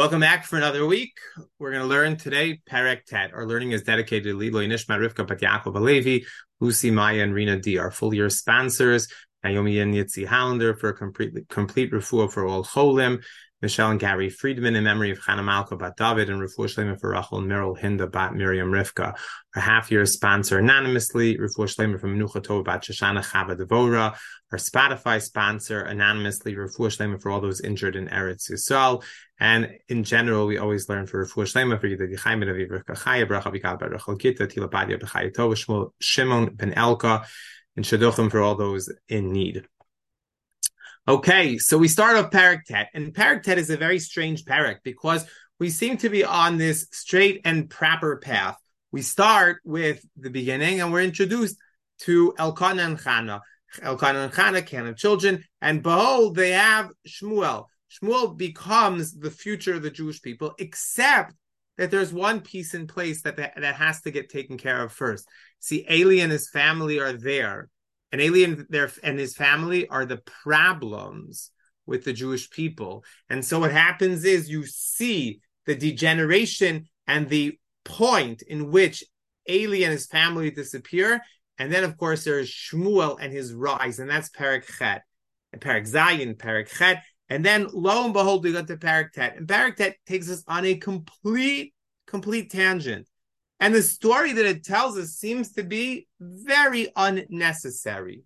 Welcome 0.00 0.20
back 0.20 0.46
for 0.46 0.56
another 0.56 0.86
week. 0.86 1.18
We're 1.58 1.72
going 1.72 1.82
to 1.82 1.86
learn 1.86 2.16
today 2.16 2.62
Perek 2.66 3.04
Tet. 3.04 3.34
Our 3.34 3.46
learning 3.46 3.72
is 3.72 3.82
dedicated 3.82 4.32
to 4.32 4.34
Lilo 4.34 4.62
Nishma 4.62 4.98
Rivka 4.98 5.28
Bat 5.28 5.40
Yaakov 5.40 5.74
Alevi, 5.74 6.24
Lucy 6.58 6.90
Maya, 6.90 7.22
and 7.22 7.34
Rina 7.34 7.60
D. 7.60 7.76
Our 7.76 7.90
full 7.90 8.14
year 8.14 8.30
sponsors, 8.30 9.08
Naomi 9.44 9.78
and 9.78 9.92
Yitzi 9.92 10.24
Hollander 10.26 10.74
for 10.74 10.88
a 10.88 10.94
complete 10.94 11.46
complete 11.50 11.92
refuah 11.92 12.32
for 12.32 12.46
all 12.46 12.64
cholim, 12.64 13.22
Michelle 13.60 13.90
and 13.90 14.00
Gary 14.00 14.30
Friedman 14.30 14.74
in 14.74 14.84
memory 14.84 15.10
of 15.10 15.20
Chana 15.20 15.44
Malka 15.44 15.76
Bat 15.76 15.98
David 15.98 16.30
and 16.30 16.40
Refuah 16.40 16.74
Shlema 16.74 16.98
for 16.98 17.10
Rachel 17.10 17.42
Meryl 17.42 17.78
Hinda 17.78 18.10
Bat 18.10 18.34
Miriam 18.34 18.70
Rivka. 18.70 19.14
Our 19.54 19.62
half 19.62 19.90
year 19.90 20.06
sponsor 20.06 20.58
anonymously, 20.58 21.36
Refuah 21.36 21.68
Shlema 21.68 22.00
from 22.00 22.18
Menucha 22.18 22.42
Tova 22.42 22.64
Bat 22.64 22.84
Shoshana 22.84 23.22
Chava 23.22 23.54
Devora. 23.54 24.16
Our 24.52 24.58
Spotify 24.58 25.22
sponsor 25.22 25.80
anonymously, 25.80 26.54
Refuah 26.54 26.88
Shlema 26.88 27.22
for 27.22 27.30
all 27.30 27.40
those 27.40 27.60
injured 27.60 27.94
in 27.94 28.08
Eretz 28.08 28.50
Yisrael. 28.50 29.04
And 29.38 29.78
in 29.88 30.02
general, 30.02 30.46
we 30.46 30.58
always 30.58 30.88
learn 30.88 31.06
for 31.06 31.24
Refuah 31.24 31.44
Shlema 31.44 31.80
for 31.80 31.86
Yidid 31.88 32.12
Yichayim 32.12 32.40
Ben 32.40 32.48
Aviv 32.48 32.70
Rivka 32.70 32.96
Chaya 32.98 33.28
Bracha 33.28 33.54
Bikal 33.54 33.78
Bar 33.78 33.90
Rachel 33.90 34.16
Gita 34.16 34.46
Tila 34.46 34.68
Badia 34.68 34.98
B'Chaya 34.98 35.32
Tova 35.32 35.90
Shimon 36.00 36.54
Ben 36.54 36.72
Elka 36.72 37.24
and 37.76 37.84
Shaduchim 37.84 38.30
for 38.30 38.40
all 38.40 38.56
those 38.56 38.92
in 39.08 39.32
need. 39.32 39.66
Okay, 41.06 41.58
so 41.58 41.78
we 41.78 41.88
start 41.88 42.16
off 42.16 42.30
Parak 42.30 42.64
Tet, 42.66 42.90
and 42.92 43.14
Parak 43.14 43.42
Tet 43.42 43.58
is 43.58 43.70
a 43.70 43.76
very 43.76 43.98
strange 43.98 44.44
parak 44.44 44.76
because 44.84 45.26
we 45.58 45.70
seem 45.70 45.96
to 45.98 46.08
be 46.08 46.24
on 46.24 46.58
this 46.58 46.88
straight 46.90 47.40
and 47.44 47.70
proper 47.70 48.16
path. 48.16 48.56
We 48.92 49.02
start 49.02 49.60
with 49.64 50.04
the 50.16 50.30
beginning, 50.30 50.80
and 50.80 50.92
we're 50.92 51.02
introduced 51.02 51.56
to 52.00 52.34
Elkanah 52.38 52.82
and 52.82 52.98
Chana. 52.98 53.40
Elkanah 53.82 54.20
and 54.20 54.32
Chana 54.32 54.64
can 54.64 54.86
have 54.86 54.96
children, 54.96 55.44
and 55.60 55.82
behold, 55.82 56.36
they 56.36 56.50
have 56.50 56.90
Shmuel. 57.06 57.66
Shmuel 57.90 58.36
becomes 58.36 59.12
the 59.12 59.30
future 59.30 59.74
of 59.74 59.82
the 59.82 59.90
Jewish 59.90 60.22
people, 60.22 60.54
except 60.58 61.34
that 61.78 61.90
there's 61.90 62.12
one 62.12 62.40
piece 62.40 62.74
in 62.74 62.86
place 62.86 63.22
that, 63.22 63.36
that, 63.36 63.54
that 63.60 63.74
has 63.76 64.00
to 64.02 64.10
get 64.10 64.28
taken 64.28 64.58
care 64.58 64.82
of 64.82 64.92
first. 64.92 65.26
See, 65.60 65.86
Eli 65.90 66.22
and 66.22 66.30
his 66.30 66.50
family 66.50 67.00
are 67.00 67.12
there 67.12 67.68
an 68.12 68.20
alien 68.20 68.66
there 68.68 68.90
and 69.02 69.18
his 69.18 69.36
family 69.36 69.88
are 69.88 70.04
the 70.04 70.20
problems 70.44 71.50
with 71.86 72.04
the 72.04 72.12
Jewish 72.12 72.50
people. 72.50 73.04
And 73.28 73.44
so 73.44 73.60
what 73.60 73.72
happens 73.72 74.24
is 74.24 74.50
you 74.50 74.66
see 74.66 75.40
the 75.66 75.74
degeneration 75.74 76.86
and 77.06 77.28
the 77.28 77.58
point 77.84 78.42
in 78.42 78.70
which 78.70 79.04
Eli 79.48 79.82
and 79.84 79.92
his 79.92 80.06
family 80.06 80.50
disappear. 80.50 81.20
And 81.60 81.70
then, 81.70 81.84
of 81.84 81.98
course, 81.98 82.24
there's 82.24 82.50
Shmuel 82.50 83.18
and 83.20 83.30
his 83.30 83.52
rise, 83.52 83.98
and 83.98 84.08
that's 84.08 84.30
Perik 84.30 84.64
Chet, 84.78 85.02
and 85.52 85.60
Perik 85.60 86.68
Chet. 86.68 87.02
And 87.28 87.44
then, 87.44 87.66
lo 87.70 88.06
and 88.06 88.14
behold, 88.14 88.42
we 88.42 88.52
got 88.52 88.66
to 88.68 88.78
Perik 88.78 89.12
Tet. 89.12 89.36
And 89.36 89.46
Perik 89.46 89.76
Tet 89.76 89.96
takes 90.06 90.30
us 90.30 90.42
on 90.48 90.64
a 90.64 90.76
complete, 90.76 91.74
complete 92.06 92.50
tangent. 92.50 93.06
And 93.60 93.74
the 93.74 93.82
story 93.82 94.32
that 94.32 94.46
it 94.46 94.64
tells 94.64 94.96
us 94.96 95.10
seems 95.10 95.52
to 95.52 95.62
be 95.62 96.08
very 96.18 96.88
unnecessary. 96.96 98.22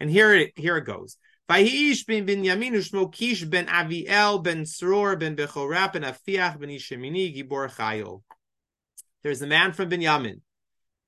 And 0.00 0.08
here 0.08 0.34
it, 0.34 0.52
here 0.56 0.78
it 0.78 0.86
goes. 0.86 1.18
Binyamin 1.50 2.72
ushmo 2.72 3.12
Kish 3.12 3.44
ben 3.44 3.66
Aviel 3.66 4.42
ben 4.42 4.62
Sror 4.62 5.18
ben 5.18 5.34
ben 5.34 5.46
Afiach 5.46 6.58
ben 6.58 6.70
Ishemini 6.70 7.36
Gibor 7.36 7.70
Chayil. 7.70 8.22
There's 9.22 9.42
a 9.42 9.46
man 9.46 9.74
from 9.74 9.90
Binyamin, 9.90 10.40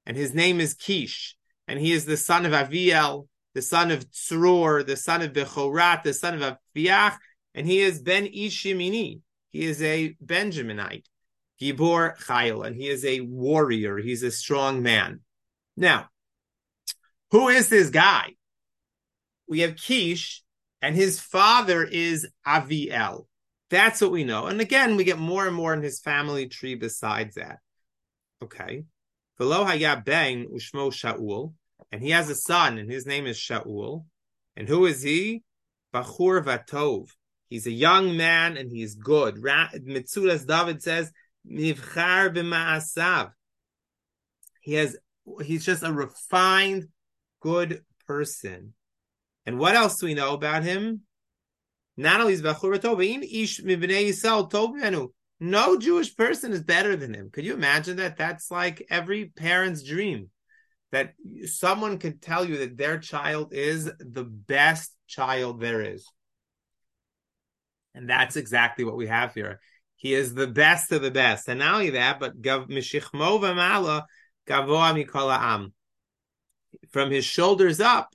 and 0.05 0.15
his 0.15 0.35
name 0.35 0.61
is 0.61 0.75
Kish, 0.75 1.37
and 1.71 1.79
he 1.79 1.93
is 1.93 2.05
the 2.05 2.17
son 2.17 2.45
of 2.45 2.53
Aviel, 2.53 3.29
the 3.55 3.63
son 3.63 3.93
of 3.93 4.11
Tzror, 4.11 4.85
the 4.85 4.97
son 4.97 5.23
of 5.23 5.33
Bechorat, 5.33 6.03
the 6.03 6.13
son 6.13 6.43
of 6.43 6.59
Afiach, 6.77 7.17
and 7.55 7.65
he 7.65 7.79
is 7.79 8.03
Ben 8.03 8.27
Ishimini. 8.27 9.21
He 9.51 9.63
is 9.63 9.81
a 9.81 10.17
Benjaminite. 10.25 11.05
Gibor 11.63 12.19
Chayil, 12.25 12.67
and 12.67 12.75
he 12.75 12.89
is 12.89 13.05
a 13.05 13.21
warrior. 13.21 13.99
He's 13.99 14.25
a 14.25 14.33
strong 14.33 14.83
man. 14.83 15.21
Now, 15.77 16.09
who 17.31 17.49
is 17.49 17.69
this 17.69 17.91
guy? 17.91 18.35
We 19.47 19.61
have 19.61 19.77
Kish, 19.77 20.43
and 20.83 20.97
his 20.97 21.21
father 21.21 21.85
is 21.85 22.27
Aviel. 22.45 23.27
That's 23.69 24.01
what 24.01 24.11
we 24.11 24.25
know. 24.25 24.47
And 24.47 24.61
again, 24.61 24.97
we 24.97 25.05
get 25.05 25.19
more 25.19 25.47
and 25.47 25.55
more 25.55 25.73
in 25.73 25.83
his 25.83 26.01
family 26.01 26.49
tree 26.49 26.75
besides 26.75 27.37
that. 27.37 27.59
Okay. 28.43 28.85
Velo 29.39 29.65
Hayab 29.65 30.05
Ben 30.05 30.49
Ushmo 30.49 30.91
Shaul, 30.91 31.55
and 31.93 32.03
he 32.03 32.11
has 32.11 32.31
a 32.31 32.35
son, 32.35 32.79
and 32.79 32.91
his 32.91 33.07
name 33.07 33.27
is 33.27 33.37
Shaul. 33.37 34.05
And 34.57 34.69
who 34.69 34.87
is 34.87 35.03
he? 35.03 35.43
Bachur 35.95 36.45
Vatov. 36.45 37.09
He's 37.49 37.67
a 37.67 37.73
young 37.73 38.17
man 38.17 38.57
and 38.57 38.71
he's 38.71 38.95
good. 38.95 39.37
Metzudas 39.37 40.47
David 40.47 40.83
says 40.83 41.11
Mivchar 41.51 42.33
b'ma'asav. 42.33 43.33
He 44.61 44.75
has, 44.75 44.97
he's 45.43 45.65
just 45.65 45.83
a 45.83 45.93
refined, 45.93 46.89
good 47.41 47.83
person. 48.07 48.75
And 49.47 49.59
what 49.59 49.75
else 49.75 49.99
do 49.99 50.07
we 50.07 50.15
know 50.15 50.35
about 50.35 50.63
him? 50.63 51.01
Not 51.97 52.21
only 52.21 52.35
is 52.35 52.43
Bachur 52.43 52.79
Tovin, 52.79 53.25
Ish 53.25 53.61
Yisrael. 53.63 55.09
No 55.41 55.79
Jewish 55.79 56.15
person 56.15 56.53
is 56.53 56.63
better 56.63 56.95
than 56.95 57.15
him. 57.15 57.31
Could 57.33 57.45
you 57.45 57.55
imagine 57.55 57.97
that? 57.97 58.17
That's 58.17 58.51
like 58.51 58.87
every 58.91 59.27
parent's 59.27 59.83
dream. 59.83 60.31
That 60.93 61.15
someone 61.47 61.99
can 61.99 62.19
tell 62.19 62.45
you 62.45 62.59
that 62.59 62.77
their 62.77 62.99
child 62.99 63.53
is 63.53 63.91
the 63.99 64.25
best 64.25 64.95
child 65.07 65.61
there 65.61 65.83
is. 65.83 66.05
And 67.95 68.09
that's 68.09 68.37
exactly 68.37 68.85
what 68.85 68.97
we 68.97 69.07
have 69.07 69.35
here. 69.35 69.61
He 69.97 70.15
is 70.15 70.35
the 70.35 70.47
best 70.47 70.93
of 70.93 71.03
the 71.03 71.11
best. 71.11 71.49
And 71.49 71.59
not 71.59 71.75
only 71.75 71.91
that, 71.91 72.19
but. 72.19 72.33
From 76.91 77.11
his 77.11 77.25
shoulders 77.25 77.81
up, 77.81 78.15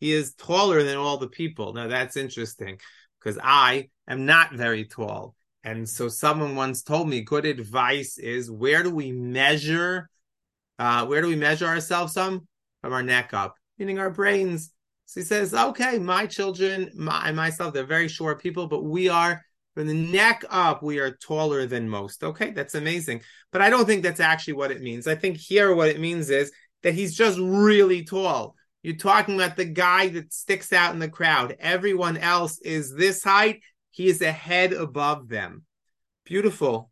he 0.00 0.12
is 0.12 0.34
taller 0.34 0.82
than 0.82 0.96
all 0.96 1.18
the 1.18 1.28
people. 1.28 1.72
Now 1.74 1.88
that's 1.88 2.16
interesting 2.16 2.80
because 3.18 3.38
I 3.42 3.90
am 4.08 4.26
not 4.26 4.54
very 4.54 4.84
tall. 4.86 5.34
And 5.64 5.88
so 5.88 6.08
someone 6.08 6.56
once 6.56 6.82
told 6.82 7.08
me 7.08 7.20
good 7.20 7.44
advice 7.44 8.16
is 8.16 8.50
where 8.50 8.82
do 8.82 8.90
we 8.90 9.12
measure 9.12 10.08
uh, 10.78 11.06
where 11.06 11.20
do 11.20 11.28
we 11.28 11.36
measure 11.36 11.66
ourselves 11.66 12.12
from? 12.12 12.46
From 12.80 12.92
our 12.92 13.02
neck 13.02 13.34
up, 13.34 13.54
meaning 13.78 13.98
our 13.98 14.10
brains. 14.10 14.72
So 15.06 15.20
he 15.20 15.26
says, 15.26 15.54
okay, 15.54 15.98
my 15.98 16.26
children, 16.26 16.90
my 16.94 17.32
myself, 17.32 17.74
they're 17.74 17.84
very 17.84 18.08
short 18.08 18.40
people, 18.42 18.66
but 18.68 18.84
we 18.84 19.08
are 19.08 19.42
from 19.78 19.86
the 19.86 19.94
neck 19.94 20.44
up, 20.50 20.82
we 20.82 20.98
are 20.98 21.12
taller 21.12 21.64
than 21.66 21.88
most. 21.88 22.24
Okay, 22.24 22.50
that's 22.50 22.74
amazing. 22.74 23.22
But 23.52 23.62
I 23.62 23.70
don't 23.70 23.86
think 23.86 24.02
that's 24.02 24.18
actually 24.18 24.54
what 24.54 24.72
it 24.72 24.80
means. 24.80 25.06
I 25.06 25.14
think 25.14 25.36
here 25.36 25.72
what 25.72 25.88
it 25.88 26.00
means 26.00 26.30
is 26.30 26.50
that 26.82 26.94
he's 26.94 27.16
just 27.16 27.38
really 27.38 28.04
tall. 28.04 28.56
You're 28.82 28.96
talking 28.96 29.36
about 29.36 29.56
the 29.56 29.64
guy 29.64 30.08
that 30.08 30.32
sticks 30.32 30.72
out 30.72 30.94
in 30.94 30.98
the 30.98 31.08
crowd. 31.08 31.56
Everyone 31.60 32.16
else 32.16 32.60
is 32.60 32.92
this 32.92 33.22
height. 33.22 33.60
He 33.92 34.08
is 34.08 34.20
a 34.20 34.32
head 34.32 34.72
above 34.72 35.28
them. 35.28 35.64
Beautiful. 36.24 36.90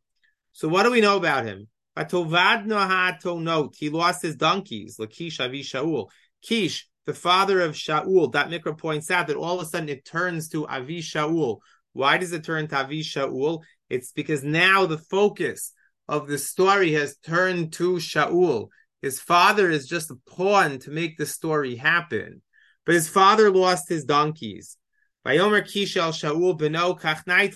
So 0.53 0.69
what 0.69 0.85
do 0.85 0.93
we 0.93 1.01
know 1.01 1.17
about 1.17 1.45
him? 1.45 1.67
He 1.97 3.91
lost 3.91 4.23
his 4.23 4.37
donkeys. 4.37 4.99
Lakish 4.99 5.41
Avi 5.41 5.63
Shaul. 5.63 6.11
Kish, 6.43 6.87
the 7.07 7.15
father 7.15 7.61
of 7.63 7.73
Shaul. 7.73 8.31
Da'at 8.31 8.51
Mikra 8.51 8.77
points 8.77 9.11
out 9.11 9.29
that 9.29 9.37
all 9.37 9.59
of 9.59 9.67
a 9.67 9.69
sudden 9.69 9.89
it 9.89 10.05
turns 10.05 10.51
to 10.51 10.67
Avi 10.67 11.01
Shaul, 11.01 11.61
why 11.95 12.19
does 12.19 12.33
it 12.33 12.45
turn 12.45 12.69
to 12.69 12.77
Avi 12.77 13.03
Shaul? 13.03 13.63
It's 13.89 14.13
because 14.13 14.45
now 14.45 14.85
the 14.85 14.99
focus 14.99 15.73
of 16.07 16.29
the 16.29 16.37
story 16.37 16.93
has 16.93 17.17
turned 17.17 17.73
to 17.75 17.95
Shaul. 17.95 18.69
His 19.01 19.19
father 19.19 19.71
is 19.71 19.87
just 19.87 20.11
a 20.11 20.17
pawn 20.29 20.79
to 20.81 20.91
make 20.91 21.17
the 21.17 21.25
story 21.27 21.77
happen. 21.77 22.43
But 22.85 22.95
his 22.95 23.09
father 23.09 23.51
lost 23.51 23.89
his 23.89 24.05
donkeys. 24.05 24.77
Vayomer 25.25 25.63
Kishel 25.63 26.13
Shaul 26.13 26.59
beno 26.59 27.01
kachnait 27.01 27.55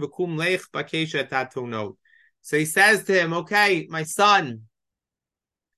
v'kum 0.00 0.36
lech 0.36 0.62
So 2.48 2.56
he 2.56 2.64
says 2.64 3.04
to 3.04 3.12
him, 3.12 3.34
okay, 3.34 3.86
my 3.90 4.04
son, 4.04 4.62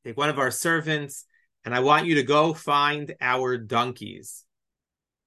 take 0.04 0.16
one 0.16 0.28
of 0.28 0.38
our 0.38 0.52
servants, 0.52 1.24
and 1.64 1.74
I 1.74 1.80
want 1.80 2.06
you 2.06 2.14
to 2.14 2.22
go 2.22 2.54
find 2.54 3.12
our 3.20 3.58
donkeys. 3.58 4.44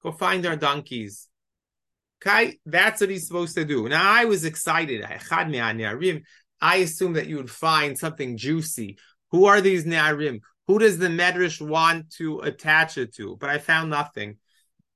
Go 0.01 0.13
find 0.13 0.45
our 0.45 0.55
donkeys. 0.55 1.27
Okay, 2.25 2.59
that's 2.65 3.01
what 3.01 3.09
he's 3.09 3.27
supposed 3.27 3.55
to 3.55 3.65
do. 3.65 3.89
Now 3.89 4.09
I 4.09 4.23
was 4.23 4.45
excited. 4.45 5.03
I 5.03 6.75
assumed 6.77 7.15
that 7.17 7.27
you 7.27 7.35
would 7.35 7.51
find 7.51 7.97
something 7.97 8.37
juicy. 8.37 8.97
Who 9.31 9.43
are 9.43 9.59
these 9.59 9.83
Ne'arim? 9.83 10.39
Who 10.67 10.79
does 10.79 10.97
the 10.97 11.09
Medrash 11.09 11.59
want 11.59 12.09
to 12.11 12.39
attach 12.39 12.97
it 12.97 13.13
to? 13.15 13.35
But 13.35 13.49
I 13.49 13.57
found 13.57 13.89
nothing. 13.89 14.37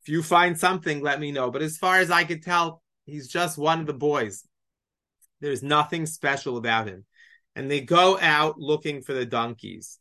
If 0.02 0.08
you 0.08 0.24
find 0.24 0.58
something, 0.58 1.02
let 1.02 1.20
me 1.20 1.34
know. 1.34 1.52
But 1.52 1.62
as 1.62 1.76
far 1.76 2.00
as 2.00 2.10
I 2.10 2.24
could 2.24 2.42
tell, 2.42 2.82
he's 3.04 3.28
just 3.28 3.58
one 3.58 3.82
of 3.82 3.86
the 3.86 3.94
boys. 3.94 4.48
There's 5.40 5.64
nothing 5.64 6.06
special 6.06 6.58
about 6.58 6.88
him. 6.88 7.06
And 7.56 7.70
they 7.70 7.82
go 7.82 8.20
out 8.20 8.60
looking 8.60 9.02
for 9.02 9.14
the 9.14 9.26
donkeys. 9.26 10.00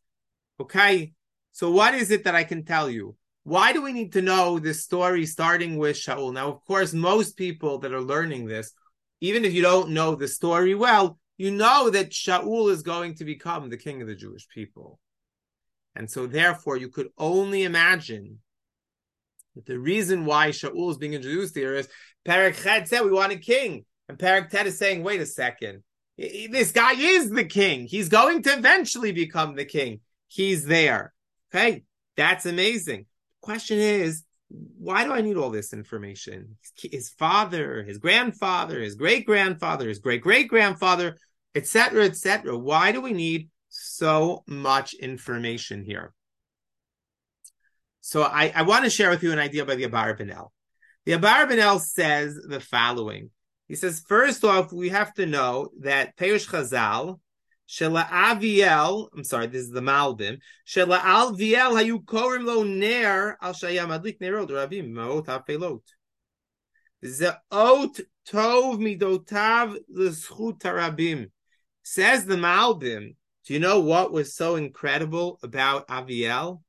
Okay, 0.60 1.12
so 1.52 1.70
what 1.70 1.94
is 1.94 2.10
it 2.10 2.24
that 2.24 2.34
I 2.34 2.44
can 2.44 2.64
tell 2.64 2.90
you? 2.90 3.16
Why 3.44 3.72
do 3.72 3.82
we 3.82 3.92
need 3.92 4.12
to 4.14 4.22
know 4.22 4.58
this 4.58 4.82
story 4.82 5.24
starting 5.24 5.76
with 5.76 5.96
Shaul? 5.96 6.32
Now, 6.32 6.48
of 6.48 6.64
course, 6.64 6.92
most 6.92 7.36
people 7.36 7.78
that 7.78 7.92
are 7.92 8.00
learning 8.00 8.46
this 8.46 8.72
even 9.20 9.44
if 9.44 9.54
you 9.54 9.62
don't 9.62 9.90
know 9.90 10.14
the 10.14 10.28
story 10.28 10.74
well, 10.74 11.18
you 11.38 11.50
know 11.50 11.90
that 11.90 12.10
Shaul 12.10 12.70
is 12.70 12.82
going 12.82 13.14
to 13.16 13.24
become 13.24 13.68
the 13.68 13.76
king 13.76 14.02
of 14.02 14.08
the 14.08 14.14
Jewish 14.14 14.46
people. 14.48 14.98
And 15.94 16.10
so, 16.10 16.26
therefore, 16.26 16.76
you 16.76 16.88
could 16.88 17.08
only 17.16 17.64
imagine 17.64 18.38
that 19.54 19.66
the 19.66 19.78
reason 19.78 20.26
why 20.26 20.50
Shaul 20.50 20.90
is 20.90 20.98
being 20.98 21.14
introduced 21.14 21.56
here 21.56 21.74
is 21.74 21.88
Perak 22.24 22.56
Ched 22.56 22.88
said 22.88 23.02
we 23.02 23.10
want 23.10 23.32
a 23.32 23.38
king. 23.38 23.86
And 24.08 24.18
Perak 24.18 24.50
Tet 24.50 24.66
is 24.66 24.78
saying, 24.78 25.02
wait 25.02 25.20
a 25.20 25.26
second, 25.26 25.82
this 26.16 26.72
guy 26.72 26.92
is 26.92 27.30
the 27.30 27.44
king. 27.44 27.86
He's 27.86 28.08
going 28.08 28.42
to 28.42 28.52
eventually 28.52 29.12
become 29.12 29.54
the 29.54 29.64
king. 29.64 30.00
He's 30.28 30.64
there. 30.64 31.12
Okay, 31.52 31.84
that's 32.16 32.46
amazing. 32.46 33.06
Question 33.40 33.78
is, 33.78 34.24
why 34.48 35.04
do 35.04 35.12
I 35.12 35.20
need 35.20 35.36
all 35.36 35.50
this 35.50 35.72
information? 35.72 36.56
His 36.80 37.10
father, 37.10 37.82
his 37.82 37.98
grandfather, 37.98 38.80
his 38.80 38.94
great 38.94 39.26
grandfather, 39.26 39.88
his 39.88 39.98
great 39.98 40.22
great 40.22 40.48
grandfather, 40.48 41.16
etc., 41.54 42.04
etc. 42.04 42.56
Why 42.56 42.92
do 42.92 43.00
we 43.00 43.12
need 43.12 43.50
so 43.68 44.44
much 44.46 44.94
information 44.94 45.84
here? 45.84 46.12
So 48.00 48.22
I, 48.22 48.52
I 48.54 48.62
want 48.62 48.84
to 48.84 48.90
share 48.90 49.10
with 49.10 49.24
you 49.24 49.32
an 49.32 49.40
idea 49.40 49.64
by 49.64 49.74
the 49.74 49.84
Abarbanel. 49.84 50.50
The 51.06 51.12
Abarbanel 51.12 51.80
says 51.80 52.36
the 52.36 52.60
following. 52.60 53.30
He 53.68 53.74
says, 53.74 54.04
first 54.06 54.44
off, 54.44 54.72
we 54.72 54.90
have 54.90 55.12
to 55.14 55.26
know 55.26 55.70
that 55.80 56.16
Peush 56.16 56.48
Chazal, 56.48 57.18
Shela 57.68 58.06
Aviel, 58.06 59.08
I'm 59.14 59.24
sorry, 59.24 59.48
this 59.48 59.62
is 59.62 59.70
the 59.70 59.80
Malbim, 59.80 60.38
Shela 60.66 61.00
Alviel 61.00 61.72
hayu 61.72 62.04
korim 62.04 62.44
lo 62.44 62.62
ner 62.62 63.36
al 63.42 63.52
shayam 63.52 63.88
adlik 63.88 64.20
nerod 64.20 64.50
rabim 64.50 64.90
maot 64.90 65.26
hafelot. 65.26 65.82
Zeot 67.04 68.00
tov 68.28 68.78
midotav 68.78 69.76
l'schut 69.88 70.60
harabim. 70.60 71.30
Says 71.82 72.24
the 72.24 72.36
Malbim, 72.36 73.16
do 73.46 73.54
you 73.54 73.60
know 73.60 73.80
what 73.80 74.12
was 74.12 74.34
so 74.34 74.56
incredible 74.56 75.38
about 75.42 75.88
Aviel? 75.88 76.62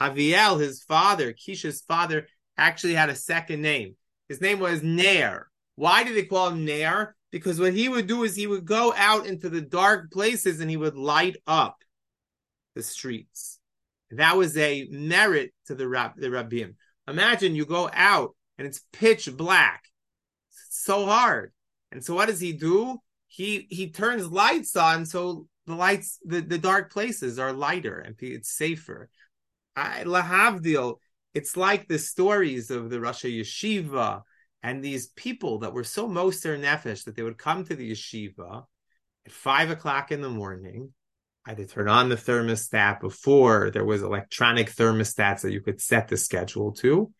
Aviel, 0.00 0.60
his 0.60 0.82
father, 0.82 1.32
Kisha's 1.32 1.80
father, 1.82 2.26
actually 2.56 2.94
had 2.94 3.10
a 3.10 3.16
second 3.16 3.62
name. 3.62 3.96
His 4.28 4.40
name 4.40 4.58
was 4.58 4.82
Ner. 4.82 5.49
Why 5.80 6.04
do 6.04 6.12
they 6.12 6.24
call 6.24 6.50
him 6.50 6.66
Ner? 6.66 7.16
Because 7.32 7.58
what 7.58 7.72
he 7.72 7.88
would 7.88 8.06
do 8.06 8.24
is 8.24 8.36
he 8.36 8.46
would 8.46 8.66
go 8.66 8.92
out 8.98 9.24
into 9.24 9.48
the 9.48 9.62
dark 9.62 10.12
places 10.12 10.60
and 10.60 10.68
he 10.68 10.76
would 10.76 10.94
light 10.94 11.38
up 11.46 11.78
the 12.74 12.82
streets. 12.82 13.58
That 14.10 14.36
was 14.36 14.58
a 14.58 14.86
merit 14.90 15.54
to 15.68 15.74
the 15.74 15.88
rab, 15.88 16.16
the 16.18 16.26
rabbim. 16.26 16.74
Imagine 17.08 17.54
you 17.54 17.64
go 17.64 17.88
out 17.94 18.36
and 18.58 18.66
it's 18.66 18.82
pitch 18.92 19.34
black. 19.34 19.84
It's 20.50 20.84
so 20.84 21.06
hard. 21.06 21.50
And 21.90 22.04
so 22.04 22.14
what 22.14 22.28
does 22.28 22.40
he 22.40 22.52
do? 22.52 22.98
He 23.26 23.66
he 23.70 23.88
turns 23.88 24.30
lights 24.30 24.76
on 24.76 25.06
so 25.06 25.46
the 25.64 25.76
lights 25.76 26.18
the, 26.22 26.42
the 26.42 26.58
dark 26.58 26.92
places 26.92 27.38
are 27.38 27.54
lighter 27.54 28.00
and 28.00 28.16
it's 28.20 28.54
safer. 28.54 29.08
I 29.74 30.04
lahavdil, 30.04 30.96
it's 31.32 31.56
like 31.56 31.88
the 31.88 31.98
stories 31.98 32.70
of 32.70 32.90
the 32.90 33.00
Russia 33.00 33.28
Yeshiva 33.28 34.24
and 34.62 34.82
these 34.82 35.08
people 35.08 35.60
that 35.60 35.72
were 35.72 35.84
so 35.84 36.06
moser 36.06 36.56
nefesh 36.56 37.04
that 37.04 37.16
they 37.16 37.22
would 37.22 37.38
come 37.38 37.64
to 37.64 37.74
the 37.74 37.92
yeshiva 37.92 38.64
at 39.26 39.32
five 39.32 39.70
o'clock 39.70 40.12
in 40.12 40.20
the 40.20 40.28
morning, 40.28 40.92
either 41.46 41.64
turn 41.64 41.88
on 41.88 42.08
the 42.08 42.16
thermostat 42.16 43.00
before 43.00 43.70
there 43.70 43.84
was 43.84 44.02
electronic 44.02 44.70
thermostats 44.70 45.40
that 45.40 45.52
you 45.52 45.60
could 45.60 45.80
set 45.80 46.08
the 46.08 46.16
schedule 46.16 46.72
to, 46.72 47.10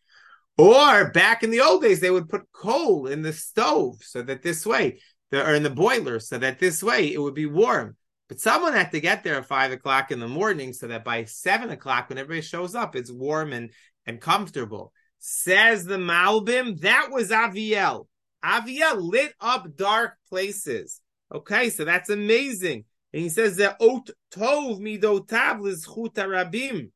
or 0.59 1.11
back 1.11 1.43
in 1.43 1.51
the 1.51 1.61
old 1.61 1.83
days 1.83 2.01
they 2.01 2.11
would 2.11 2.29
put 2.29 2.51
coal 2.53 3.07
in 3.07 3.23
the 3.23 3.33
stove 3.33 3.97
so 4.03 4.21
that 4.23 4.43
this 4.43 4.67
way, 4.67 5.01
or 5.33 5.55
in 5.55 5.63
the 5.63 5.71
boiler 5.71 6.19
so 6.19 6.37
that 6.37 6.59
this 6.59 6.83
way 6.83 7.13
it 7.13 7.19
would 7.19 7.35
be 7.35 7.47
warm. 7.47 7.97
But 8.29 8.41
someone 8.41 8.75
had 8.75 8.93
to 8.93 9.01
get 9.01 9.25
there 9.25 9.37
at 9.37 9.47
five 9.47 9.73
o'clock 9.73 10.11
in 10.11 10.21
the 10.21 10.29
morning 10.29 10.73
so 10.73 10.87
that 10.89 11.05
by 11.05 11.25
seven 11.25 11.71
o'clock, 11.71 12.09
when 12.09 12.19
everybody 12.19 12.43
shows 12.43 12.75
up, 12.75 12.95
it's 12.95 13.11
warm 13.11 13.53
and, 13.53 13.71
and 14.07 14.21
comfortable. 14.21 14.93
Says 15.21 15.85
the 15.85 15.99
Malbim, 15.99 16.81
that 16.81 17.11
was 17.11 17.31
Aviel. 17.31 18.07
Aviel 18.45 19.01
lit 19.01 19.35
up 19.41 19.77
dark 19.77 20.15
places. 20.29 21.01
Okay, 21.33 21.71
so 21.71 21.85
that's 21.85 22.09
amazing. 22.09 22.85
And 23.13 23.23
he 23.23 23.29
says 23.29 23.57
that 23.57 23.79
Ot 23.81 24.11
Tov 24.33 24.81
Midotav 24.81 25.61
Lizchut 25.61 26.15
Rabim. 26.15 26.91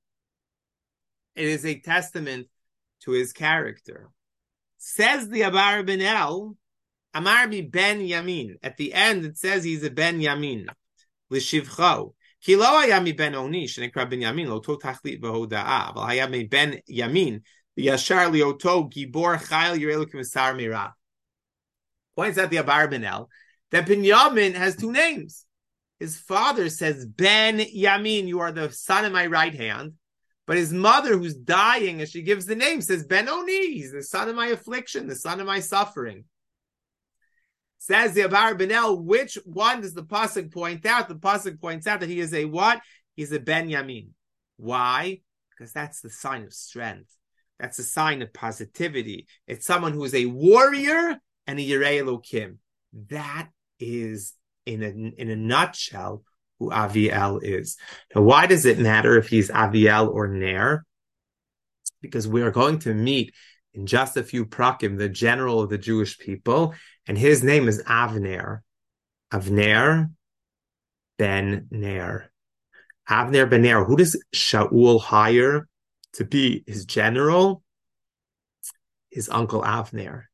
It 1.37 1.45
is 1.45 1.67
a 1.67 1.79
testament 1.79 2.47
to 3.03 3.11
his 3.11 3.33
character. 3.33 4.09
Says 4.79 5.29
the 5.29 5.43
Abarbanel, 5.43 6.57
Amarbi 7.15 7.71
Ben 7.71 8.01
Yamin. 8.01 8.55
At 8.63 8.77
the 8.77 8.95
end, 8.95 9.25
it 9.25 9.37
says 9.39 9.65
he's 9.65 9.85
a 9.85 9.91
Ben 9.91 10.21
Yamin. 10.21 10.67
L'shivchau. 11.31 12.15
Ki 12.45 12.57
lo 12.57 12.87
ben 13.17 13.35
Oni 13.35 13.67
nekra 13.67 14.09
ben 14.09 14.21
yamin, 14.21 14.49
lo 14.49 14.61
to 14.61 14.77
tachlit 14.77 15.19
v'hoda'ah. 15.21 15.95
Aval 15.95 16.51
ben 16.51 16.81
yamin, 16.91 17.41
Yashar 17.79 18.31
Lioto 18.31 18.91
Gibor 18.93 19.39
Chayil 19.39 19.79
Yerelukim 19.79 20.21
Asar 20.21 20.55
Mira. 20.55 20.95
Points 22.17 22.39
out 22.39 22.51
the 22.51 22.57
Abarbanel 22.59 23.27
that 23.71 23.87
Binyamin 23.87 24.55
has 24.55 24.77
two 24.77 24.93
names. 24.93 25.45
His 25.99 26.17
father 26.17 26.69
says, 26.69 27.07
Ben 27.07 27.59
Yamin, 27.59 28.27
you 28.27 28.41
are 28.41 28.53
the 28.53 28.71
son 28.71 29.05
of 29.05 29.13
my 29.13 29.27
right 29.27 29.55
hand. 29.55 29.95
But 30.47 30.59
his 30.59 30.73
mother, 30.73 31.17
who's 31.17 31.35
dying, 31.35 32.01
as 32.03 32.11
she 32.11 32.23
gives 32.23 32.45
the 32.45 32.55
name, 32.55 32.83
says, 32.83 33.05
Ben 33.05 33.29
Oni, 33.29 33.73
he's 33.73 33.93
the 33.93 34.03
son 34.03 34.29
of 34.29 34.37
my 34.37 34.49
affliction, 34.49 35.07
the 35.07 35.15
son 35.15 35.41
of 35.41 35.47
my 35.47 35.61
suffering. 35.61 36.25
Says 37.79 38.15
the 38.15 38.23
Abarbanel, 38.23 39.03
which 39.03 39.39
one 39.45 39.81
does 39.81 39.95
the 39.95 40.05
Pasuk 40.05 40.53
point 40.53 40.85
out? 40.87 41.09
The 41.09 41.15
Pasuk 41.15 41.61
points 41.61 41.87
out 41.87 42.01
that 42.01 42.09
he 42.09 42.21
is 42.21 42.35
a 42.35 42.45
what? 42.45 42.81
He's 43.15 43.33
a 43.33 43.41
Ben 43.41 43.69
Yamin. 43.69 44.09
Why? 44.57 45.21
Because 45.51 45.73
that's 45.73 46.01
the 46.01 46.11
sign 46.11 46.45
of 46.45 46.53
strength. 46.53 47.11
That's 47.59 47.79
a 47.79 47.85
sign 47.85 48.23
of 48.23 48.33
positivity. 48.33 49.27
It's 49.47 49.67
someone 49.67 49.93
who 49.93 50.05
is 50.05 50.15
a 50.15 50.27
warrior 50.27 51.19
and 51.47 51.59
a 51.59 51.63
Yirei. 51.63 52.57
That 53.09 53.49
is, 53.79 54.35
in 54.67 54.83
a, 54.83 55.21
in 55.21 55.31
a 55.31 55.37
nutshell, 55.37 56.25
who 56.59 56.71
Aviel 56.71 57.41
is. 57.43 57.77
Now, 58.15 58.23
why 58.23 58.47
does 58.47 58.65
it 58.65 58.79
matter 58.79 59.17
if 59.17 59.29
he's 59.29 59.51
Aviel 59.51 60.13
or 60.13 60.29
Ner? 60.29 60.85
Because 62.01 62.29
we 62.29 62.43
are 62.43 62.51
going 62.51 62.79
to 62.81 62.95
meet 62.95 63.35
in 63.73 63.87
just 63.87 64.17
a 64.17 64.23
few 64.23 64.47
prakim 64.47 64.99
the 64.99 65.09
general 65.09 65.61
of 65.61 65.71
the 65.71 65.79
Jewish 65.79 66.19
people, 66.19 66.75
and 67.07 67.19
his 67.19 67.43
name 67.43 67.69
is 67.69 67.83
Avner. 67.83 68.61
Avner 69.33 70.11
ben 71.19 71.67
Ner. 71.71 72.31
Avner 73.09 73.51
ben 73.51 73.63
Ner. 73.63 73.85
Who 73.85 73.97
does 73.97 74.23
Shaul 74.35 75.01
hire 75.01 75.67
to 76.15 76.25
be 76.25 76.65
his 76.67 76.85
general, 76.85 77.63
his 79.11 79.29
uncle 79.29 79.63
Avner. 79.63 80.25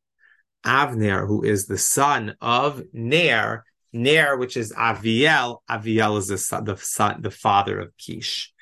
Avner, 0.65 1.27
who 1.27 1.43
is 1.43 1.67
the 1.67 1.79
son 1.79 2.37
of 2.41 2.83
Ner, 2.93 3.65
Ner, 3.93 4.37
which 4.37 4.57
is 4.57 4.73
Aviel. 4.73 5.59
Aviel 5.69 6.19
is 6.19 6.29
the 6.29 6.39
son, 6.39 6.65
the 6.65 6.77
son, 6.77 7.23
the 7.23 7.31
father 7.31 7.81
of 7.81 7.97
Kish. 7.97 8.53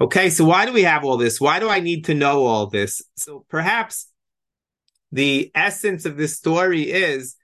Okay, 0.00 0.28
so 0.28 0.44
why 0.44 0.66
do 0.66 0.72
we 0.72 0.82
have 0.82 1.04
all 1.04 1.16
this? 1.16 1.40
Why 1.40 1.60
do 1.60 1.68
I 1.68 1.80
need 1.80 2.06
to 2.06 2.14
know 2.14 2.44
all 2.44 2.66
this? 2.66 3.00
So 3.16 3.46
perhaps 3.48 4.08
the 5.12 5.52
essence 5.54 6.04
of 6.04 6.16
this 6.16 6.36
story 6.36 6.90
is 6.90 7.36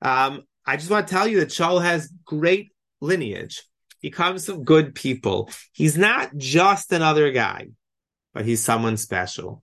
um, 0.00 0.42
I 0.66 0.76
just 0.76 0.90
want 0.90 1.06
to 1.06 1.14
tell 1.14 1.28
you 1.28 1.40
that 1.40 1.50
Shaul 1.50 1.82
has 1.82 2.10
great 2.24 2.70
lineage. 3.02 3.62
He 4.00 4.10
comes 4.10 4.46
from 4.46 4.64
good 4.64 4.94
people. 4.94 5.50
He's 5.72 5.98
not 5.98 6.34
just 6.38 6.90
another 6.90 7.32
guy 7.32 7.68
but 8.32 8.44
he's 8.44 8.62
someone 8.62 8.96
special. 8.96 9.62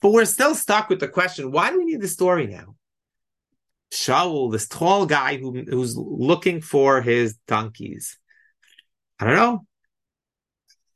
But 0.00 0.12
we're 0.12 0.24
still 0.24 0.54
stuck 0.54 0.88
with 0.88 1.00
the 1.00 1.08
question: 1.08 1.52
Why 1.52 1.70
do 1.70 1.78
we 1.78 1.84
need 1.84 2.00
the 2.00 2.08
story 2.08 2.46
now? 2.46 2.76
Shaul, 3.92 4.50
this 4.50 4.66
tall 4.68 5.06
guy 5.06 5.36
who, 5.36 5.64
who's 5.68 5.96
looking 5.96 6.60
for 6.62 7.02
his 7.02 7.36
donkeys. 7.46 8.18
I 9.20 9.26
don't 9.26 9.36
know. 9.36 9.66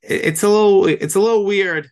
It's 0.03 0.43
a 0.43 0.49
little, 0.49 0.87
it's 0.87 1.15
a 1.15 1.21
little 1.21 1.45
weird. 1.45 1.91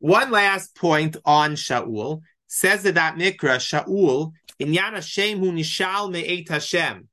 One 0.00 0.30
last 0.30 0.76
point 0.76 1.16
on 1.24 1.54
Shaul 1.54 2.20
says 2.46 2.82
that 2.82 2.94
that 2.96 3.16
Mikra 3.16 3.56
Shaul 3.58 4.32
in 4.58 4.74
Yan 4.74 4.94
Hashem 4.94 5.38
hu 5.38 5.52
nishal 5.52 6.12
me'et 6.12 6.48
Hashem. 6.48 7.08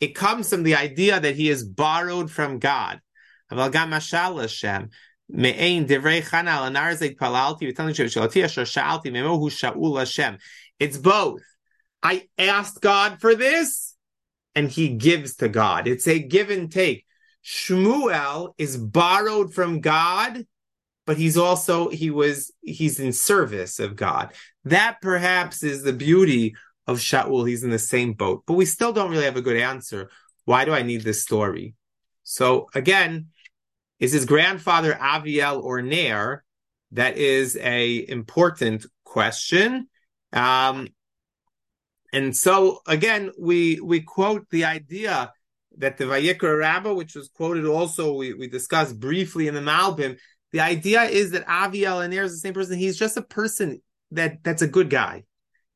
It 0.00 0.14
comes 0.14 0.48
from 0.48 0.62
the 0.62 0.76
idea 0.76 1.18
that 1.18 1.36
he 1.36 1.48
is 1.48 1.64
borrowed 1.64 2.30
from 2.30 2.58
God. 2.58 3.00
Aval 3.50 4.40
Hashem. 4.40 4.90
It's 10.78 10.98
both. 10.98 11.40
I 12.02 12.28
asked 12.38 12.80
God 12.80 13.20
for 13.20 13.34
this, 13.34 13.94
and 14.54 14.68
He 14.70 14.88
gives 14.90 15.36
to 15.36 15.48
God. 15.48 15.88
It's 15.88 16.06
a 16.06 16.18
give 16.18 16.50
and 16.50 16.70
take. 16.70 17.06
Shmuel 17.44 18.54
is 18.58 18.76
borrowed 18.76 19.52
from 19.54 19.80
God, 19.80 20.46
but 21.06 21.16
he's 21.16 21.36
also 21.36 21.88
he 21.88 22.10
was 22.10 22.52
he's 22.62 23.00
in 23.00 23.12
service 23.12 23.80
of 23.80 23.96
God. 23.96 24.32
That 24.64 24.98
perhaps 25.02 25.62
is 25.62 25.82
the 25.82 25.92
beauty 25.92 26.54
of 26.86 26.98
Shaul. 26.98 27.48
He's 27.48 27.64
in 27.64 27.70
the 27.70 27.78
same 27.78 28.12
boat, 28.12 28.44
but 28.46 28.54
we 28.54 28.64
still 28.64 28.92
don't 28.92 29.10
really 29.10 29.24
have 29.24 29.36
a 29.36 29.42
good 29.42 29.56
answer. 29.56 30.10
Why 30.44 30.64
do 30.64 30.72
I 30.72 30.82
need 30.82 31.02
this 31.02 31.22
story? 31.22 31.74
So 32.22 32.68
again, 32.74 33.28
is 34.02 34.10
his 34.10 34.24
grandfather 34.24 34.94
Aviel 34.94 35.62
or 35.62 35.80
Ner? 35.80 36.42
That 36.90 37.16
is 37.16 37.56
a 37.56 38.04
important 38.10 38.84
question. 39.04 39.86
Um, 40.32 40.88
and 42.12 42.36
so 42.36 42.80
again, 42.84 43.30
we 43.38 43.78
we 43.80 44.00
quote 44.00 44.46
the 44.50 44.64
idea 44.64 45.32
that 45.78 45.98
the 45.98 46.04
Vayikra 46.06 46.58
Rabbah, 46.58 46.94
which 46.94 47.14
was 47.14 47.28
quoted 47.28 47.64
also, 47.64 48.14
we, 48.14 48.34
we 48.34 48.48
discussed 48.48 48.98
briefly 48.98 49.46
in 49.46 49.54
the 49.54 49.60
Malbim. 49.60 50.18
The 50.50 50.60
idea 50.60 51.04
is 51.04 51.30
that 51.30 51.46
Aviel 51.46 52.04
and 52.04 52.12
Ner 52.12 52.24
is 52.24 52.32
the 52.32 52.38
same 52.38 52.54
person. 52.54 52.78
He's 52.78 52.98
just 52.98 53.16
a 53.16 53.22
person 53.22 53.80
that 54.10 54.42
that's 54.42 54.62
a 54.62 54.66
good 54.66 54.90
guy. 54.90 55.22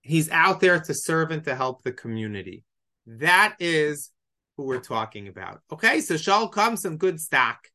He's 0.00 0.28
out 0.30 0.58
there 0.58 0.80
to 0.80 0.94
serve 0.94 1.30
and 1.30 1.44
to 1.44 1.54
help 1.54 1.84
the 1.84 1.92
community. 1.92 2.64
That 3.06 3.54
is 3.60 4.10
who 4.56 4.64
we're 4.64 4.80
talking 4.80 5.28
about. 5.28 5.60
Okay, 5.70 6.00
so 6.00 6.14
Shaul 6.14 6.50
comes 6.50 6.82
some 6.82 6.96
good 6.96 7.20
stock. 7.20 7.68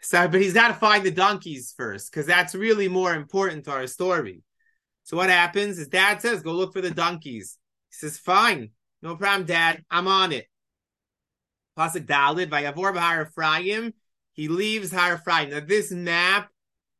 So, 0.00 0.28
but 0.28 0.40
he's 0.40 0.52
got 0.52 0.68
to 0.68 0.74
find 0.74 1.04
the 1.04 1.10
donkeys 1.10 1.74
first 1.76 2.10
because 2.10 2.26
that's 2.26 2.54
really 2.54 2.88
more 2.88 3.14
important 3.14 3.64
to 3.64 3.72
our 3.72 3.86
story. 3.86 4.42
So 5.04 5.16
what 5.16 5.30
happens? 5.30 5.78
His 5.78 5.88
dad 5.88 6.20
says, 6.20 6.42
"Go 6.42 6.52
look 6.52 6.72
for 6.72 6.80
the 6.80 6.90
donkeys." 6.90 7.58
He 7.90 7.94
says, 7.96 8.18
"Fine, 8.18 8.70
no 9.02 9.16
problem, 9.16 9.46
Dad. 9.46 9.84
I'm 9.90 10.08
on 10.08 10.32
it." 10.32 10.46
Pasuk 11.78 12.06
Dalid, 12.06 12.50
Vayavor 12.50 12.94
Bahar 12.94 13.22
Ephraim. 13.22 13.92
He 14.32 14.48
leaves 14.48 14.92
Har 14.92 15.14
Ephraim. 15.14 15.50
Now 15.50 15.60
this 15.60 15.90
map, 15.90 16.50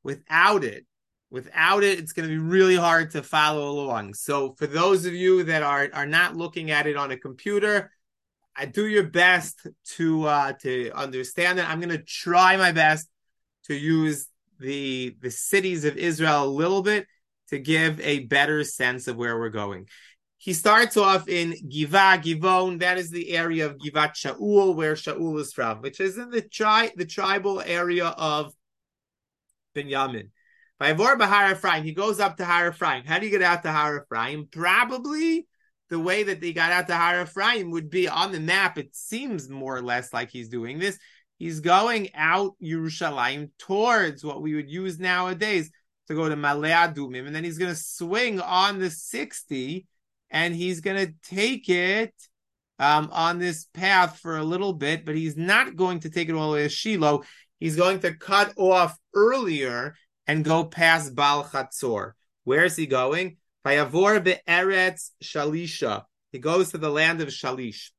without 0.02 0.64
it, 0.64 0.86
without 1.30 1.82
it, 1.82 1.98
it's 1.98 2.12
going 2.12 2.28
to 2.28 2.34
be 2.34 2.38
really 2.38 2.76
hard 2.76 3.10
to 3.12 3.22
follow 3.22 3.68
along. 3.68 4.14
So 4.14 4.54
for 4.58 4.66
those 4.66 5.06
of 5.06 5.14
you 5.14 5.44
that 5.44 5.62
are 5.62 5.88
are 5.92 6.06
not 6.06 6.36
looking 6.36 6.70
at 6.70 6.86
it 6.86 6.96
on 6.96 7.10
a 7.10 7.18
computer, 7.18 7.90
I 8.56 8.64
do 8.66 8.86
your 8.86 9.04
best 9.04 9.66
to 9.96 10.24
uh, 10.24 10.52
to 10.62 10.90
understand 10.92 11.58
it. 11.58 11.68
I'm 11.68 11.80
going 11.80 11.96
to 11.96 12.02
try 12.02 12.56
my 12.56 12.72
best 12.72 13.08
to 13.64 13.74
use 13.74 14.28
the 14.58 15.16
the 15.20 15.30
cities 15.30 15.84
of 15.84 15.96
Israel 15.96 16.44
a 16.44 16.46
little 16.46 16.82
bit 16.82 17.06
to 17.48 17.58
give 17.58 18.00
a 18.00 18.20
better 18.20 18.64
sense 18.64 19.08
of 19.08 19.16
where 19.16 19.38
we're 19.38 19.50
going. 19.50 19.88
He 20.38 20.52
starts 20.52 20.96
off 20.96 21.28
in 21.28 21.54
Giva 21.68 22.20
Givon. 22.22 22.80
That 22.80 22.98
is 22.98 23.10
the 23.10 23.32
area 23.32 23.66
of 23.66 23.78
Givat 23.78 24.14
Shaul, 24.14 24.74
where 24.74 24.94
Shaul 24.94 25.38
is 25.40 25.52
from, 25.52 25.82
which 25.82 26.00
is 26.00 26.18
in 26.18 26.30
the 26.30 26.42
tri- 26.42 26.92
the 26.96 27.06
tribal 27.06 27.60
area 27.60 28.06
of 28.06 28.52
Binyamin. 29.74 30.30
By 30.78 30.92
Avor 30.92 31.18
Bahar 31.18 31.52
Ephraim, 31.52 31.84
he 31.84 31.92
goes 31.92 32.20
up 32.20 32.36
to 32.36 32.44
Har 32.44 32.68
Ephraim. 32.68 33.04
How 33.04 33.18
do 33.18 33.26
you 33.26 33.32
get 33.32 33.42
out 33.42 33.62
to 33.62 33.72
Har 33.72 34.02
Ephraim? 34.02 34.48
Probably 34.50 35.46
the 35.88 35.98
way 35.98 36.24
that 36.24 36.40
they 36.40 36.52
got 36.52 36.72
out 36.72 36.88
to 36.88 36.94
Har 36.94 37.22
Ephraim 37.22 37.70
would 37.70 37.90
be 37.90 38.08
on 38.08 38.32
the 38.32 38.40
map. 38.40 38.78
It 38.78 38.94
seems 38.94 39.48
more 39.48 39.76
or 39.76 39.82
less 39.82 40.12
like 40.12 40.30
he's 40.30 40.48
doing 40.48 40.78
this. 40.78 40.98
He's 41.38 41.60
going 41.60 42.14
out 42.14 42.54
Yerushalayim 42.62 43.50
towards 43.58 44.24
what 44.24 44.42
we 44.42 44.54
would 44.54 44.70
use 44.70 44.98
nowadays 44.98 45.70
to 46.08 46.14
go 46.14 46.28
to 46.28 46.36
Ma'ale 46.36 46.94
Adumim, 46.94 47.26
and 47.26 47.34
then 47.34 47.44
he's 47.44 47.58
going 47.58 47.72
to 47.72 47.80
swing 47.80 48.40
on 48.40 48.78
the 48.78 48.90
60 48.90 49.86
and 50.30 50.54
he's 50.54 50.80
going 50.80 51.06
to 51.06 51.14
take 51.28 51.68
it 51.68 52.14
um, 52.78 53.08
on 53.12 53.38
this 53.38 53.66
path 53.74 54.18
for 54.18 54.36
a 54.36 54.44
little 54.44 54.72
bit, 54.72 55.04
but 55.04 55.14
he's 55.14 55.36
not 55.36 55.76
going 55.76 56.00
to 56.00 56.10
take 56.10 56.28
it 56.28 56.34
all 56.34 56.50
the 56.50 56.56
way 56.56 56.62
to 56.64 56.68
Shiloh. 56.68 57.22
He's 57.58 57.76
going 57.76 58.00
to 58.00 58.14
cut 58.14 58.52
off 58.56 58.98
earlier 59.14 59.94
and 60.26 60.44
go 60.44 60.64
past 60.64 61.14
Baal 61.14 61.44
Chatzor. 61.44 62.12
Where 62.44 62.64
is 62.64 62.76
he 62.76 62.86
going? 62.86 63.38
Vayavor 63.66 64.22
be'eretz 64.22 65.10
Shalisha. 65.22 66.04
He 66.30 66.38
goes 66.38 66.70
to 66.70 66.78
the 66.78 66.90
land 66.90 67.20
of 67.20 67.28
Shalish. 67.28 67.90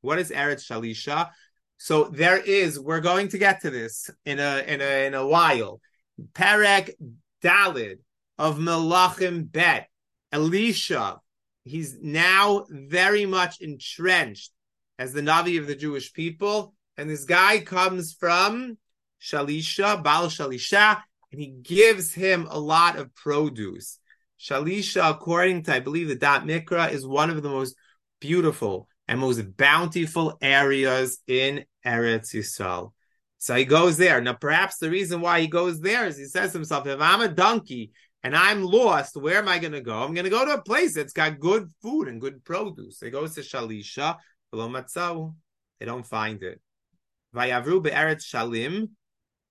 What 0.00 0.18
is 0.18 0.30
Eretz 0.30 0.64
Shalisha? 0.64 1.30
So 1.78 2.04
there 2.04 2.38
is. 2.38 2.80
We're 2.80 3.00
going 3.00 3.28
to 3.28 3.38
get 3.38 3.62
to 3.62 3.70
this 3.70 4.10
in 4.24 4.38
a 4.38 4.64
in 4.66 4.80
a 4.80 5.06
in 5.06 5.14
a 5.14 5.26
while. 5.26 5.80
Perek 6.32 6.90
Dalid 7.42 7.98
of 8.38 8.58
Melachim 8.58 9.50
Bet. 9.50 9.88
Elisha 10.32 11.20
he's 11.64 11.98
now 12.00 12.66
very 12.68 13.26
much 13.26 13.60
entrenched 13.60 14.52
as 14.98 15.12
the 15.12 15.22
Navi 15.22 15.58
of 15.58 15.66
the 15.66 15.74
Jewish 15.74 16.12
people. 16.12 16.74
And 16.96 17.10
this 17.10 17.24
guy 17.24 17.60
comes 17.60 18.12
from 18.12 18.78
Shalisha, 19.20 20.02
Baal 20.02 20.26
Shalisha, 20.26 21.02
and 21.32 21.40
he 21.40 21.48
gives 21.48 22.12
him 22.12 22.46
a 22.48 22.58
lot 22.58 22.96
of 22.96 23.14
produce. 23.14 23.98
Shalisha, 24.44 25.10
according 25.10 25.62
to 25.64 25.74
I 25.74 25.80
believe 25.80 26.08
the 26.08 26.16
Da'at 26.16 26.44
Mikra, 26.44 26.92
is 26.92 27.06
one 27.06 27.30
of 27.30 27.42
the 27.42 27.48
most 27.48 27.76
beautiful 28.20 28.88
and 29.08 29.18
most 29.18 29.56
bountiful 29.56 30.36
areas 30.42 31.18
in 31.26 31.64
Eretz 31.84 32.34
Yisrael. 32.34 32.92
So 33.38 33.54
he 33.54 33.64
goes 33.64 33.96
there. 33.96 34.20
Now, 34.20 34.34
perhaps 34.34 34.78
the 34.78 34.90
reason 34.90 35.20
why 35.20 35.40
he 35.40 35.46
goes 35.46 35.80
there 35.80 36.06
is 36.06 36.18
he 36.18 36.26
says 36.26 36.52
to 36.52 36.58
himself, 36.58 36.86
if 36.86 37.00
I'm 37.00 37.22
a 37.22 37.28
donkey 37.28 37.92
and 38.22 38.36
I'm 38.36 38.62
lost, 38.62 39.16
where 39.16 39.38
am 39.38 39.48
I 39.48 39.58
going 39.58 39.72
to 39.72 39.80
go? 39.80 40.02
I'm 40.02 40.14
going 40.14 40.24
to 40.24 40.30
go 40.30 40.44
to 40.44 40.54
a 40.54 40.62
place 40.62 40.94
that's 40.94 41.12
got 41.12 41.40
good 41.40 41.70
food 41.82 42.08
and 42.08 42.20
good 42.20 42.44
produce. 42.44 42.98
They 42.98 43.10
go 43.10 43.26
to 43.26 43.40
Shalisha, 43.40 44.16
they 44.52 45.86
don't 45.86 46.06
find 46.06 46.42
it. 46.42 46.60
Vayavru 47.34 47.82
be'eretz 47.82 48.24
shalim, 48.24 48.90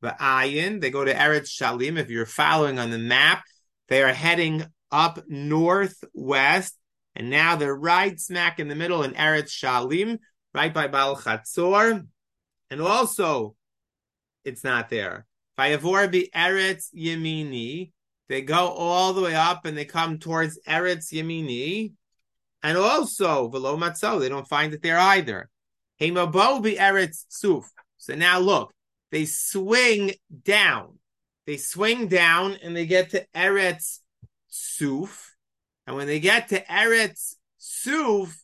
they 0.02 0.90
go 0.90 1.06
to 1.06 1.14
Eretz 1.14 1.50
Shalim. 1.50 1.98
If 1.98 2.10
you're 2.10 2.26
following 2.26 2.80
on 2.80 2.90
the 2.90 2.98
map, 2.98 3.44
they 3.88 4.04
are 4.04 4.14
heading 4.14 4.66
up 4.94 5.24
northwest, 5.28 6.78
and 7.16 7.30
now 7.30 7.58
they're 7.58 7.76
right 7.76 8.18
smack 8.20 8.60
in 8.60 8.68
the 8.68 8.76
middle 8.76 9.04
in 9.04 9.14
Eretz 9.14 9.50
Shalim, 9.50 10.20
right 10.54 10.74
by 10.74 10.88
Baal 10.88 11.18
Chatzor. 11.18 12.08
And 12.70 12.82
also, 12.82 13.56
it's 14.46 14.64
not 14.64 14.90
there. 14.90 15.26
Vayavor 15.58 16.10
be'eretz 16.10 16.88
yemini, 16.96 17.92
they 18.30 18.42
go 18.42 18.70
all 18.70 19.14
the 19.14 19.22
way 19.22 19.36
up 19.36 19.66
and 19.66 19.78
they 19.78 19.86
come 19.86 20.18
towards 20.18 20.60
Eretz 20.68 21.12
Yemini, 21.12 21.94
and 22.62 22.78
also 22.78 23.50
Velo 23.50 23.78
Matzo. 23.78 24.20
They 24.20 24.30
don't 24.30 24.48
find 24.48 24.74
it 24.74 24.82
there 24.82 24.98
either. 24.98 25.50
Hemabo 26.00 26.62
be 26.62 26.76
Eretz 26.76 27.26
Suf. 27.30 27.70
So 27.98 28.16
now 28.16 28.40
look, 28.40 28.74
they 29.12 29.26
swing 29.26 30.14
down. 30.44 31.00
They 31.46 31.58
swing 31.58 32.08
down 32.08 32.58
and 32.64 32.76
they 32.76 32.86
get 32.86 33.12
to 33.12 33.26
Eretz 33.36 34.00
Suf. 34.54 35.36
And 35.88 35.96
when 35.96 36.08
they 36.08 36.20
get 36.20 36.50
to 36.50 36.64
Eretz 36.66 37.36
Suf, 37.58 38.40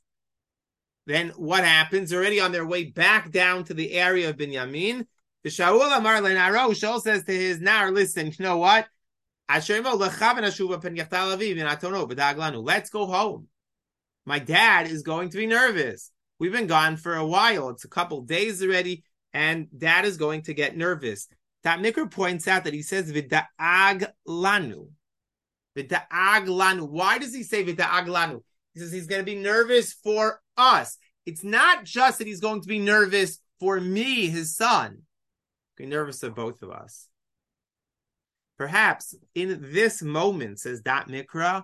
then 1.06 1.30
what 1.30 1.64
happens? 1.64 2.12
Already 2.14 2.40
on 2.40 2.52
their 2.52 2.66
way 2.66 2.86
back 2.86 3.32
down 3.32 3.64
to 3.66 3.74
the 3.74 3.94
area 3.94 4.30
of 4.30 4.38
Binyamin, 4.38 5.06
the 5.44 5.50
Shaul 5.50 5.98
Amar 5.98 6.18
Lenaro, 6.18 6.72
Shaul 6.72 7.02
says 7.02 7.24
to 7.24 7.32
his 7.32 7.62
Nar, 7.62 7.92
listen, 7.92 8.28
you 8.28 8.34
know 8.40 8.58
what? 8.58 8.88
Let's 9.52 9.70
go 12.90 13.06
home. 13.06 13.48
My 14.26 14.40
dad 14.40 14.88
is 14.88 15.02
going 15.02 15.30
to 15.30 15.38
be 15.38 15.48
nervous. 15.48 16.12
We've 16.40 16.52
been 16.52 16.68
gone 16.68 16.98
for 16.98 17.16
a 17.16 17.26
while. 17.26 17.70
It's 17.70 17.86
a 17.86 17.90
couple 17.90 18.22
days 18.22 18.62
already, 18.62 19.04
and 19.34 19.68
dad 19.76 20.06
is 20.06 20.18
going 20.18 20.44
to 20.44 20.54
get 20.54 20.78
nervous. 20.78 21.28
Mikra 21.66 22.12
points 22.12 22.48
out 22.48 22.66
that 22.66 22.74
he 22.74 22.82
says 22.82 23.12
vida'ag 23.12 24.08
lanu. 24.28 24.90
Vida'ag 25.78 26.48
lanu. 26.48 26.90
Why 26.90 27.18
does 27.18 27.34
he 27.34 27.44
say 27.44 27.64
vida'ag 27.64 28.06
lanu? 28.08 28.42
He 28.74 28.80
says 28.80 28.92
he's 28.92 29.08
going 29.08 29.22
to 29.22 29.32
be 29.32 29.40
nervous 29.40 29.94
for 29.94 30.42
us. 30.58 30.98
It's 31.26 31.44
not 31.44 31.84
just 31.84 32.20
that 32.20 32.28
he's 32.28 32.40
going 32.40 32.62
to 32.62 32.68
be 32.68 32.80
nervous 32.80 33.40
for 33.60 33.80
me, 33.80 34.28
his 34.28 34.56
son. 34.56 35.04
Be 35.78 35.86
nervous 35.86 36.24
of 36.24 36.36
both 36.36 36.62
of 36.62 36.72
us. 36.72 37.08
Perhaps 38.58 39.16
in 39.36 39.72
this 39.72 40.02
moment, 40.02 40.60
says 40.60 40.82
Da'at 40.82 41.08
Mikra, 41.08 41.64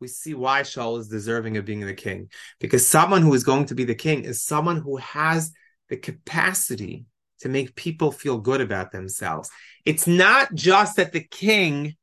we 0.00 0.08
see 0.08 0.34
why 0.34 0.60
Shaul 0.60 0.98
is 0.98 1.08
deserving 1.08 1.56
of 1.56 1.64
being 1.64 1.80
the 1.80 1.94
king. 1.94 2.28
Because 2.60 2.86
someone 2.86 3.22
who 3.22 3.32
is 3.32 3.44
going 3.44 3.66
to 3.66 3.74
be 3.74 3.84
the 3.84 3.94
king 3.94 4.24
is 4.24 4.42
someone 4.42 4.76
who 4.76 4.98
has 4.98 5.52
the 5.88 5.96
capacity 5.96 7.06
to 7.40 7.48
make 7.48 7.74
people 7.74 8.12
feel 8.12 8.38
good 8.38 8.60
about 8.60 8.92
themselves. 8.92 9.50
It's 9.84 10.06
not 10.06 10.54
just 10.54 10.96
that 10.96 11.12
the 11.12 11.22
king 11.22 11.94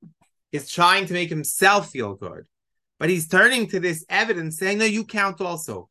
is 0.51 0.69
trying 0.69 1.05
to 1.05 1.13
make 1.13 1.29
himself 1.29 1.89
feel 1.89 2.15
good, 2.15 2.45
but 2.99 3.09
he's 3.09 3.27
turning 3.27 3.67
to 3.67 3.79
this 3.79 4.05
evidence 4.09 4.57
saying, 4.57 4.77
No, 4.77 4.85
you 4.85 5.05
count 5.05 5.41
also. 5.41 5.89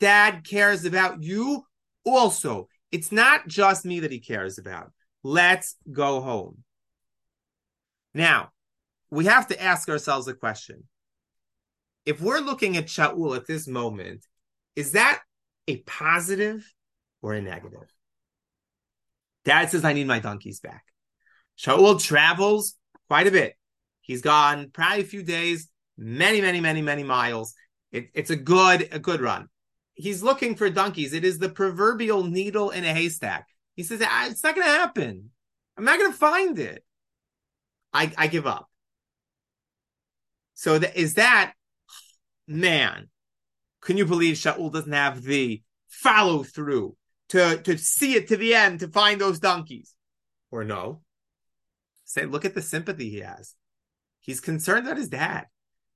Dad 0.00 0.44
cares 0.44 0.84
about 0.84 1.22
you 1.22 1.64
also. 2.04 2.68
It's 2.90 3.10
not 3.10 3.48
just 3.48 3.84
me 3.84 4.00
that 4.00 4.12
he 4.12 4.20
cares 4.20 4.58
about. 4.58 4.92
Let's 5.22 5.76
go 5.90 6.20
home. 6.20 6.58
Now, 8.14 8.50
we 9.10 9.26
have 9.26 9.48
to 9.48 9.62
ask 9.62 9.88
ourselves 9.88 10.28
a 10.28 10.34
question. 10.34 10.84
If 12.04 12.20
we're 12.20 12.40
looking 12.40 12.76
at 12.76 12.86
Shaul 12.86 13.36
at 13.36 13.46
this 13.46 13.68
moment, 13.68 14.26
is 14.74 14.92
that 14.92 15.20
a 15.68 15.78
positive 15.78 16.70
or 17.22 17.34
a 17.34 17.40
negative? 17.40 17.88
Dad 19.44 19.70
says, 19.70 19.84
I 19.84 19.92
need 19.92 20.06
my 20.06 20.18
donkeys 20.18 20.60
back. 20.60 20.84
Shaul 21.58 22.02
travels 22.02 22.74
quite 23.12 23.26
a 23.26 23.30
bit. 23.30 23.58
He's 24.00 24.22
gone 24.22 24.70
probably 24.72 25.02
a 25.02 25.04
few 25.04 25.22
days, 25.22 25.68
many, 25.98 26.40
many, 26.40 26.60
many, 26.62 26.80
many 26.80 27.02
miles. 27.02 27.52
It, 27.90 28.08
it's 28.14 28.30
a 28.30 28.36
good, 28.36 28.88
a 28.90 28.98
good 28.98 29.20
run. 29.20 29.50
He's 29.92 30.22
looking 30.22 30.54
for 30.54 30.70
donkeys. 30.70 31.12
It 31.12 31.22
is 31.22 31.38
the 31.38 31.50
proverbial 31.50 32.24
needle 32.24 32.70
in 32.70 32.84
a 32.84 32.94
haystack. 32.94 33.48
He 33.76 33.82
says, 33.82 34.00
ah, 34.02 34.28
it's 34.30 34.42
not 34.42 34.54
going 34.54 34.66
to 34.66 34.72
happen. 34.72 35.28
I'm 35.76 35.84
not 35.84 35.98
going 35.98 36.10
to 36.10 36.16
find 36.16 36.58
it. 36.58 36.82
I, 37.92 38.10
I 38.16 38.28
give 38.28 38.46
up. 38.46 38.70
So 40.54 40.76
is 40.76 41.12
that, 41.16 41.52
man, 42.48 43.10
can 43.82 43.98
you 43.98 44.06
believe 44.06 44.36
Shaul 44.36 44.72
doesn't 44.72 44.90
have 44.90 45.22
the 45.22 45.62
follow 45.86 46.44
through 46.44 46.96
to, 47.28 47.58
to 47.58 47.76
see 47.76 48.14
it 48.14 48.28
to 48.28 48.38
the 48.38 48.54
end 48.54 48.80
to 48.80 48.88
find 48.88 49.20
those 49.20 49.38
donkeys? 49.38 49.92
Or 50.50 50.64
no? 50.64 51.02
Say, 52.12 52.26
look 52.26 52.44
at 52.44 52.52
the 52.52 52.60
sympathy 52.60 53.08
he 53.08 53.20
has. 53.20 53.54
He's 54.20 54.38
concerned 54.38 54.86
about 54.86 54.98
his 54.98 55.08
dad. 55.08 55.46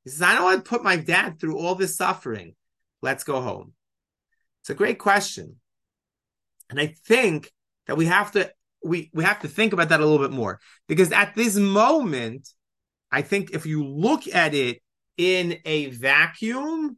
He 0.03 0.09
says, 0.09 0.23
I 0.23 0.35
don't 0.35 0.45
want 0.45 0.65
to 0.65 0.69
put 0.69 0.83
my 0.83 0.97
dad 0.97 1.39
through 1.39 1.59
all 1.59 1.75
this 1.75 1.95
suffering. 1.95 2.55
Let's 3.03 3.23
go 3.23 3.43
home. 3.43 3.75
It's 4.63 4.71
a 4.71 4.75
great 4.75 4.99
question. 4.99 5.57
And 6.71 6.81
I 6.81 6.95
think 7.07 7.53
that 7.87 7.99
we 7.99 8.07
have 8.07 8.33
to 8.33 8.51
we, 8.83 9.11
we 9.13 9.25
have 9.25 9.41
to 9.41 9.49
think 9.49 9.75
about 9.75 9.91
that 9.91 10.01
a 10.01 10.07
little 10.07 10.27
bit 10.27 10.35
more. 10.35 10.59
Because 10.89 11.13
at 11.13 11.35
this 11.35 11.57
moment, 11.57 12.49
I 13.13 13.21
think 13.21 13.51
if 13.51 13.67
you 13.67 13.85
look 13.85 14.27
at 14.27 14.55
it 14.55 14.81
in 15.19 15.59
a 15.67 15.91
vacuum, 15.91 16.97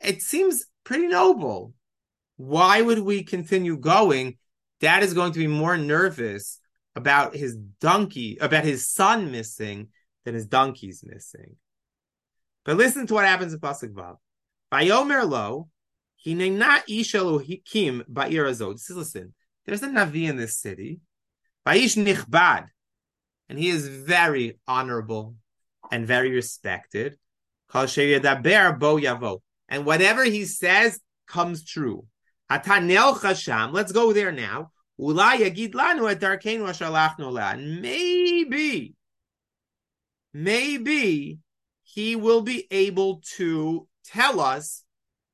it 0.00 0.22
seems 0.22 0.66
pretty 0.84 1.08
noble. 1.08 1.74
Why 2.36 2.80
would 2.80 3.00
we 3.00 3.24
continue 3.24 3.76
going? 3.76 4.38
Dad 4.80 5.02
is 5.02 5.14
going 5.14 5.32
to 5.32 5.38
be 5.40 5.48
more 5.48 5.76
nervous 5.76 6.60
about 6.94 7.34
his 7.34 7.56
donkey, 7.56 8.38
about 8.40 8.64
his 8.64 8.88
son 8.88 9.30
missing 9.30 9.88
than 10.24 10.34
his 10.34 10.46
donkey's 10.46 11.04
missing. 11.04 11.56
But 12.64 12.76
listen 12.76 13.06
to 13.06 13.14
what 13.14 13.24
happens 13.24 13.52
in 13.52 13.60
Pasuk 13.60 13.92
Vav. 13.92 14.16
Vayomer 14.72 15.28
lo, 15.28 15.68
not 16.24 16.86
ishelu 16.86 17.64
kim 17.64 18.04
ba'ir 18.10 18.48
azot. 18.48 18.80
Listen, 18.90 19.34
there's 19.66 19.82
a 19.82 19.88
Navi 19.88 20.28
in 20.28 20.36
this 20.36 20.58
city. 20.58 21.00
Vayish 21.66 21.96
nichbad. 21.96 22.66
And 23.48 23.58
he 23.58 23.68
is 23.68 23.86
very 23.88 24.58
honorable 24.66 25.34
and 25.90 26.06
very 26.06 26.30
respected. 26.30 27.18
Bo 27.72 27.86
yavo. 27.86 29.40
And 29.68 29.84
whatever 29.84 30.24
he 30.24 30.44
says 30.44 31.00
comes 31.26 31.64
true. 31.64 32.06
Atanel 32.50 33.16
chasham. 33.16 33.72
Let's 33.72 33.92
go 33.92 34.12
there 34.12 34.32
now. 34.32 34.70
And 37.54 37.82
maybe, 37.82 38.94
maybe 40.32 41.38
he 41.82 42.16
will 42.16 42.42
be 42.42 42.66
able 42.70 43.22
to 43.36 43.88
tell 44.04 44.40
us 44.40 44.84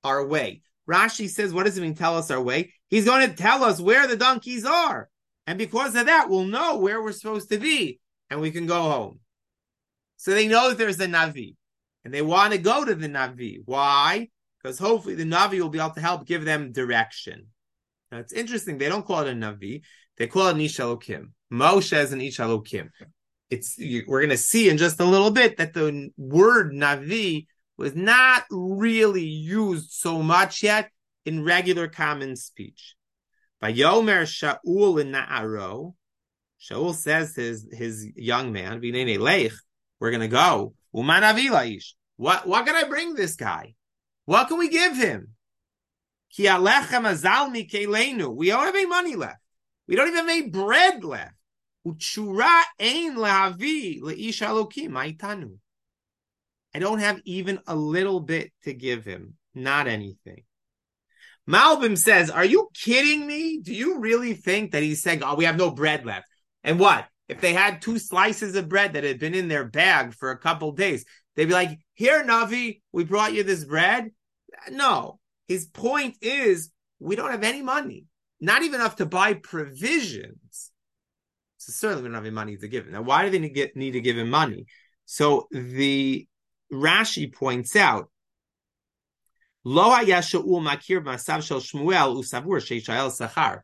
our 0.02 0.26
way. 0.26 0.62
Rashi 0.88 1.28
says, 1.28 1.52
what 1.52 1.66
does 1.66 1.76
it 1.76 1.82
mean 1.82 1.94
tell 1.94 2.16
us 2.16 2.30
our 2.30 2.40
way? 2.40 2.72
He's 2.88 3.04
going 3.04 3.28
to 3.28 3.36
tell 3.36 3.62
us 3.62 3.78
where 3.78 4.06
the 4.06 4.16
donkeys 4.16 4.64
are. 4.64 5.10
And 5.46 5.58
because 5.58 5.94
of 5.94 6.06
that, 6.06 6.30
we'll 6.30 6.44
know 6.44 6.78
where 6.78 7.02
we're 7.02 7.12
supposed 7.12 7.50
to 7.50 7.58
be 7.58 8.00
and 8.30 8.40
we 8.40 8.50
can 8.50 8.66
go 8.66 8.80
home. 8.82 9.20
So 10.16 10.32
they 10.32 10.48
know 10.48 10.70
that 10.70 10.78
there's 10.78 11.00
a 11.00 11.06
Navi 11.06 11.56
and 12.04 12.14
they 12.14 12.22
want 12.22 12.52
to 12.52 12.58
go 12.58 12.84
to 12.84 12.94
the 12.94 13.08
Navi. 13.08 13.58
Why? 13.64 14.28
Because 14.62 14.78
hopefully 14.78 15.14
the 15.14 15.24
Navi 15.24 15.60
will 15.60 15.68
be 15.68 15.78
able 15.78 15.90
to 15.90 16.00
help 16.00 16.26
give 16.26 16.44
them 16.44 16.72
direction. 16.72 17.48
Now 18.10 18.18
it's 18.18 18.32
interesting. 18.32 18.78
They 18.78 18.88
don't 18.88 19.06
call 19.06 19.26
it 19.26 19.30
a 19.30 19.34
Navi. 19.34 19.82
They 20.16 20.26
call 20.26 20.48
it 20.48 20.56
an 20.56 20.60
Ishalokim. 20.60 21.30
Moshe 21.52 21.96
is 21.96 22.12
an 22.12 22.20
Ishalokim. 22.20 22.88
It's, 23.50 23.76
we're 23.78 24.20
going 24.20 24.28
to 24.30 24.36
see 24.36 24.68
in 24.68 24.76
just 24.76 25.00
a 25.00 25.04
little 25.04 25.30
bit 25.30 25.56
that 25.56 25.72
the 25.72 26.10
word 26.16 26.72
Navi 26.72 27.46
was 27.76 27.94
not 27.94 28.44
really 28.50 29.26
used 29.26 29.90
so 29.92 30.22
much 30.22 30.62
yet 30.62 30.90
in 31.24 31.44
regular 31.44 31.88
common 31.88 32.36
speech. 32.36 32.94
By 33.60 33.72
Yomer 33.72 34.22
Shaul 34.22 35.00
in 35.00 35.12
Na'aro, 35.12 35.94
Shaul 36.60 36.94
says 36.94 37.34
his 37.36 37.68
his 37.72 38.06
young 38.16 38.52
man, 38.52 38.80
we're 40.00 40.10
gonna 40.10 40.28
go. 40.28 40.74
What 40.92 42.46
what 42.46 42.66
can 42.66 42.74
I 42.74 42.84
bring 42.88 43.14
this 43.14 43.36
guy? 43.36 43.74
What 44.24 44.48
can 44.48 44.58
we 44.58 44.68
give 44.68 44.96
him? 44.96 45.34
We 48.36 48.48
don't 48.48 48.66
have 48.66 48.74
any 48.74 48.86
money 48.86 49.16
left. 49.16 49.40
We 49.86 49.96
don't 49.96 50.08
even 50.08 50.18
have 50.18 50.28
any 50.28 50.48
bread 50.48 51.04
left. 51.04 51.34
I 56.74 56.78
don't 56.80 56.98
have 56.98 57.20
even 57.24 57.60
a 57.66 57.74
little 57.74 58.20
bit 58.20 58.52
to 58.64 58.74
give 58.74 59.04
him. 59.04 59.34
Not 59.54 59.86
anything. 59.86 60.44
Malbim 61.48 61.96
says, 61.96 62.30
Are 62.30 62.44
you 62.44 62.68
kidding 62.74 63.26
me? 63.26 63.58
Do 63.58 63.74
you 63.74 63.98
really 63.98 64.34
think 64.34 64.72
that 64.72 64.82
he's 64.82 65.02
saying, 65.02 65.22
Oh, 65.24 65.34
we 65.34 65.46
have 65.46 65.56
no 65.56 65.70
bread 65.70 66.04
left? 66.04 66.26
And 66.62 66.78
what? 66.78 67.06
If 67.28 67.40
they 67.40 67.54
had 67.54 67.80
two 67.80 67.98
slices 67.98 68.54
of 68.54 68.68
bread 68.68 68.92
that 68.92 69.04
had 69.04 69.18
been 69.18 69.34
in 69.34 69.48
their 69.48 69.64
bag 69.64 70.14
for 70.14 70.30
a 70.30 70.38
couple 70.38 70.72
days, 70.72 71.04
they'd 71.34 71.46
be 71.46 71.54
like, 71.54 71.78
Here, 71.94 72.22
Navi, 72.22 72.82
we 72.92 73.04
brought 73.04 73.32
you 73.32 73.42
this 73.44 73.64
bread. 73.64 74.10
No. 74.70 75.20
His 75.48 75.66
point 75.66 76.16
is, 76.20 76.70
we 77.00 77.16
don't 77.16 77.30
have 77.30 77.42
any 77.42 77.62
money, 77.62 78.04
not 78.40 78.62
even 78.62 78.80
enough 78.80 78.96
to 78.96 79.06
buy 79.06 79.34
provisions. 79.34 80.70
So 81.56 81.72
certainly 81.72 82.04
we 82.04 82.08
don't 82.08 82.14
have 82.14 82.24
any 82.24 82.34
money 82.34 82.56
to 82.56 82.68
give 82.68 82.86
him. 82.86 82.92
Now, 82.92 83.02
why 83.02 83.24
do 83.24 83.30
they 83.30 83.38
need, 83.38 83.72
need 83.74 83.92
to 83.92 84.00
give 84.00 84.16
him 84.16 84.30
money? 84.30 84.66
So 85.06 85.48
the 85.50 86.28
Rashi 86.72 87.34
points 87.34 87.74
out 87.74 88.10
Lo 89.64 89.90
makir 89.90 91.02
masav 91.02 91.42
shel 91.42 91.60
Shmuel 91.60 92.16
usavur 92.16 92.58
sheishael 92.58 93.10
sachar. 93.10 93.60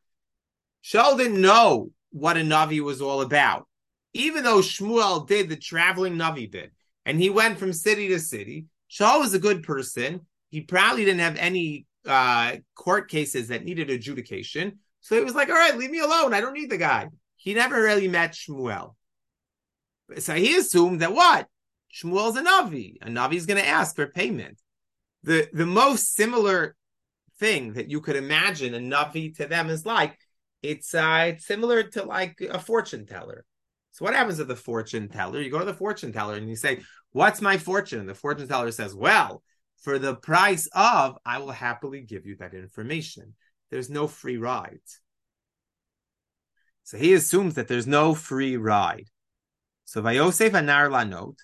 Shaul 0.85 1.17
didn't 1.17 1.41
know 1.41 1.91
what 2.11 2.37
a 2.37 2.41
navi 2.41 2.81
was 2.81 3.01
all 3.01 3.23
about, 3.23 3.67
even 4.13 4.45
though 4.45 4.59
Shmuel 4.59 5.27
did 5.27 5.49
the 5.49 5.57
traveling 5.57 6.17
navi 6.17 6.51
bit, 6.51 6.73
and 7.07 7.19
he 7.19 7.31
went 7.31 7.59
from 7.59 7.73
city 7.73 8.09
to 8.09 8.19
city. 8.19 8.67
Shaul 8.91 9.21
was 9.21 9.33
a 9.35 9.39
good 9.39 9.63
person. 9.63 10.27
He 10.55 10.61
probably 10.61 11.05
didn't 11.05 11.19
have 11.19 11.37
any 11.37 11.85
uh, 12.07 12.59
court 12.77 13.11
cases 13.11 13.49
that 13.49 13.65
needed 13.65 13.91
adjudication, 13.91 14.79
so 15.01 15.17
he 15.17 15.25
was 15.25 15.35
like, 15.35 15.49
"All 15.49 15.57
right, 15.57 15.77
leave 15.77 15.91
me 15.91 15.99
alone. 15.99 16.33
I 16.33 16.41
don't 16.41 16.53
need 16.53 16.71
the 16.71 16.77
guy." 16.79 17.09
He 17.35 17.55
never 17.55 17.83
really 17.83 18.07
met 18.07 18.35
Shmuel, 18.35 18.95
so 20.17 20.33
he 20.35 20.55
assumed 20.57 21.01
that 21.01 21.13
what 21.13 21.49
Shmuel's 21.93 22.37
a 22.37 22.43
navi. 22.45 22.99
A 23.03 23.07
navi 23.07 23.35
is 23.35 23.47
going 23.47 23.61
to 23.61 23.69
ask 23.69 23.97
for 23.97 24.07
payment 24.07 24.61
the 25.25 25.49
the 25.53 25.67
most 25.67 26.15
similar 26.15 26.77
thing 27.41 27.73
that 27.73 27.91
you 27.91 28.01
could 28.01 28.15
imagine 28.15 28.75
a 28.75 28.79
navi 28.79 29.37
to 29.39 29.47
them 29.47 29.71
is 29.71 29.85
like 29.85 30.17
it's 30.63 30.95
uh 30.95 31.31
it's 31.31 31.47
similar 31.47 31.83
to 31.83 32.05
like 32.05 32.41
a 32.41 32.61
fortune 32.61 33.07
teller. 33.07 33.45
So 33.91 34.05
what 34.05 34.15
happens 34.15 34.39
to 34.39 34.45
the 34.45 34.55
fortune 34.55 35.09
teller? 35.09 35.41
You 35.41 35.51
go 35.51 35.59
to 35.59 35.65
the 35.65 35.75
fortune 35.75 36.13
teller 36.13 36.35
and 36.35 36.49
you 36.49 36.55
say, 36.55 36.83
"What's 37.11 37.41
my 37.41 37.59
fortune?" 37.59 37.99
And 37.99 38.09
the 38.09 38.15
fortune 38.15 38.47
teller 38.47 38.71
says, 38.71 38.95
"Well, 38.95 39.43
for 39.83 39.99
the 39.99 40.15
price 40.15 40.69
of, 40.75 41.19
I 41.25 41.39
will 41.39 41.53
happily 41.53 42.03
give 42.03 42.27
you 42.27 42.37
that 42.37 42.55
information." 42.55 43.35
There's 43.71 43.91
no 43.91 44.07
free 44.07 44.37
ride. 44.37 44.81
So 46.85 46.99
he 46.99 47.15
assumes 47.15 47.55
that 47.55 47.67
there's 47.67 47.87
no 47.87 48.15
free 48.15 48.57
ride. 48.57 49.09
So 49.85 50.03
Vayosef 50.03 50.51
Anar 50.51 50.91
Lanot, 50.91 51.37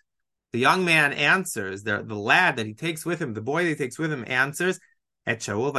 the 0.53 0.59
young 0.59 0.85
man 0.85 1.13
answers, 1.13 1.83
the, 1.83 2.03
the 2.03 2.15
lad 2.15 2.57
that 2.57 2.67
he 2.67 2.75
takes 2.75 3.05
with 3.07 3.21
him, 3.21 3.35
the 3.35 3.41
boy 3.41 3.65
that 3.65 3.71
he 3.71 3.75
takes 3.75 3.99
with 3.99 4.13
him 4.13 4.25
answers, 4.27 4.79
at 5.27 5.41
Shaul, 5.41 5.75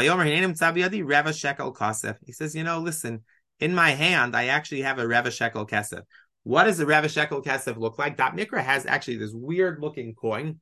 Reva 1.08 1.34
Shekel 1.34 1.74
Kasef. 1.74 2.18
He 2.26 2.32
says, 2.32 2.56
you 2.56 2.64
know, 2.64 2.80
listen, 2.80 3.24
in 3.60 3.74
my 3.76 3.92
hand, 3.92 4.36
I 4.36 4.48
actually 4.48 4.82
have 4.82 5.00
a 5.00 5.08
Reva 5.08 5.32
Shekel 5.32 5.68
Kasef. 5.68 6.02
What 6.44 6.66
does 6.66 6.78
the 6.78 6.86
Reva 6.86 7.10
Shekel 7.10 7.44
Kasef 7.44 7.78
look 7.78 7.98
like? 8.00 8.18
Da'at 8.18 8.36
Mikra 8.36 8.64
has 8.64 8.86
actually 8.86 9.18
this 9.18 9.34
weird 9.34 9.80
looking 9.80 10.16
coin 10.16 10.60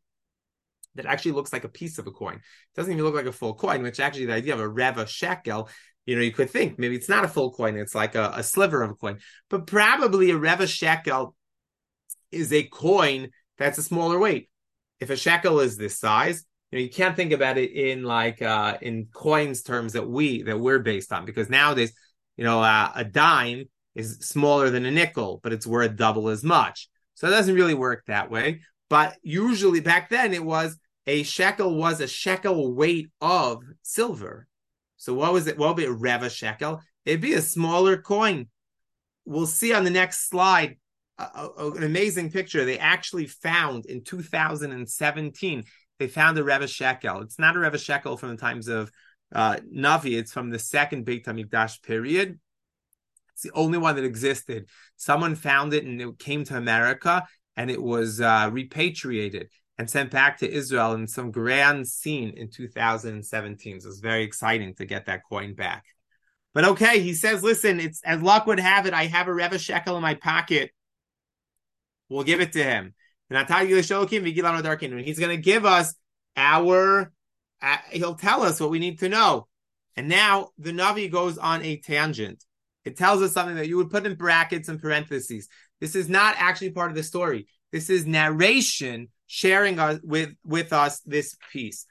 that 0.99 1.05
actually 1.05 1.31
looks 1.31 1.53
like 1.53 1.63
a 1.63 1.69
piece 1.69 1.97
of 1.97 2.07
a 2.07 2.11
coin. 2.11 2.35
It 2.35 2.75
doesn't 2.75 2.91
even 2.91 3.03
look 3.03 3.15
like 3.15 3.25
a 3.25 3.31
full 3.31 3.55
coin, 3.55 3.81
which 3.81 3.99
actually 3.99 4.25
the 4.25 4.33
idea 4.33 4.53
of 4.53 4.59
a 4.59 4.67
Reva 4.67 5.07
Shekel, 5.07 5.69
you 6.05 6.15
know, 6.15 6.21
you 6.21 6.31
could 6.31 6.49
think 6.49 6.77
maybe 6.77 6.95
it's 6.95 7.09
not 7.09 7.23
a 7.23 7.29
full 7.29 7.51
coin, 7.51 7.77
it's 7.77 7.95
like 7.95 8.15
a, 8.15 8.33
a 8.35 8.43
sliver 8.43 8.83
of 8.83 8.91
a 8.91 8.95
coin. 8.95 9.19
But 9.49 9.65
probably 9.65 10.31
a 10.31 10.37
Reva 10.37 10.67
Shekel 10.67 11.35
is 12.31 12.51
a 12.53 12.63
coin 12.63 13.29
that's 13.57 13.77
a 13.77 13.83
smaller 13.83 14.19
weight. 14.19 14.49
If 14.99 15.09
a 15.09 15.15
shekel 15.15 15.61
is 15.61 15.77
this 15.77 15.97
size, 15.97 16.43
you 16.71 16.77
know, 16.77 16.83
you 16.83 16.89
can't 16.89 17.15
think 17.15 17.31
about 17.31 17.57
it 17.57 17.71
in 17.71 18.03
like 18.03 18.41
uh, 18.41 18.77
in 18.81 19.07
coins 19.13 19.61
terms 19.63 19.93
that 19.93 20.07
we 20.07 20.43
that 20.43 20.59
we're 20.59 20.79
based 20.79 21.11
on 21.11 21.25
because 21.25 21.49
nowadays, 21.49 21.93
you 22.37 22.43
know, 22.43 22.61
uh, 22.61 22.91
a 22.93 23.03
dime 23.03 23.65
is 23.95 24.19
smaller 24.21 24.69
than 24.69 24.85
a 24.85 24.91
nickel, 24.91 25.39
but 25.41 25.53
it's 25.53 25.65
worth 25.65 25.95
double 25.95 26.29
as 26.29 26.43
much. 26.43 26.89
So 27.15 27.27
it 27.27 27.31
doesn't 27.31 27.55
really 27.55 27.73
work 27.73 28.03
that 28.07 28.29
way. 28.29 28.61
But 28.89 29.17
usually 29.21 29.79
back 29.79 30.09
then 30.09 30.33
it 30.33 30.43
was 30.43 30.77
a 31.09 31.23
shekel 31.23 31.75
was 31.75 32.01
a 32.01 32.07
shekel 32.07 32.71
weight 32.71 33.09
of 33.19 33.63
silver. 33.81 34.47
So 34.97 35.15
what 35.15 35.33
was 35.33 35.47
it? 35.47 35.57
What 35.57 35.69
would 35.69 35.77
be 35.77 35.85
a 35.85 35.91
reva 35.91 36.29
shekel? 36.29 36.81
It'd 37.03 37.19
be 37.19 37.33
a 37.33 37.41
smaller 37.41 37.99
coin. 37.99 38.47
We'll 39.25 39.47
see 39.47 39.73
on 39.73 39.83
the 39.83 39.89
next 39.89 40.29
slide 40.29 40.77
an 41.17 41.83
amazing 41.83 42.31
picture. 42.31 42.63
They 42.63 42.77
actually 42.77 43.25
found 43.25 43.87
in 43.87 44.03
2017, 44.03 45.63
they 45.97 46.07
found 46.07 46.37
a 46.37 46.43
Reva 46.43 46.67
Shekel. 46.67 47.21
It's 47.21 47.39
not 47.39 47.55
a 47.55 47.59
Reva 47.59 47.79
Shekel 47.79 48.15
from 48.15 48.29
the 48.29 48.37
times 48.37 48.67
of 48.67 48.91
uh, 49.33 49.57
Navi, 49.75 50.17
it's 50.17 50.31
from 50.31 50.51
the 50.51 50.59
second 50.59 51.05
Beit 51.05 51.25
HaMikdash 51.25 51.81
period. 51.81 52.39
It's 53.33 53.43
the 53.43 53.51
only 53.53 53.79
one 53.79 53.95
that 53.95 54.05
existed. 54.05 54.69
Someone 54.95 55.35
found 55.35 55.73
it 55.73 55.85
and 55.85 55.99
it 55.99 56.19
came 56.19 56.43
to 56.45 56.57
America 56.57 57.25
and 57.57 57.71
it 57.71 57.81
was 57.81 58.21
uh, 58.21 58.49
repatriated 58.51 59.49
and 59.79 59.89
sent 59.89 60.11
back 60.11 60.37
to 60.37 60.51
Israel 60.51 60.91
in 60.91 61.07
some 61.07 61.31
grand 61.31 61.87
scene 61.87 62.33
in 62.35 62.49
2017. 62.49 63.79
So 63.79 63.87
it's 63.87 63.99
very 63.99 64.23
exciting 64.23 64.75
to 64.75 64.85
get 64.85 65.05
that 65.05 65.21
coin 65.27 65.55
back. 65.55 65.85
But 66.53 66.65
okay, 66.65 66.99
he 66.99 67.13
says, 67.13 67.43
listen, 67.43 67.79
it's 67.79 68.03
as 68.03 68.21
luck 68.21 68.45
would 68.45 68.59
have 68.59 68.87
it, 68.87 68.93
I 68.93 69.05
have 69.05 69.29
a 69.29 69.33
Reva 69.33 69.57
shekel 69.57 69.95
in 69.95 70.01
my 70.01 70.15
pocket. 70.15 70.71
We'll 72.09 72.25
give 72.25 72.41
it 72.41 72.51
to 72.53 72.63
him. 72.63 72.93
And 73.29 73.49
he's 73.49 75.19
going 75.19 75.35
to 75.35 75.41
give 75.41 75.65
us 75.65 75.95
our, 76.35 77.13
uh, 77.61 77.77
he'll 77.91 78.15
tell 78.15 78.43
us 78.43 78.59
what 78.59 78.71
we 78.71 78.79
need 78.79 78.99
to 78.99 79.07
know. 79.07 79.47
And 79.95 80.09
now 80.09 80.49
the 80.57 80.71
Navi 80.71 81.09
goes 81.09 81.37
on 81.37 81.63
a 81.63 81.77
tangent. 81.77 82.43
It 82.83 82.97
tells 82.97 83.21
us 83.21 83.31
something 83.31 83.55
that 83.55 83.69
you 83.69 83.77
would 83.77 83.91
put 83.91 84.05
in 84.05 84.15
brackets 84.15 84.67
and 84.67 84.81
parentheses. 84.81 85.47
This 85.79 85.95
is 85.95 86.09
not 86.09 86.35
actually 86.37 86.71
part 86.71 86.91
of 86.91 86.97
the 86.97 87.03
story. 87.03 87.47
This 87.71 87.89
is 87.89 88.05
narration 88.05 89.07
sharing 89.31 89.77
us 89.79 89.99
with, 90.03 90.31
with 90.43 90.73
us 90.73 91.01
this 91.01 91.37
piece. 91.53 91.85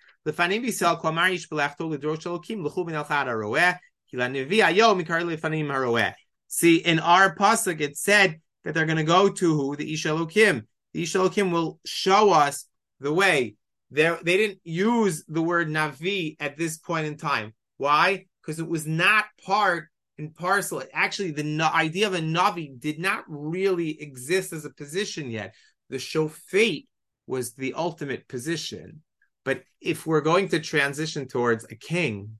See, 6.51 6.77
in 6.77 6.98
our 6.98 7.37
pasuk, 7.37 7.81
it 7.81 7.96
said 7.96 8.40
that 8.64 8.74
they're 8.74 8.87
going 8.87 8.96
to 8.96 9.05
go 9.05 9.29
to 9.29 9.55
who? 9.55 9.77
The 9.77 9.94
Ishalokim. 9.94 10.62
The 10.92 11.03
Ishalokim 11.05 11.53
will 11.53 11.79
show 11.87 12.33
us 12.33 12.66
the 12.98 13.12
way. 13.12 13.55
They're, 13.92 14.18
they 14.20 14.37
didn't 14.37 14.59
use 14.64 15.24
the 15.29 15.40
word 15.40 15.68
Navi 15.68 16.37
at 16.40 16.57
this 16.57 16.77
point 16.77 17.07
in 17.07 17.16
time. 17.16 17.55
Why? 17.77 18.27
Because 18.42 18.59
it 18.59 18.68
was 18.68 18.85
not 18.85 19.27
part 19.46 19.88
and 20.18 20.35
parcel. 20.35 20.83
Actually, 20.92 21.31
the 21.31 21.70
idea 21.72 22.09
of 22.09 22.14
a 22.14 22.18
Navi 22.18 22.81
did 22.81 22.98
not 22.98 23.22
really 23.29 24.03
exist 24.03 24.53
as 24.53 24.64
a 24.64 24.70
position 24.70 25.31
yet. 25.31 25.55
The 25.90 25.98
Shofet 25.98 26.88
was 27.28 27.52
the 27.52 27.74
ultimate 27.74 28.26
position. 28.28 29.02
But 29.44 29.62
if 29.80 30.06
we're 30.06 30.20
going 30.20 30.48
to 30.48 30.60
transition 30.60 31.28
towards 31.28 31.64
a 31.64 31.74
king, 31.74 32.38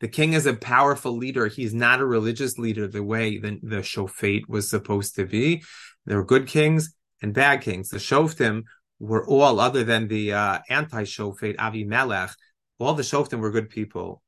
the 0.00 0.08
king 0.08 0.34
is 0.34 0.46
a 0.46 0.54
powerful 0.54 1.16
leader. 1.16 1.48
He's 1.48 1.74
not 1.74 2.00
a 2.00 2.06
religious 2.06 2.58
leader 2.58 2.86
the 2.86 3.02
way 3.02 3.38
the, 3.38 3.58
the 3.62 3.76
Shofet 3.78 4.48
was 4.48 4.70
supposed 4.70 5.16
to 5.16 5.24
be. 5.24 5.62
There 6.06 6.18
were 6.18 6.24
good 6.24 6.46
kings 6.46 6.94
and 7.20 7.34
bad 7.34 7.62
kings. 7.62 7.88
The 7.88 7.98
Shoftim 7.98 8.62
were 9.00 9.26
all, 9.26 9.58
other 9.58 9.84
than 9.84 10.08
the 10.08 10.32
uh, 10.32 10.58
anti-Shofet, 10.68 11.56
Avimelech, 11.56 12.32
all 12.78 12.94
the 12.94 13.02
Shoftim 13.02 13.40
were 13.40 13.50
good 13.50 13.70
people. 13.70 14.22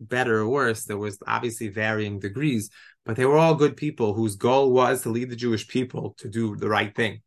Better 0.00 0.40
or 0.40 0.48
worse, 0.48 0.84
there 0.84 0.98
was 0.98 1.18
obviously 1.26 1.68
varying 1.68 2.18
degrees, 2.18 2.68
but 3.06 3.16
they 3.16 3.24
were 3.24 3.38
all 3.38 3.54
good 3.54 3.76
people 3.76 4.12
whose 4.12 4.36
goal 4.36 4.72
was 4.72 5.02
to 5.02 5.10
lead 5.10 5.30
the 5.30 5.36
Jewish 5.36 5.66
people 5.66 6.14
to 6.18 6.28
do 6.28 6.56
the 6.56 6.68
right 6.68 6.94
thing. 6.94 7.22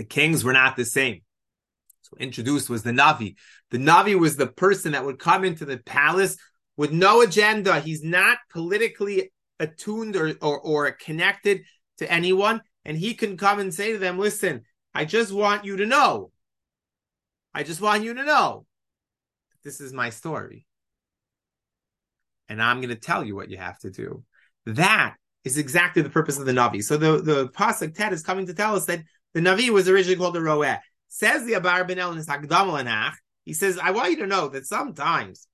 The 0.00 0.06
kings 0.06 0.44
were 0.44 0.54
not 0.54 0.76
the 0.76 0.86
same. 0.86 1.20
So 2.00 2.16
introduced 2.18 2.70
was 2.70 2.82
the 2.82 2.90
Navi. 2.90 3.34
The 3.70 3.76
Navi 3.76 4.18
was 4.18 4.34
the 4.34 4.46
person 4.46 4.92
that 4.92 5.04
would 5.04 5.18
come 5.18 5.44
into 5.44 5.66
the 5.66 5.76
palace 5.76 6.38
with 6.78 6.90
no 6.90 7.20
agenda. 7.20 7.80
He's 7.80 8.02
not 8.02 8.38
politically 8.50 9.30
attuned 9.58 10.16
or, 10.16 10.32
or, 10.40 10.58
or 10.58 10.90
connected 10.92 11.64
to 11.98 12.10
anyone. 12.10 12.62
And 12.86 12.96
he 12.96 13.12
can 13.12 13.36
come 13.36 13.58
and 13.58 13.74
say 13.74 13.92
to 13.92 13.98
them, 13.98 14.18
listen, 14.18 14.62
I 14.94 15.04
just 15.04 15.32
want 15.32 15.66
you 15.66 15.76
to 15.76 15.84
know. 15.84 16.30
I 17.52 17.62
just 17.62 17.82
want 17.82 18.02
you 18.02 18.14
to 18.14 18.24
know. 18.24 18.64
This 19.64 19.82
is 19.82 19.92
my 19.92 20.08
story. 20.08 20.64
And 22.48 22.62
I'm 22.62 22.78
going 22.78 22.88
to 22.88 22.94
tell 22.94 23.22
you 23.22 23.36
what 23.36 23.50
you 23.50 23.58
have 23.58 23.78
to 23.80 23.90
do. 23.90 24.24
That 24.64 25.16
is 25.44 25.58
exactly 25.58 26.00
the 26.00 26.08
purpose 26.08 26.38
of 26.38 26.46
the 26.46 26.52
Navi. 26.52 26.82
So 26.82 26.96
the, 26.96 27.20
the 27.20 27.48
Pasuk 27.48 27.94
Tet 27.94 28.14
is 28.14 28.22
coming 28.22 28.46
to 28.46 28.54
tell 28.54 28.74
us 28.74 28.86
that 28.86 29.00
the 29.34 29.40
Navi 29.40 29.70
was 29.70 29.88
originally 29.88 30.16
called 30.16 30.34
the 30.34 30.40
Roeh. 30.40 30.78
Says 31.08 31.44
the 31.44 31.54
Abarbanel 31.54 32.10
in 32.10 32.16
his 32.16 32.26
Hagdam 32.26 33.12
he 33.44 33.54
says, 33.54 33.78
I 33.78 33.90
want 33.90 34.10
you 34.10 34.18
to 34.18 34.26
know 34.26 34.48
that 34.48 34.66
sometimes 34.66 35.48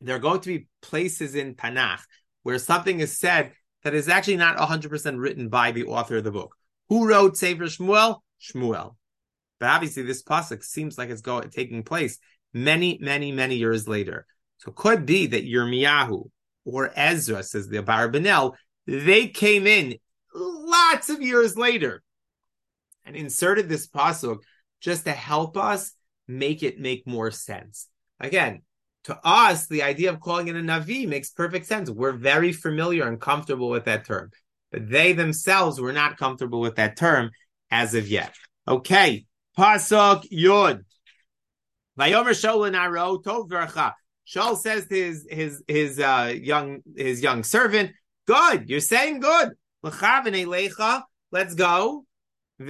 there 0.00 0.16
are 0.16 0.20
going 0.20 0.40
to 0.40 0.58
be 0.58 0.66
places 0.82 1.34
in 1.34 1.54
Tanakh 1.54 2.00
where 2.42 2.58
something 2.58 3.00
is 3.00 3.18
said 3.18 3.52
that 3.84 3.94
is 3.94 4.08
actually 4.08 4.36
not 4.36 4.58
100% 4.58 5.18
written 5.18 5.48
by 5.48 5.72
the 5.72 5.84
author 5.84 6.16
of 6.16 6.24
the 6.24 6.30
book. 6.30 6.54
Who 6.88 7.08
wrote 7.08 7.36
Sefer 7.36 7.64
Shmuel? 7.64 8.20
Shmuel. 8.40 8.96
But 9.58 9.68
obviously, 9.68 10.02
this 10.02 10.22
pasuk 10.22 10.64
seems 10.64 10.98
like 10.98 11.10
it's 11.10 11.20
going 11.20 11.48
taking 11.50 11.82
place 11.82 12.18
many, 12.52 12.98
many, 13.00 13.30
many 13.30 13.56
years 13.56 13.86
later. 13.86 14.26
So 14.58 14.70
it 14.70 14.76
could 14.76 15.06
be 15.06 15.26
that 15.28 15.46
Yirmiyahu 15.46 16.28
or 16.64 16.92
Ezra, 16.94 17.42
says 17.42 17.68
the 17.68 17.82
Abarbanel, 17.82 18.54
they 18.86 19.28
came 19.28 19.66
in 19.66 19.96
lots 20.34 21.08
of 21.08 21.22
years 21.22 21.56
later 21.56 22.02
and 23.10 23.16
inserted 23.16 23.68
this 23.68 23.88
pasuk 23.88 24.38
just 24.80 25.04
to 25.04 25.12
help 25.12 25.56
us 25.56 25.92
make 26.28 26.62
it 26.62 26.78
make 26.78 27.06
more 27.06 27.30
sense. 27.30 27.88
Again, 28.20 28.62
to 29.04 29.18
us, 29.24 29.66
the 29.66 29.82
idea 29.82 30.10
of 30.10 30.20
calling 30.20 30.48
it 30.48 30.56
a 30.56 30.60
Navi 30.60 31.08
makes 31.08 31.30
perfect 31.30 31.66
sense. 31.66 31.90
We're 31.90 32.12
very 32.12 32.52
familiar 32.52 33.08
and 33.08 33.20
comfortable 33.20 33.68
with 33.68 33.86
that 33.86 34.04
term. 34.04 34.30
But 34.70 34.88
they 34.88 35.12
themselves 35.12 35.80
were 35.80 35.92
not 35.92 36.18
comfortable 36.18 36.60
with 36.60 36.76
that 36.76 36.96
term 36.96 37.30
as 37.70 37.94
of 37.94 38.06
yet. 38.08 38.34
Okay. 38.68 39.26
Pasuk 39.58 40.30
Yud. 40.30 40.84
Vayomer 41.98 42.30
Shaul 42.30 42.70
Naro 42.70 43.18
Tov 43.18 43.48
Vercha. 43.48 43.94
Shaul 44.26 44.56
says 44.56 44.86
to 44.86 44.94
his 44.94 45.26
his 45.28 45.62
his 45.66 45.98
uh, 45.98 46.32
young 46.40 46.82
his 46.96 47.20
young 47.20 47.42
servant, 47.42 47.90
"Good, 48.26 48.68
you're 48.68 48.78
saying 48.80 49.20
good. 49.20 49.50
Let's 51.32 51.54
go. 51.54 52.04
And 52.60 52.68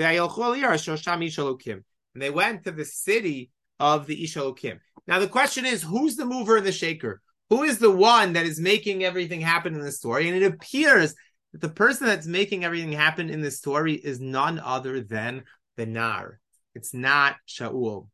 they 2.22 2.31
went 2.31 2.64
to 2.64 2.70
the 2.70 2.85
city 2.85 3.50
of 3.81 4.07
the 4.07 4.24
Ishalokim. 4.24 4.79
Now 5.07 5.18
the 5.18 5.26
question 5.26 5.66
is, 5.66 5.83
who's 5.83 6.16
the 6.16 6.24
mover 6.24 6.59
and 6.59 6.66
the 6.66 6.72
shaker? 6.72 7.20
Who 7.48 7.64
is 7.64 7.79
the 7.79 7.90
one 7.90 8.35
that 8.35 8.46
is 8.46 8.61
making 8.61 9.03
everything 9.03 9.40
happen 9.40 9.74
in 9.74 9.81
the 9.81 9.90
story? 9.90 10.29
And 10.29 10.40
it 10.40 10.46
appears 10.46 11.14
that 11.53 11.61
the 11.61 11.68
person 11.68 12.07
that's 12.07 12.26
making 12.26 12.64
everything 12.64 12.92
happen 12.92 13.29
in 13.29 13.40
the 13.40 13.50
story 13.50 13.94
is 13.94 14.20
none 14.20 14.61
other 14.61 15.00
than 15.00 15.42
the 15.76 15.87
Nar. 15.87 16.38
It's 16.76 16.94
not 16.94 17.35
Shaul. 17.48 18.07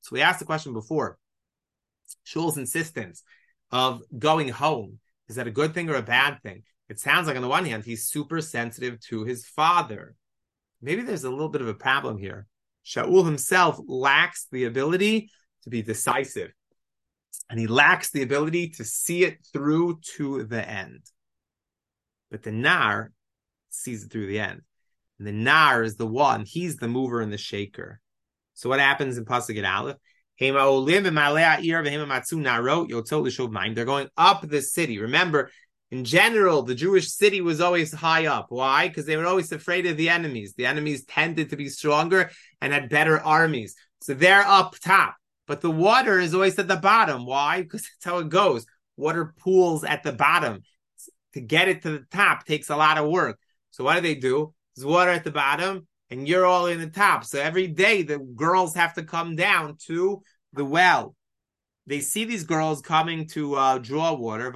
So 0.00 0.10
we 0.12 0.22
asked 0.22 0.38
the 0.38 0.46
question 0.46 0.72
before. 0.72 1.18
Shaul's 2.26 2.56
insistence 2.56 3.22
of 3.70 4.00
going 4.18 4.48
home, 4.48 4.98
is 5.28 5.36
that 5.36 5.46
a 5.46 5.50
good 5.50 5.74
thing 5.74 5.90
or 5.90 5.96
a 5.96 6.02
bad 6.02 6.42
thing? 6.42 6.62
It 6.88 6.98
sounds 6.98 7.26
like 7.26 7.36
on 7.36 7.42
the 7.42 7.48
one 7.48 7.66
hand, 7.66 7.84
he's 7.84 8.06
super 8.06 8.40
sensitive 8.40 8.98
to 9.08 9.24
his 9.24 9.44
father. 9.44 10.14
Maybe 10.80 11.02
there's 11.02 11.24
a 11.24 11.30
little 11.30 11.48
bit 11.48 11.62
of 11.62 11.68
a 11.68 11.74
problem 11.74 12.18
here. 12.18 12.46
Shaul 12.84 13.24
himself 13.24 13.78
lacks 13.86 14.46
the 14.50 14.64
ability 14.64 15.30
to 15.64 15.70
be 15.70 15.82
decisive, 15.82 16.52
and 17.50 17.58
he 17.58 17.66
lacks 17.66 18.10
the 18.10 18.22
ability 18.22 18.70
to 18.70 18.84
see 18.84 19.24
it 19.24 19.38
through 19.52 20.00
to 20.16 20.44
the 20.44 20.66
end. 20.66 21.02
But 22.30 22.42
the 22.42 22.52
Nar 22.52 23.12
sees 23.70 24.04
it 24.04 24.12
through 24.12 24.26
the 24.26 24.40
end. 24.40 24.62
And 25.18 25.26
the 25.26 25.32
Nar 25.32 25.82
is 25.82 25.96
the 25.96 26.06
one, 26.06 26.44
he's 26.44 26.76
the 26.76 26.88
mover 26.88 27.20
and 27.20 27.32
the 27.32 27.38
shaker. 27.38 28.00
So 28.54 28.68
what 28.68 28.80
happens 28.80 29.18
in 29.18 29.24
Pasuk 29.24 29.64
Aleph? 29.64 29.96
They're 30.40 30.52
going 33.84 34.08
up 34.16 34.48
the 34.48 34.62
city. 34.62 34.98
Remember, 35.00 35.50
in 35.90 36.04
general, 36.04 36.62
the 36.62 36.74
Jewish 36.74 37.10
city 37.10 37.40
was 37.40 37.60
always 37.60 37.92
high 37.92 38.26
up. 38.26 38.46
Why? 38.50 38.88
Because 38.88 39.06
they 39.06 39.16
were 39.16 39.26
always 39.26 39.50
afraid 39.52 39.86
of 39.86 39.96
the 39.96 40.10
enemies. 40.10 40.52
The 40.54 40.66
enemies 40.66 41.04
tended 41.04 41.50
to 41.50 41.56
be 41.56 41.68
stronger 41.68 42.30
and 42.60 42.72
had 42.72 42.90
better 42.90 43.18
armies. 43.18 43.74
So 44.02 44.12
they're 44.12 44.46
up 44.46 44.78
top. 44.78 45.16
But 45.46 45.62
the 45.62 45.70
water 45.70 46.18
is 46.18 46.34
always 46.34 46.58
at 46.58 46.68
the 46.68 46.76
bottom. 46.76 47.24
Why? 47.24 47.62
Because 47.62 47.82
that's 47.82 48.04
how 48.04 48.18
it 48.18 48.28
goes. 48.28 48.66
Water 48.98 49.34
pools 49.38 49.82
at 49.82 50.02
the 50.02 50.12
bottom. 50.12 50.60
To 51.34 51.40
get 51.40 51.68
it 51.68 51.82
to 51.82 51.90
the 51.90 52.04
top 52.10 52.44
takes 52.44 52.68
a 52.68 52.76
lot 52.76 52.98
of 52.98 53.08
work. 53.08 53.38
So 53.70 53.84
what 53.84 53.94
do 53.94 54.00
they 54.02 54.14
do? 54.14 54.52
There's 54.76 54.84
water 54.84 55.10
at 55.10 55.24
the 55.24 55.30
bottom 55.30 55.86
and 56.10 56.28
you're 56.28 56.44
all 56.44 56.66
in 56.66 56.80
the 56.80 56.90
top. 56.90 57.24
So 57.24 57.40
every 57.40 57.66
day 57.66 58.02
the 58.02 58.18
girls 58.18 58.74
have 58.74 58.94
to 58.94 59.02
come 59.02 59.36
down 59.36 59.76
to 59.86 60.22
the 60.52 60.64
well 60.64 61.14
they 61.88 62.00
see 62.00 62.24
these 62.24 62.44
girls 62.44 62.82
coming 62.82 63.26
to 63.28 63.54
uh, 63.54 63.78
draw 63.78 64.12
water. 64.12 64.48
Er. 64.48 64.52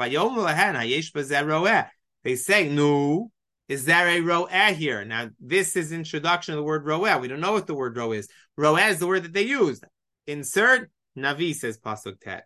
They 2.25 2.37
say, 2.37 2.69
"No, 2.69 3.31
is 3.69 3.85
there 3.87 4.09
a 4.09 4.21
ro'eh 4.21 4.71
er 4.71 4.75
here?" 4.75 5.05
Now, 5.05 5.31
this 5.41 5.75
is 5.75 5.93
introduction 5.93 6.53
of 6.53 6.59
the 6.59 6.65
word 6.65 6.85
ro'eh. 6.85 7.17
Er. 7.17 7.19
We 7.19 7.29
don't 7.29 7.41
know 7.41 7.53
what 7.53 7.67
the 7.67 7.75
word 7.75 7.97
ro'eh 7.97 8.19
is. 8.19 8.29
Ro'eh 8.59 8.91
is 8.91 8.99
the 8.99 9.07
word 9.07 9.25
that 9.25 9.33
they 9.33 9.43
use. 9.43 9.81
Insert 10.27 10.91
navi 11.17 11.55
says 11.55 11.79
pasuk 11.79 12.21
tet. 12.21 12.45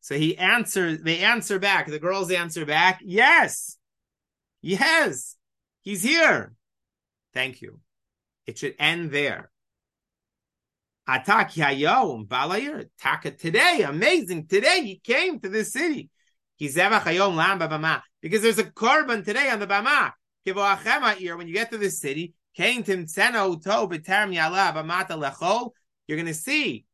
So 0.00 0.18
he 0.18 0.36
answers, 0.36 1.00
they 1.00 1.18
answer 1.20 1.58
back. 1.60 1.86
The 1.86 2.00
girls 2.00 2.30
answer 2.32 2.66
back, 2.66 2.98
yes, 3.02 3.78
yes, 4.60 5.36
he's 5.82 6.02
here. 6.02 6.54
Thank 7.32 7.62
you. 7.62 7.78
It 8.46 8.58
should 8.58 8.74
end 8.80 9.12
there. 9.12 9.51
Atak 11.12 11.52
Yayom 11.52 12.26
Balayir. 12.26 12.86
Taka 13.00 13.32
today, 13.32 13.84
amazing. 13.86 14.46
Today 14.46 14.82
he 14.82 15.00
came 15.02 15.40
to 15.40 15.48
this 15.48 15.72
city. 15.72 16.08
Because 16.58 16.74
there's 16.74 18.58
a 18.58 18.64
korban 18.64 19.24
today 19.24 19.50
on 19.50 19.58
the 19.58 19.66
Bama. 19.66 20.12
When 20.44 21.48
you 21.48 21.54
get 21.54 21.70
to 21.70 21.78
this 21.78 22.00
city, 22.00 22.34
you're 22.54 22.82
going 22.82 23.06
to 26.26 26.34
see 26.34 26.84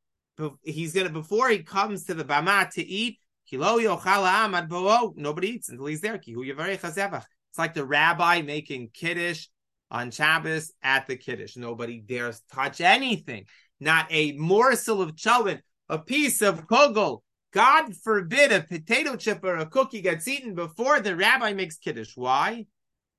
he's 0.62 0.92
going 0.92 1.06
to 1.06 1.12
before 1.12 1.48
he 1.48 1.62
comes 1.62 2.04
to 2.04 2.14
the 2.14 2.24
bama 2.24 2.70
to 2.70 2.86
eat. 2.86 3.18
Nobody 3.50 5.48
eats 5.48 5.68
until 5.70 5.86
he's 5.86 6.00
there. 6.00 6.14
It's 6.14 7.58
like 7.58 7.74
the 7.74 7.84
rabbi 7.84 8.42
making 8.42 8.90
kiddush 8.92 9.48
on 9.90 10.10
Shabbos 10.10 10.70
at 10.82 11.06
the 11.06 11.16
kiddush. 11.16 11.56
Nobody 11.56 11.98
dares 12.00 12.42
touch 12.52 12.80
anything. 12.80 13.46
Not 13.80 14.06
a 14.10 14.32
morsel 14.32 15.00
of 15.02 15.14
cholent, 15.14 15.60
a 15.88 15.98
piece 15.98 16.42
of 16.42 16.66
kogel. 16.66 17.22
God 17.52 17.96
forbid 17.96 18.52
a 18.52 18.60
potato 18.60 19.16
chip 19.16 19.42
or 19.42 19.56
a 19.56 19.66
cookie 19.66 20.02
gets 20.02 20.28
eaten 20.28 20.54
before 20.54 21.00
the 21.00 21.16
rabbi 21.16 21.52
makes 21.54 21.78
kiddush. 21.78 22.12
Why? 22.14 22.66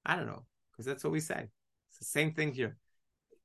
I 0.05 0.15
don't 0.15 0.27
know, 0.27 0.45
because 0.71 0.85
that's 0.85 1.03
what 1.03 1.13
we 1.13 1.19
say. 1.19 1.47
It's 1.89 1.99
the 1.99 2.05
same 2.05 2.33
thing 2.33 2.53
here. 2.53 2.77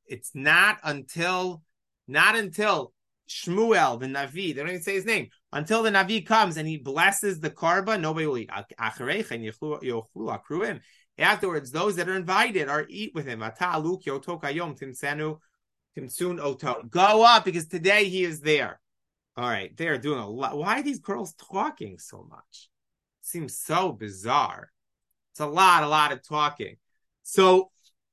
It's 0.07 0.33
not 0.35 0.79
until, 0.85 1.63
not 2.07 2.37
until 2.37 2.93
Shmuel, 3.29 3.99
the 3.99 4.07
Navi, 4.07 4.55
they 4.55 4.61
don't 4.61 4.69
even 4.69 4.83
say 4.83 4.95
his 4.95 5.07
name, 5.07 5.29
until 5.53 5.83
the 5.83 5.91
Navi 5.91 6.27
comes 6.27 6.59
and 6.59 6.69
he 6.69 6.77
blesses 6.77 7.41
the 7.41 7.49
karba, 7.49 7.99
nobody 7.99 8.27
will 8.27 8.39
eat. 8.39 8.51
Afterwards, 11.17 11.71
those 11.71 11.97
that 11.97 12.09
are 12.09 12.17
invited 12.17 12.69
are 12.69 12.87
eat 12.91 13.15
with 13.15 13.27
him. 13.27 13.43
Go 15.97 17.25
up 17.25 17.45
because 17.45 17.67
today 17.67 18.09
he 18.09 18.25
is 18.25 18.41
there. 18.41 18.81
All 19.37 19.49
right, 19.49 19.77
they're 19.77 19.99
doing 19.99 20.21
a 20.21 20.29
lot. 20.29 20.57
Why 20.57 20.79
are 20.79 20.83
these 20.83 21.01
girls 21.01 21.35
talking 21.35 21.99
so 21.99 22.27
much? 22.29 22.71
Seems 23.23 23.59
so 23.59 23.93
bizarre. 23.93 24.71
It's 25.33 25.41
a 25.41 25.47
lot, 25.47 25.83
a 25.83 25.89
lot 25.89 26.13
of 26.13 26.27
talking. 26.27 26.77
So 27.25 27.71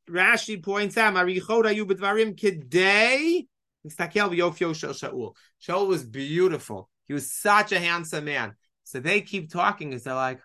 Rashi 0.09 0.63
points 0.63 0.97
out, 0.97 1.13
Shaul 1.13 1.67
was 5.87 6.03
beautiful. 6.03 6.89
He 7.07 7.13
was 7.13 7.31
such 7.31 7.71
a 7.71 7.79
handsome 7.79 8.25
man. 8.25 8.55
So 8.83 8.99
they 8.99 9.21
keep 9.21 9.51
talking 9.51 9.89
because 9.89 10.03
they're 10.03 10.15
like, 10.15 10.41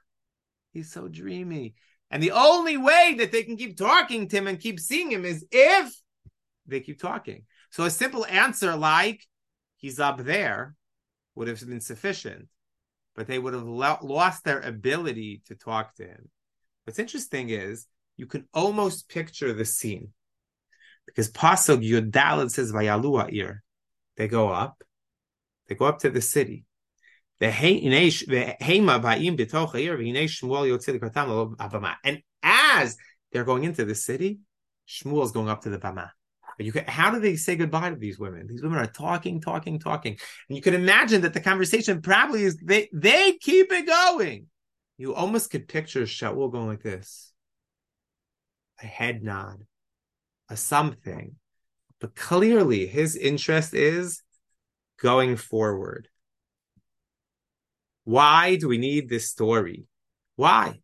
he's 0.72 0.92
so 0.92 1.08
dreamy. 1.08 1.74
And 2.10 2.22
the 2.22 2.32
only 2.32 2.76
way 2.76 3.14
that 3.18 3.32
they 3.32 3.42
can 3.42 3.56
keep 3.56 3.76
talking 3.76 4.28
to 4.28 4.36
him 4.36 4.46
and 4.46 4.60
keep 4.60 4.78
seeing 4.78 5.10
him 5.10 5.24
is 5.24 5.44
if 5.50 5.92
they 6.66 6.80
keep 6.80 7.00
talking. 7.00 7.42
So 7.70 7.84
a 7.84 7.90
simple 7.90 8.26
answer 8.26 8.76
like, 8.76 9.24
he's 9.76 9.98
up 9.98 10.18
there, 10.18 10.74
would 11.34 11.48
have 11.48 11.66
been 11.66 11.80
sufficient. 11.80 12.48
But 13.14 13.26
they 13.26 13.38
would 13.38 13.54
have 13.54 13.66
lo- 13.66 13.98
lost 14.02 14.44
their 14.44 14.60
ability 14.60 15.42
to 15.46 15.54
talk 15.54 15.94
to 15.96 16.04
him. 16.04 16.28
What's 16.84 16.98
interesting 16.98 17.50
is 17.50 17.86
you 18.16 18.26
can 18.26 18.46
almost 18.52 19.08
picture 19.08 19.52
the 19.52 19.64
scene 19.64 20.12
because 21.06 21.30
Pasuk 21.30 21.82
Yudalad 21.88 22.50
says 22.50 22.72
Vayalua 22.72 23.32
ir. 23.32 23.62
They 24.16 24.28
go 24.28 24.48
up, 24.48 24.82
they 25.68 25.74
go 25.74 25.86
up 25.86 26.00
to 26.00 26.10
the 26.10 26.20
city. 26.20 26.64
And 27.38 27.52
as 32.42 32.96
they're 33.32 33.44
going 33.44 33.64
into 33.64 33.84
the 33.84 33.94
city, 33.94 34.38
Shmuel's 34.88 35.32
going 35.32 35.48
up 35.48 35.62
to 35.62 35.70
the 35.70 35.78
Bama. 35.78 36.10
You 36.58 36.72
how 36.86 37.10
do 37.10 37.20
they 37.20 37.36
say 37.36 37.56
goodbye 37.56 37.90
to 37.90 37.96
these 37.96 38.18
women? 38.18 38.46
These 38.46 38.62
women 38.62 38.78
are 38.78 38.86
talking, 38.86 39.40
talking, 39.40 39.78
talking. 39.78 40.16
And 40.48 40.56
you 40.56 40.62
can 40.62 40.74
imagine 40.74 41.22
that 41.22 41.34
the 41.34 41.40
conversation 41.40 42.00
probably 42.00 42.44
is 42.44 42.56
they 42.56 42.88
they 42.92 43.32
keep 43.34 43.72
it 43.72 43.86
going. 43.86 44.46
You 44.96 45.14
almost 45.14 45.50
could 45.50 45.68
picture 45.68 46.02
Shaul 46.02 46.50
going 46.50 46.68
like 46.68 46.82
this. 46.82 47.32
A 48.82 48.86
head 48.86 49.22
nod, 49.22 49.66
a 50.48 50.56
something. 50.56 51.36
But 52.00 52.14
clearly 52.14 52.86
his 52.86 53.16
interest 53.16 53.74
is 53.74 54.22
going 54.98 55.36
forward. 55.36 56.08
Why 58.04 58.56
do 58.56 58.68
we 58.68 58.78
need 58.78 59.08
this 59.08 59.28
story? 59.28 59.84
Why? 60.36 60.80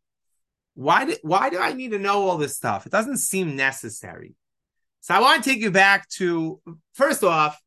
Why 0.74 1.04
do, 1.04 1.16
why 1.22 1.50
do 1.50 1.58
I 1.58 1.72
need 1.72 1.90
to 1.90 1.98
know 1.98 2.28
all 2.28 2.38
this 2.38 2.56
stuff? 2.56 2.86
It 2.86 2.92
doesn't 2.92 3.18
seem 3.18 3.56
necessary. 3.56 4.34
So 5.02 5.14
I 5.14 5.20
want 5.20 5.42
to 5.42 5.50
take 5.50 5.60
you 5.60 5.72
back 5.72 6.08
to 6.10 6.60
first 6.94 7.24
off, 7.24 7.60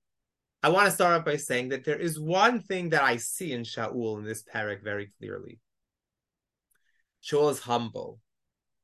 I 0.63 0.69
want 0.69 0.85
to 0.85 0.91
start 0.91 1.19
off 1.19 1.25
by 1.25 1.35
saying 1.35 1.69
that 1.69 1.83
there 1.83 1.99
is 1.99 2.17
one 2.17 2.61
thing 2.61 2.89
that 2.89 3.03
I 3.03 3.17
see 3.17 3.51
in 3.51 3.63
Shaul 3.63 4.17
in 4.17 4.23
this 4.23 4.41
parak 4.41 4.81
very 4.81 5.11
clearly. 5.19 5.59
Shaul 7.21 7.51
is 7.51 7.59
humble. 7.59 8.19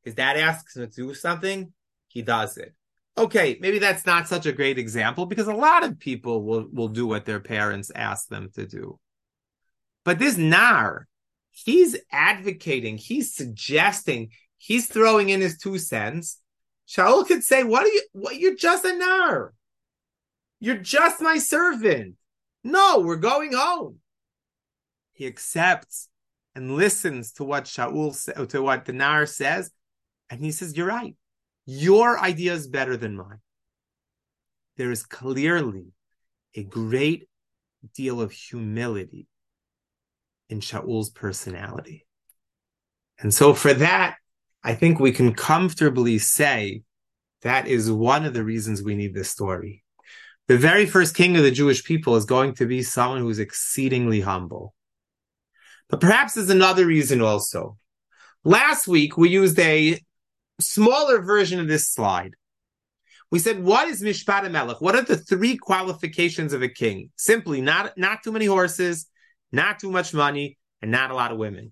His 0.04 0.16
dad 0.16 0.36
asks 0.36 0.76
him 0.76 0.86
to 0.86 0.94
do 0.94 1.14
something, 1.14 1.72
he 2.10 2.22
does 2.22 2.58
it. 2.58 2.76
Okay, 3.18 3.58
maybe 3.62 3.80
that's 3.80 4.06
not 4.06 4.28
such 4.28 4.46
a 4.46 4.52
great 4.52 4.78
example 4.78 5.26
because 5.26 5.48
a 5.48 5.54
lot 5.54 5.86
of 5.86 5.98
people 5.98 6.44
will, 6.44 6.68
will 6.74 6.90
do 6.90 7.08
what 7.08 7.24
their 7.24 7.40
parents 7.40 7.90
ask 7.96 8.28
them 8.28 8.50
to 8.56 8.68
do. 8.68 9.00
But 10.04 10.20
this 10.20 10.36
Nar, 10.36 11.08
he's 11.52 11.96
advocating, 12.12 12.98
he's 12.98 13.34
suggesting, 13.34 14.32
he's 14.58 14.88
throwing 14.88 15.30
in 15.30 15.40
his 15.40 15.58
two 15.58 15.78
cents. 15.78 16.41
Shaul 16.92 17.26
could 17.26 17.44
say, 17.44 17.64
What 17.64 17.86
are 17.86 17.90
you 17.90 18.02
what 18.12 18.38
you're 18.38 18.56
just 18.56 18.86
a 18.86 18.96
Nar. 18.96 19.54
You're 20.60 20.78
just 20.78 21.22
my 21.22 21.38
servant. 21.38 22.16
No, 22.64 23.00
we're 23.00 23.16
going 23.16 23.54
home. 23.54 23.98
He 25.14 25.26
accepts 25.26 26.10
and 26.54 26.76
listens 26.76 27.32
to 27.34 27.44
what 27.44 27.66
Shaul 27.66 28.48
to 28.50 28.62
what 28.62 28.86
the 28.86 28.94
Nar 28.94 29.26
says, 29.26 29.72
and 30.30 30.42
he 30.42 30.52
says, 30.52 30.76
You're 30.76 30.88
right. 30.88 31.16
Your 31.66 32.20
idea 32.20 32.54
is 32.54 32.68
better 32.68 32.98
than 32.98 33.16
mine. 33.16 33.40
There 34.78 34.92
is 34.92 35.06
clearly 35.06 35.94
a 36.56 36.64
great 36.64 37.30
deal 37.96 38.20
of 38.20 38.32
humility 38.32 39.28
in 40.50 40.60
Shaul's 40.60 41.10
personality. 41.10 42.06
And 43.20 43.34
so 43.34 43.54
for 43.54 43.74
that, 43.76 44.18
I 44.64 44.76
think 44.76 45.00
we 45.00 45.12
can 45.12 45.34
comfortably 45.34 46.20
say 46.20 46.84
that 47.42 47.68
is 47.68 47.92
one 47.92 48.26
of 48.26 48.34
the 48.34 48.44
reasons 48.44 48.84
we 48.84 48.96
need 48.96 49.14
this 49.14 49.32
story. 49.32 49.84
The 50.48 50.58
very 50.58 50.86
first 50.86 51.16
king 51.16 51.38
of 51.38 51.44
the 51.44 51.52
Jewish 51.52 51.84
people 51.84 52.16
is 52.16 52.26
going 52.26 52.56
to 52.56 52.66
be 52.66 52.84
someone 52.84 53.22
who's 53.22 53.40
exceedingly 53.40 54.22
humble. 54.22 54.76
But 55.90 56.02
perhaps 56.02 56.34
there's 56.34 56.50
another 56.50 56.86
reason 56.86 57.22
also. 57.22 57.78
Last 58.44 58.88
week, 58.88 59.18
we 59.18 59.30
used 59.30 59.60
a 59.60 60.00
smaller 60.60 61.22
version 61.22 61.60
of 61.60 61.68
this 61.68 61.88
slide. 61.88 62.36
We 63.32 63.40
said, 63.40 63.64
what 63.64 63.88
is 63.88 64.02
Mishpat 64.02 64.50
Melech? 64.52 64.82
What 64.82 64.96
are 64.96 65.04
the 65.04 65.18
three 65.18 65.58
qualifications 65.58 66.54
of 66.54 66.62
a 66.62 66.68
king? 66.68 67.12
Simply, 67.16 67.62
not, 67.62 67.98
not 67.98 68.24
too 68.24 68.32
many 68.32 68.46
horses, 68.46 69.08
not 69.52 69.80
too 69.80 69.90
much 69.90 70.14
money, 70.14 70.58
and 70.82 70.92
not 70.92 71.12
a 71.12 71.16
lot 71.16 71.32
of 71.32 71.38
women. 71.38 71.72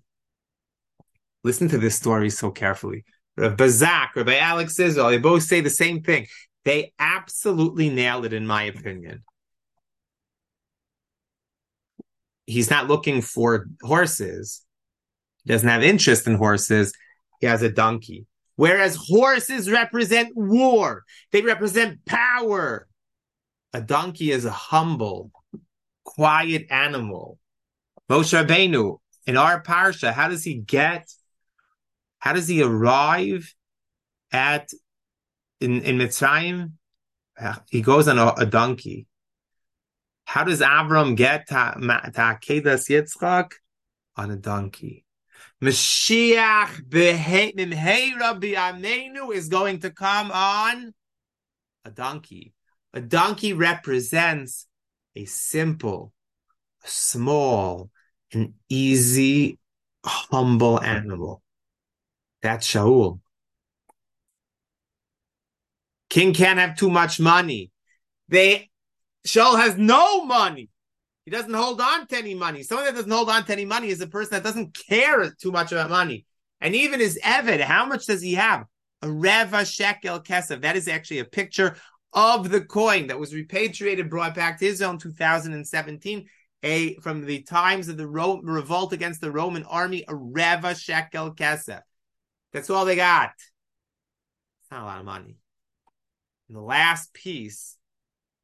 Listen 1.42 1.68
to 1.68 1.78
this 1.78 1.96
story 1.96 2.30
so 2.30 2.50
carefully. 2.50 3.04
Rav 3.36 3.56
Bazak, 3.56 4.16
Rabbi 4.16 4.36
Alex 4.36 4.78
Israel, 4.78 5.08
they 5.08 5.18
both 5.18 5.42
say 5.42 5.60
the 5.60 5.70
same 5.70 6.02
thing. 6.02 6.26
They 6.64 6.92
absolutely 6.98 7.88
nailed 7.88 8.26
it, 8.26 8.32
in 8.32 8.46
my 8.46 8.64
opinion. 8.64 9.24
He's 12.44 12.68
not 12.68 12.88
looking 12.88 13.22
for 13.22 13.66
horses. 13.82 14.62
He 15.44 15.52
doesn't 15.52 15.68
have 15.68 15.82
interest 15.82 16.26
in 16.26 16.34
horses. 16.34 16.92
He 17.40 17.46
has 17.46 17.62
a 17.62 17.70
donkey. 17.70 18.26
Whereas 18.56 18.94
horses 18.96 19.70
represent 19.70 20.32
war, 20.34 21.04
they 21.32 21.40
represent 21.40 22.04
power. 22.04 22.86
A 23.72 23.80
donkey 23.80 24.32
is 24.32 24.44
a 24.44 24.50
humble, 24.50 25.30
quiet 26.04 26.66
animal. 26.70 27.38
Moshe 28.10 28.38
Rabbeinu, 28.38 28.98
in 29.26 29.38
our 29.38 29.62
parsha, 29.62 30.12
how 30.12 30.28
does 30.28 30.44
he 30.44 30.54
get? 30.54 31.08
How 32.20 32.32
does 32.32 32.46
he 32.48 32.62
arrive 32.62 33.52
at 34.32 34.70
in 35.60 35.82
in 35.82 35.98
Mitzrayim? 35.98 36.72
Uh, 37.38 37.56
he 37.70 37.82
goes 37.82 38.06
on 38.08 38.18
a, 38.18 38.32
a 38.38 38.46
donkey. 38.46 39.06
How 40.24 40.44
does 40.44 40.60
Avram 40.60 41.16
get 41.16 41.48
to, 41.48 41.54
Akedas 41.54 42.88
Yitzchak? 42.88 43.52
On 44.16 44.30
a 44.30 44.36
donkey. 44.36 45.04
Mashiach 45.62 46.82
B'Amenu 48.38 49.34
is 49.34 49.48
going 49.48 49.80
to 49.80 49.90
come 49.90 50.30
on 50.30 50.94
a 51.84 51.90
donkey. 51.90 52.52
A 52.92 53.00
donkey 53.00 53.52
represents 53.52 54.66
a 55.16 55.24
simple, 55.24 56.12
small, 56.84 57.90
and 58.32 58.54
easy, 58.68 59.58
humble 60.04 60.80
animal. 60.80 61.42
That's 62.42 62.66
Shaul. 62.66 63.20
King 66.08 66.34
can't 66.34 66.58
have 66.58 66.76
too 66.76 66.90
much 66.90 67.20
money. 67.20 67.70
They 68.28 68.70
Shaul 69.26 69.58
has 69.58 69.76
no 69.76 70.24
money. 70.24 70.70
He 71.24 71.30
doesn't 71.30 71.52
hold 71.52 71.80
on 71.80 72.06
to 72.08 72.16
any 72.16 72.34
money. 72.34 72.62
Someone 72.62 72.86
that 72.86 72.94
doesn't 72.94 73.10
hold 73.10 73.28
on 73.28 73.44
to 73.44 73.52
any 73.52 73.64
money 73.64 73.88
is 73.88 74.00
a 74.00 74.06
person 74.06 74.32
that 74.32 74.42
doesn't 74.42 74.76
care 74.88 75.30
too 75.40 75.52
much 75.52 75.70
about 75.70 75.90
money. 75.90 76.26
And 76.60 76.74
even 76.74 77.00
his 77.00 77.18
Evid, 77.22 77.60
how 77.60 77.86
much 77.86 78.06
does 78.06 78.22
he 78.22 78.34
have? 78.34 78.64
A 79.02 79.10
Reva 79.10 79.64
Shekel 79.64 80.20
Kesef. 80.20 80.62
That 80.62 80.76
is 80.76 80.88
actually 80.88 81.20
a 81.20 81.24
picture 81.24 81.76
of 82.12 82.50
the 82.50 82.60
coin 82.60 83.06
that 83.06 83.18
was 83.18 83.34
repatriated, 83.34 84.10
brought 84.10 84.34
back 84.34 84.58
to 84.58 84.66
Israel 84.66 84.90
in 84.90 84.98
2017, 84.98 86.26
a 86.62 86.96
from 86.96 87.24
the 87.24 87.42
times 87.42 87.88
of 87.88 87.96
the 87.96 88.06
Ro- 88.06 88.40
revolt 88.42 88.92
against 88.92 89.20
the 89.20 89.30
Roman 89.30 89.64
army, 89.64 90.04
a 90.08 90.14
Reva 90.14 90.74
Shekel 90.74 91.34
Kesef. 91.34 91.82
That's 92.52 92.70
all 92.70 92.84
they 92.84 92.96
got. 92.96 93.32
It's 93.36 94.70
not 94.70 94.82
a 94.82 94.86
lot 94.86 94.98
of 94.98 95.04
money. 95.04 95.36
And 96.48 96.56
the 96.56 96.62
last 96.62 97.12
piece 97.12 97.76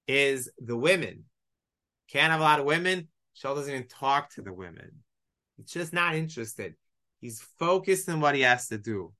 is 0.07 0.51
the 0.59 0.77
women. 0.77 1.25
Can't 2.11 2.31
have 2.31 2.41
a 2.41 2.45
lot 2.45 2.61
of 2.61 2.67
women. 2.67 3.09
Shaul 3.37 3.57
doesn't 3.57 3.73
even 3.73 3.89
talk 3.89 4.31
to 4.35 4.43
the 4.43 4.53
women. 4.53 5.03
He's 5.57 5.71
just 5.71 5.93
not 5.93 6.15
interested. 6.15 6.75
He's 7.21 7.41
focused 7.59 8.09
on 8.09 8.21
what 8.21 8.35
he 8.35 8.43
has 8.43 8.69
to 8.69 8.79
do. 8.79 9.13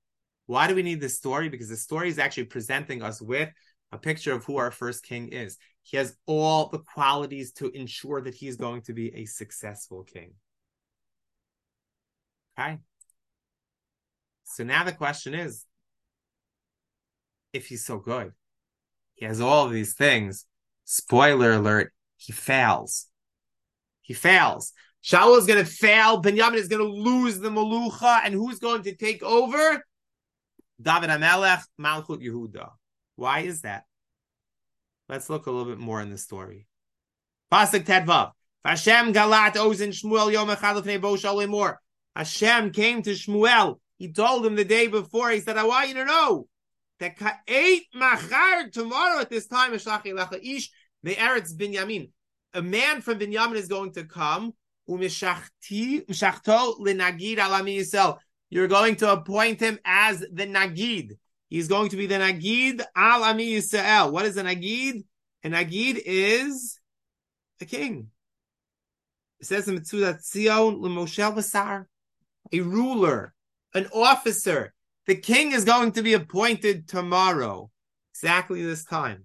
Why 0.45 0.67
do 0.67 0.75
we 0.75 0.83
need 0.83 1.01
this 1.01 1.17
story? 1.17 1.49
Because 1.49 1.69
the 1.69 1.75
story 1.75 2.09
is 2.09 2.19
actually 2.19 2.45
presenting 2.45 3.03
us 3.03 3.21
with 3.21 3.49
a 3.91 3.97
picture 3.97 4.33
of 4.33 4.45
who 4.45 4.57
our 4.57 4.71
first 4.71 5.03
king 5.03 5.29
is. 5.29 5.57
He 5.83 5.97
has 5.97 6.15
all 6.25 6.69
the 6.69 6.79
qualities 6.79 7.51
to 7.53 7.69
ensure 7.71 8.21
that 8.21 8.35
he's 8.35 8.55
going 8.55 8.81
to 8.83 8.93
be 8.93 9.13
a 9.15 9.25
successful 9.25 10.03
king. 10.03 10.33
Okay. 12.57 12.77
So 14.47 14.63
now 14.63 14.83
the 14.83 14.93
question 14.93 15.33
is 15.33 15.65
if 17.53 17.67
he's 17.67 17.85
so 17.85 17.99
good, 17.99 18.31
he 19.15 19.25
has 19.25 19.41
all 19.41 19.67
these 19.67 19.93
things. 19.93 20.45
Spoiler 20.85 21.53
alert, 21.53 21.93
he 22.15 22.31
fails. 22.31 23.07
He 24.01 24.13
fails. 24.13 24.73
Shaul 25.03 25.37
is 25.37 25.45
going 25.45 25.63
to 25.63 25.69
fail. 25.69 26.17
Benjamin 26.17 26.59
is 26.59 26.69
going 26.69 26.81
to 26.81 26.87
lose 26.87 27.39
the 27.39 27.49
Malucha. 27.49 28.21
And 28.23 28.33
who's 28.33 28.59
going 28.59 28.83
to 28.83 28.95
take 28.95 29.21
over? 29.21 29.83
David 30.81 31.09
Hamelech, 31.09 31.63
Malchut 31.79 32.23
Yehuda. 32.23 32.71
Why 33.15 33.39
is 33.41 33.61
that? 33.61 33.83
Let's 35.09 35.29
look 35.29 35.47
a 35.47 35.51
little 35.51 35.71
bit 35.71 35.79
more 35.79 36.01
in 36.01 36.09
the 36.09 36.17
story. 36.17 36.67
Pasuk 37.51 37.85
Tet 37.85 38.05
Vav. 38.05 38.31
Hashem 38.63 39.13
galat 39.13 39.53
ozen 39.53 39.89
Shmuel 39.89 40.31
yom 40.31 40.49
echad 40.49 41.49
more. 41.49 41.79
Hashem 42.15 42.71
came 42.71 43.01
to 43.01 43.11
Shmuel. 43.11 43.79
He 43.97 44.11
told 44.11 44.45
him 44.45 44.55
the 44.55 44.65
day 44.65 44.87
before. 44.87 45.31
He 45.31 45.41
said, 45.41 45.57
"I 45.57 45.63
want 45.63 45.89
you 45.89 45.95
to 45.95 46.05
know 46.05 46.47
that 46.99 47.41
eight 47.47 47.83
machar 47.93 48.69
tomorrow 48.71 49.19
at 49.21 49.29
this 49.29 49.47
time 49.47 49.73
ish 49.73 49.83
the 49.83 51.15
Eretz 51.15 51.55
Binyamin. 51.55 52.09
A 52.53 52.61
man 52.61 53.01
from 53.01 53.19
Binyamin 53.19 53.55
is 53.55 53.67
going 53.67 53.93
to 53.93 54.03
come. 54.05 54.53
Alami. 57.37 58.17
You're 58.49 58.67
going 58.67 58.95
to 58.97 59.11
appoint 59.11 59.59
him 59.59 59.77
as 59.83 60.19
the 60.19 60.47
Nagid. 60.47 61.17
He's 61.49 61.67
going 61.67 61.89
to 61.89 61.97
be 61.97 62.07
the 62.07 62.15
Nagid 62.15 62.81
al 62.95 63.23
Ami 63.23 63.53
Yisrael. 63.55 64.11
What 64.11 64.25
is 64.25 64.37
a 64.37 64.43
Nagid? 64.43 65.03
A 65.43 65.49
Nagid 65.49 66.01
is 66.05 66.79
a 67.61 67.65
king. 67.65 68.09
It 69.39 69.45
says 69.45 69.67
in 69.67 69.77
Metzudat 69.77 70.23
Zion, 70.23 70.77
Lemoshel 70.81 71.35
Basar, 71.35 71.85
a 72.51 72.59
ruler, 72.61 73.33
an 73.73 73.87
officer. 73.93 74.73
The 75.05 75.15
king 75.15 75.53
is 75.53 75.63
going 75.63 75.93
to 75.93 76.01
be 76.01 76.13
appointed 76.13 76.87
tomorrow, 76.87 77.71
exactly 78.13 78.63
this 78.63 78.83
time. 78.83 79.23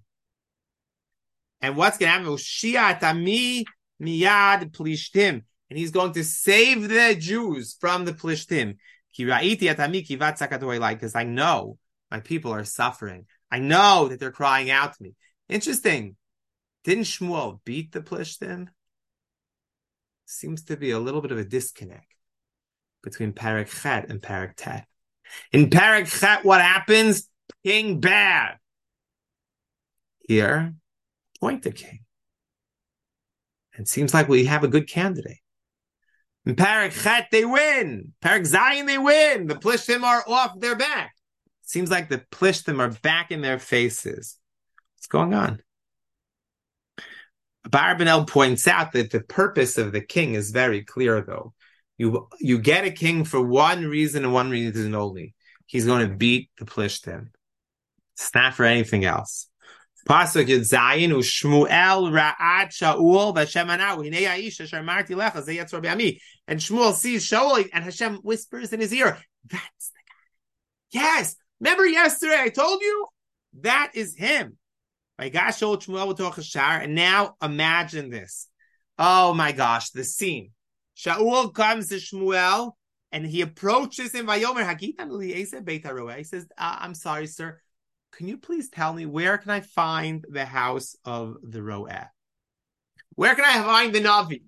And 1.61 1.77
what's 1.77 1.99
going 1.99 2.09
to 2.11 2.19
happen? 2.19 2.27
Moshiach 2.33 3.03
Ami 3.03 3.65
Miyad 4.01 4.73
Plishtim. 4.73 5.43
And 5.71 5.79
he's 5.79 5.91
going 5.91 6.13
to 6.13 6.25
save 6.25 6.89
the 6.89 7.17
Jews 7.19 7.77
from 7.81 8.05
the 8.05 8.13
Plishtim. 8.13 8.77
Because 9.17 11.15
I 11.15 11.25
know 11.25 11.79
my 12.11 12.21
people 12.21 12.53
are 12.53 12.65
suffering. 12.65 13.27
I 13.51 13.59
know 13.59 14.09
that 14.09 14.21
they're 14.21 14.31
crying 14.31 14.71
out 14.71 14.97
to 14.97 15.03
me. 15.03 15.15
Interesting. 15.49 16.17
Didn't 16.85 17.05
Shmuel 17.05 17.61
beat 17.65 17.93
the 17.93 18.01
Plishtim? 18.01 18.69
Seems 20.27 20.65
to 20.65 20.77
be 20.77 20.91
a 20.91 20.99
little 20.99 21.21
bit 21.21 21.33
of 21.33 21.39
a 21.39 21.45
disconnect 21.45 22.12
between 23.03 23.33
Parak 23.33 23.69
Chet 23.83 24.11
and 24.11 24.21
Parak 24.21 24.53
Tet. 24.57 24.87
In 25.53 25.71
Parak 25.71 26.07
Chet, 26.07 26.45
what 26.45 26.61
happens? 26.61 27.29
King 27.65 28.01
bad. 28.01 28.57
Here, 30.29 30.75
point 31.41 31.63
the 31.63 31.73
king. 31.73 32.01
It 33.79 33.89
seems 33.89 34.15
like 34.15 34.29
we 34.29 34.45
have 34.45 34.65
a 34.65 34.69
good 34.69 34.89
candidate. 34.89 35.39
In 36.45 36.57
Parak 36.57 36.93
Chet, 37.03 37.29
they 37.31 37.45
win. 37.45 38.13
Parak 38.23 38.51
Zayin, 38.51 38.87
they 38.87 38.99
win. 38.99 39.47
The 39.47 39.55
Plishtim 39.55 40.03
are 40.03 40.25
off 40.27 40.59
their 40.59 40.77
back. 40.77 41.15
Seems 41.63 41.91
like 41.91 42.09
the 42.09 42.23
Plishtim 42.31 42.81
are 42.81 42.91
back 43.03 43.31
in 43.31 43.41
their 43.41 43.59
faces. 43.59 44.39
What's 44.97 45.07
going 45.07 45.35
on? 45.35 45.61
Abarbanel 47.67 48.27
points 48.27 48.67
out 48.67 48.93
that 48.93 49.11
the 49.11 49.21
purpose 49.21 49.79
of 49.79 49.93
the 49.93 50.01
king 50.01 50.35
is 50.35 50.51
very 50.51 50.83
clear, 50.85 51.21
though. 51.21 51.55
You 51.99 52.29
you 52.41 52.59
get 52.59 52.85
a 52.85 52.91
king 52.91 53.25
for 53.25 53.41
one 53.41 53.85
reason 53.85 54.25
and 54.25 54.33
one 54.33 54.51
reason 54.51 54.95
only. 54.95 55.35
He's 55.67 55.87
going 55.87 56.09
to 56.09 56.15
beat 56.15 56.51
the 56.59 56.65
Plishtim. 56.65 57.29
It's 58.15 58.35
not 58.35 58.55
for 58.55 58.65
anything 58.65 59.05
else. 59.05 59.49
Pasuk 60.09 60.47
Yud 60.47 60.69
Zayin 60.69 61.11
Shmuel 61.11 62.11
Ra'at 62.11 62.71
Shaul 62.71 63.35
V'Hashem 63.35 63.69
Anau 63.69 63.99
Hinei 63.99 64.27
Lecha 64.27 65.45
Zeyetz 65.47 65.73
Rabbi 65.73 66.13
and 66.49 66.59
Shmuel 66.59 66.93
sees 66.93 67.29
Shaul 67.29 67.69
and 67.73 67.85
Hashem 67.85 68.17
whispers 68.17 68.73
in 68.73 68.81
his 68.81 68.93
ear, 68.93 69.17
"That's 69.49 69.91
the 69.91 70.99
guy." 70.99 71.05
Yes, 71.05 71.37
remember 71.61 71.87
yesterday 71.87 72.41
I 72.41 72.49
told 72.49 72.83
you 72.83 73.07
that 73.61 73.93
is 73.95 74.17
him. 74.17 74.59
My 75.19 75.29
gosh, 75.29 75.61
Shmuel 75.61 76.83
and 76.83 76.95
now 76.97 77.37
imagine 77.41 78.11
this. 78.11 78.49
Oh 78.99 79.35
my 79.35 79.53
gosh, 79.53 79.91
the 79.91 80.05
scene. 80.05 80.51
Shaul 80.97 81.55
comes 81.55 81.89
to 81.89 81.97
Shmuel 81.97 82.73
and 83.11 83.27
he 83.27 83.43
approaches 83.43 84.15
him. 84.15 84.29
He 84.29 84.43
says, 84.43 86.47
uh, 86.59 86.77
I'm 86.81 86.95
sorry, 86.95 87.27
sir. 87.27 87.61
Can 88.13 88.29
you 88.29 88.39
please 88.39 88.69
tell 88.69 88.93
me 88.93 89.07
where 89.07 89.39
can 89.39 89.51
I 89.51 89.61
find 89.61 90.25
the 90.29 90.45
house 90.45 90.97
of 91.05 91.37
the 91.43 91.61
Roeh? 91.61 92.09
Where 93.15 93.35
can 93.35 93.45
I 93.45 93.63
find 93.63 93.95
the 93.95 94.01
Navi? 94.01 94.43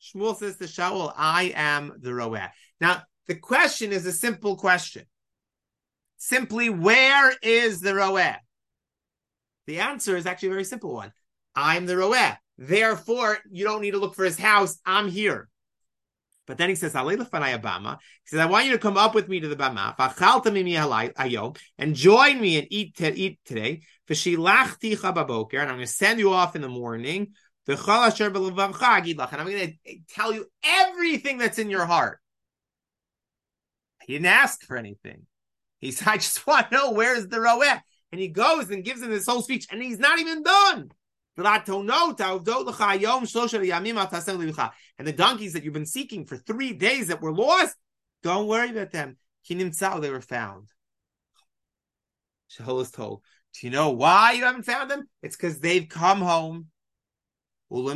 Shmuel 0.00 0.36
says 0.36 0.56
to 0.56 0.64
Shaul, 0.64 1.12
I 1.16 1.52
am 1.54 1.92
the 2.00 2.10
Roeh. 2.10 2.48
Now, 2.80 3.02
the 3.26 3.34
question 3.34 3.92
is 3.92 4.06
a 4.06 4.12
simple 4.12 4.56
question. 4.56 5.04
Simply, 6.16 6.70
where 6.70 7.34
is 7.42 7.80
the 7.80 7.90
Roeh? 7.90 8.36
The 9.70 9.78
answer 9.78 10.16
is 10.16 10.26
actually 10.26 10.48
a 10.48 10.50
very 10.50 10.64
simple 10.64 10.92
one. 10.92 11.12
I'm 11.54 11.86
the 11.86 11.92
Roeh. 11.92 12.36
Therefore, 12.58 13.38
you 13.52 13.64
don't 13.64 13.82
need 13.82 13.92
to 13.92 13.98
look 13.98 14.16
for 14.16 14.24
his 14.24 14.36
house. 14.36 14.80
I'm 14.84 15.08
here. 15.08 15.48
But 16.48 16.58
then 16.58 16.70
he 16.70 16.74
says, 16.74 16.92
He 16.92 16.98
says, 16.98 18.40
I 18.40 18.46
want 18.46 18.66
you 18.66 18.72
to 18.72 18.78
come 18.78 18.96
up 18.96 19.14
with 19.14 19.28
me 19.28 19.38
to 19.38 19.46
the 19.46 19.54
Bama, 19.54 19.94
and 21.78 21.94
join 21.94 22.40
me 22.40 22.58
and 22.58 22.66
eat, 22.68 22.96
to, 22.96 23.16
eat 23.16 23.38
today. 23.44 23.82
And 24.08 24.18
I'm 24.18 25.14
going 25.14 25.78
to 25.78 25.86
send 25.86 26.18
you 26.18 26.32
off 26.32 26.56
in 26.56 26.62
the 26.62 26.68
morning. 26.68 27.32
And 27.68 27.78
I'm 27.78 29.46
going 29.46 29.78
to 29.84 29.98
tell 30.12 30.34
you 30.34 30.46
everything 30.64 31.38
that's 31.38 31.60
in 31.60 31.70
your 31.70 31.86
heart. 31.86 32.18
He 34.04 34.14
didn't 34.14 34.26
ask 34.26 34.62
for 34.62 34.76
anything. 34.76 35.26
He 35.78 35.92
said, 35.92 36.08
I 36.08 36.16
just 36.16 36.44
want 36.44 36.70
to 36.70 36.76
know 36.76 36.90
where's 36.90 37.28
the 37.28 37.36
Roeh. 37.36 37.82
And 38.12 38.20
he 38.20 38.28
goes 38.28 38.70
and 38.70 38.84
gives 38.84 39.02
him 39.02 39.10
this 39.10 39.26
whole 39.26 39.42
speech, 39.42 39.66
and 39.70 39.82
he's 39.82 39.98
not 39.98 40.18
even 40.18 40.42
done. 40.42 40.90
And 41.36 41.46
the 45.06 45.12
donkeys 45.16 45.52
that 45.52 45.64
you've 45.64 45.72
been 45.72 45.86
seeking 45.86 46.26
for 46.26 46.36
three 46.36 46.72
days 46.72 47.06
that 47.06 47.22
were 47.22 47.32
lost, 47.32 47.76
don't 48.22 48.48
worry 48.48 48.70
about 48.70 48.90
them. 48.90 49.16
They 49.48 50.10
were 50.10 50.20
found. 50.20 50.68
Shaul 52.50 52.82
is 52.82 52.90
told, 52.90 53.22
Do 53.54 53.66
you 53.66 53.72
know 53.72 53.90
why 53.90 54.32
you 54.32 54.44
haven't 54.44 54.64
found 54.64 54.90
them? 54.90 55.08
It's 55.22 55.36
because 55.36 55.60
they've 55.60 55.88
come 55.88 56.20
home. 56.20 56.66
And 57.70 57.88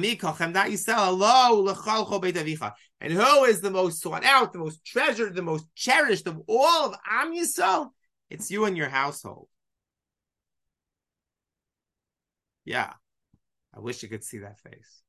who 3.12 3.44
is 3.44 3.60
the 3.60 3.70
most 3.72 4.00
sought 4.00 4.24
out, 4.24 4.52
the 4.52 4.58
most 4.60 4.84
treasured, 4.84 5.34
the 5.34 5.42
most 5.42 5.66
cherished 5.74 6.28
of 6.28 6.40
all 6.46 6.86
of 6.86 6.94
Am 7.10 7.34
Yisrael? 7.34 7.90
It's 8.30 8.50
you 8.50 8.64
and 8.64 8.76
your 8.76 8.88
household. 8.88 9.48
Yeah. 12.64 12.92
I 13.74 13.80
wish 13.80 14.02
you 14.02 14.08
could 14.08 14.24
see 14.24 14.38
that 14.38 14.60
face. 14.60 15.02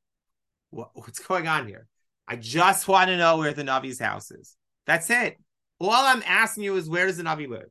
What, 0.70 0.90
what's 0.94 1.20
going 1.20 1.48
on 1.48 1.68
here? 1.68 1.88
I 2.28 2.36
just 2.36 2.88
want 2.88 3.10
to 3.10 3.18
know 3.18 3.38
where 3.38 3.54
the 3.54 3.64
Navi's 3.64 4.00
house 4.00 4.32
is. 4.32 4.56
That's 4.88 5.10
it. 5.10 5.38
All 5.80 5.92
I'm 5.92 6.24
asking 6.26 6.64
you 6.64 6.76
is 6.76 6.90
where 6.90 7.06
does 7.06 7.18
the 7.18 7.24
Navi 7.24 7.48
live? 7.48 7.70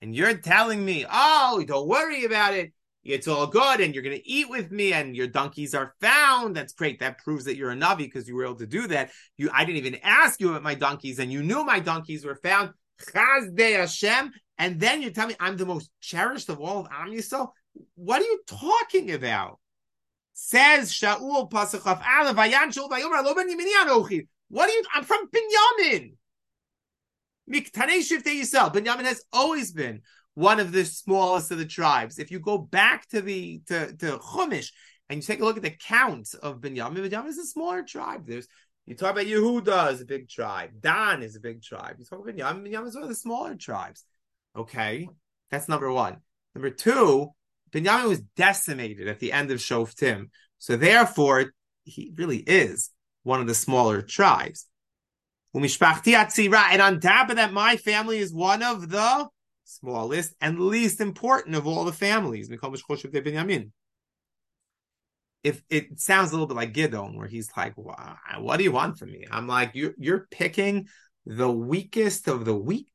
And 0.00 0.14
you're 0.14 0.36
telling 0.36 0.84
me, 0.84 1.06
oh, 1.10 1.62
don't 1.66 1.86
worry 1.86 2.24
about 2.24 2.54
it. 2.54 2.72
It's 3.04 3.26
all 3.26 3.48
good, 3.48 3.80
and 3.80 3.94
you're 3.94 4.04
going 4.04 4.16
to 4.16 4.28
eat 4.28 4.48
with 4.48 4.70
me, 4.70 4.92
and 4.92 5.16
your 5.16 5.26
donkeys 5.26 5.74
are 5.74 5.94
found. 6.00 6.54
That's 6.54 6.72
great. 6.72 7.00
That 7.00 7.18
proves 7.18 7.44
that 7.44 7.56
you're 7.56 7.72
a 7.72 7.76
Navi 7.76 7.98
because 7.98 8.28
you 8.28 8.36
were 8.36 8.44
able 8.44 8.56
to 8.56 8.66
do 8.66 8.86
that. 8.88 9.10
You, 9.36 9.50
I 9.52 9.64
didn't 9.64 9.84
even 9.84 9.98
ask 10.02 10.40
you 10.40 10.50
about 10.50 10.62
my 10.62 10.74
donkeys, 10.74 11.18
and 11.18 11.32
you 11.32 11.42
knew 11.42 11.64
my 11.64 11.80
donkeys 11.80 12.24
were 12.24 12.36
found. 12.36 12.70
Hashem, 13.14 14.30
and 14.58 14.78
then 14.78 15.02
you 15.02 15.10
tell 15.10 15.26
me 15.26 15.34
I'm 15.40 15.56
the 15.56 15.66
most 15.66 15.90
cherished 16.00 16.48
of 16.48 16.60
all 16.60 16.80
of 16.80 16.86
Am 16.92 17.10
Yisrael. 17.10 17.48
What 17.94 18.20
are 18.20 18.24
you 18.24 18.40
talking 18.46 19.12
about? 19.12 19.58
Says 20.34 20.90
Shaul 20.92 21.50
Pasuk 21.50 21.84
Chaf 21.84 22.02
Aleph 22.06 22.36
Shaul 22.36 22.90
Vayomer 22.90 23.24
Lo 23.24 23.34
Ben 23.34 23.48
Yimini 23.48 23.72
Anochi. 23.82 24.26
What 24.48 24.68
are 24.68 24.72
you? 24.72 24.82
I'm 24.94 25.04
from 25.04 25.28
Binyamin. 25.28 26.14
Miktanei 27.50 28.00
Shiftei 28.00 28.40
Yisrael. 28.40 28.72
Binyamin 28.72 29.04
has 29.04 29.24
always 29.32 29.72
been 29.72 30.02
one 30.34 30.60
of 30.60 30.72
the 30.72 30.84
smallest 30.84 31.50
of 31.50 31.58
the 31.58 31.66
tribes. 31.66 32.18
If 32.18 32.30
you 32.30 32.40
go 32.40 32.58
back 32.58 33.08
to 33.08 33.20
the 33.20 33.60
to, 33.66 33.94
to 33.96 34.18
Chumash 34.18 34.70
and 35.08 35.18
you 35.18 35.22
take 35.22 35.40
a 35.40 35.44
look 35.44 35.56
at 35.56 35.62
the 35.62 35.70
count 35.70 36.34
of 36.42 36.60
Binyamin, 36.60 37.08
Binyamin 37.08 37.28
is 37.28 37.38
a 37.38 37.46
smaller 37.46 37.82
tribe. 37.82 38.26
There's 38.26 38.48
you 38.86 38.96
talk 38.96 39.12
about 39.12 39.26
Yehuda 39.26 39.92
is 39.92 40.00
a 40.00 40.06
big 40.06 40.28
tribe. 40.28 40.70
Dan 40.80 41.22
is 41.22 41.36
a 41.36 41.40
big 41.40 41.62
tribe. 41.62 41.96
You 41.98 42.04
talk 42.04 42.20
about 42.20 42.34
Binyamin, 42.34 42.66
Binyamin 42.66 42.88
is 42.88 42.94
one 42.94 43.04
of 43.04 43.08
the 43.08 43.14
smaller 43.14 43.54
tribes. 43.54 44.04
Okay, 44.56 45.08
that's 45.50 45.68
number 45.68 45.90
one. 45.92 46.18
Number 46.54 46.70
two, 46.70 47.30
Binyamin 47.72 48.08
was 48.08 48.20
decimated 48.36 49.08
at 49.08 49.18
the 49.18 49.32
end 49.32 49.50
of 49.50 49.58
Shoftim. 49.58 50.30
So 50.58 50.76
therefore, 50.76 51.52
he 51.84 52.12
really 52.14 52.38
is 52.38 52.90
one 53.22 53.40
of 53.40 53.46
the 53.46 53.54
smaller 53.54 54.02
tribes. 54.02 54.66
And 55.54 55.64
on 55.64 57.00
top 57.00 57.30
of 57.30 57.36
that, 57.36 57.52
my 57.52 57.76
family 57.76 58.18
is 58.18 58.32
one 58.32 58.62
of 58.62 58.88
the 58.88 59.28
smallest 59.64 60.34
and 60.40 60.60
least 60.60 61.00
important 61.00 61.56
of 61.56 61.66
all 61.66 61.84
the 61.84 61.92
families. 61.92 62.48
If 65.42 65.62
it 65.68 66.00
sounds 66.00 66.30
a 66.30 66.32
little 66.34 66.46
bit 66.46 66.56
like 66.56 66.72
Gidon, 66.72 67.16
where 67.16 67.26
he's 67.26 67.50
like, 67.56 67.74
"What 67.76 68.56
do 68.58 68.64
you 68.64 68.72
want 68.72 68.98
from 68.98 69.10
me?" 69.10 69.26
I'm 69.30 69.48
like, 69.48 69.72
"You're 69.74 69.94
you're 69.98 70.28
picking 70.30 70.88
the 71.26 71.50
weakest 71.50 72.28
of 72.28 72.44
the 72.44 72.54
weak 72.54 72.86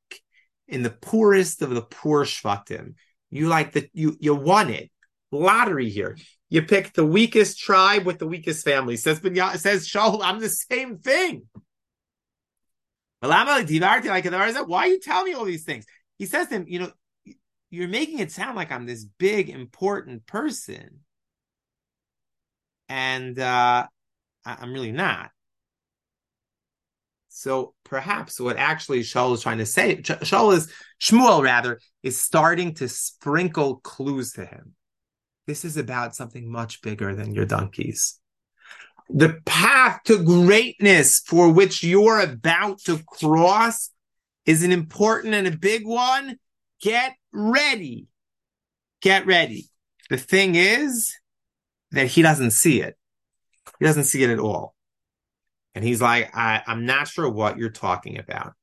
in 0.67 0.83
the 0.83 0.89
poorest 0.89 1.61
of 1.61 1.71
the 1.71 1.81
poor 1.81 2.25
shvatim. 2.25 2.95
You 3.29 3.47
like 3.47 3.73
the 3.73 3.89
you 3.93 4.15
you 4.19 4.35
won 4.35 4.69
it 4.69 4.89
lottery 5.31 5.89
here. 5.89 6.17
You 6.49 6.61
pick 6.61 6.93
the 6.93 7.05
weakest 7.05 7.59
tribe 7.59 8.05
with 8.05 8.19
the 8.19 8.27
weakest 8.27 8.63
family. 8.63 8.95
Says 8.95 9.19
says 9.19 9.87
Shaul, 9.87 10.21
I'm 10.23 10.39
the 10.39 10.49
same 10.49 10.97
thing. 10.97 11.43
Why 13.21 13.29
are 13.29 14.87
you 14.87 14.99
telling 14.99 15.25
me 15.25 15.33
all 15.33 15.45
these 15.45 15.63
things? 15.65 15.85
He 16.17 16.25
says 16.25 16.47
to 16.47 16.55
him, 16.55 16.65
you 16.67 16.79
know, 16.79 16.91
you're 17.69 17.87
making 17.87 18.19
it 18.19 18.31
sound 18.31 18.55
like 18.55 18.71
I'm 18.71 18.85
this 18.85 19.05
big, 19.17 19.49
important 19.49 20.25
person. 20.25 21.01
And 22.87 23.37
uh, 23.37 23.87
I'm 24.45 24.71
really 24.71 24.93
not. 24.93 25.31
So 27.37 27.75
perhaps 27.83 28.39
what 28.39 28.57
actually 28.57 29.01
Shaul 29.01 29.35
is 29.35 29.43
trying 29.43 29.59
to 29.59 29.65
say, 29.67 29.97
Shaul 29.97 30.55
is, 30.55 30.73
Shmuel 30.99 31.43
rather, 31.43 31.79
is 32.01 32.19
starting 32.19 32.73
to 32.75 32.89
sprinkle 32.89 33.75
clues 33.75 34.31
to 34.33 34.45
him. 34.45 34.73
This 35.45 35.63
is 35.63 35.77
about 35.77 36.15
something 36.15 36.51
much 36.51 36.81
bigger 36.81 37.13
than 37.13 37.35
your 37.35 37.45
donkeys. 37.45 38.19
The 39.09 39.39
path 39.45 39.99
to 40.05 40.23
greatness 40.23 41.19
for 41.19 41.51
which 41.53 41.83
you're 41.83 42.21
about 42.21 42.79
to 42.85 43.03
cross 43.05 43.91
is 44.47 44.63
an 44.63 44.71
important 44.71 45.35
and 45.35 45.45
a 45.45 45.55
big 45.55 45.85
one. 45.85 46.37
Get 46.81 47.13
ready. 47.31 48.07
Get 48.99 49.27
ready. 49.27 49.69
The 50.09 50.17
thing 50.17 50.55
is 50.55 51.13
that 51.91 52.07
he 52.07 52.23
doesn't 52.23 52.51
see 52.51 52.81
it. 52.81 52.97
He 53.77 53.85
doesn't 53.85 54.05
see 54.05 54.23
it 54.23 54.31
at 54.31 54.39
all. 54.39 54.73
And 55.77 55.85
he's 55.85 56.01
like, 56.01 56.35
I, 56.35 56.63
I'm 56.65 56.87
not 56.87 57.07
sure 57.07 57.29
what 57.29 57.59
you're 57.59 57.69
talking 57.69 58.17
about. 58.17 58.53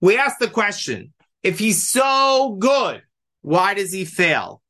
We 0.00 0.16
ask 0.16 0.38
the 0.38 0.48
question 0.48 1.12
if 1.42 1.58
he's 1.58 1.90
so 1.90 2.56
good, 2.58 3.02
why 3.42 3.74
does 3.74 3.92
he 3.92 4.06
fail? 4.06 4.62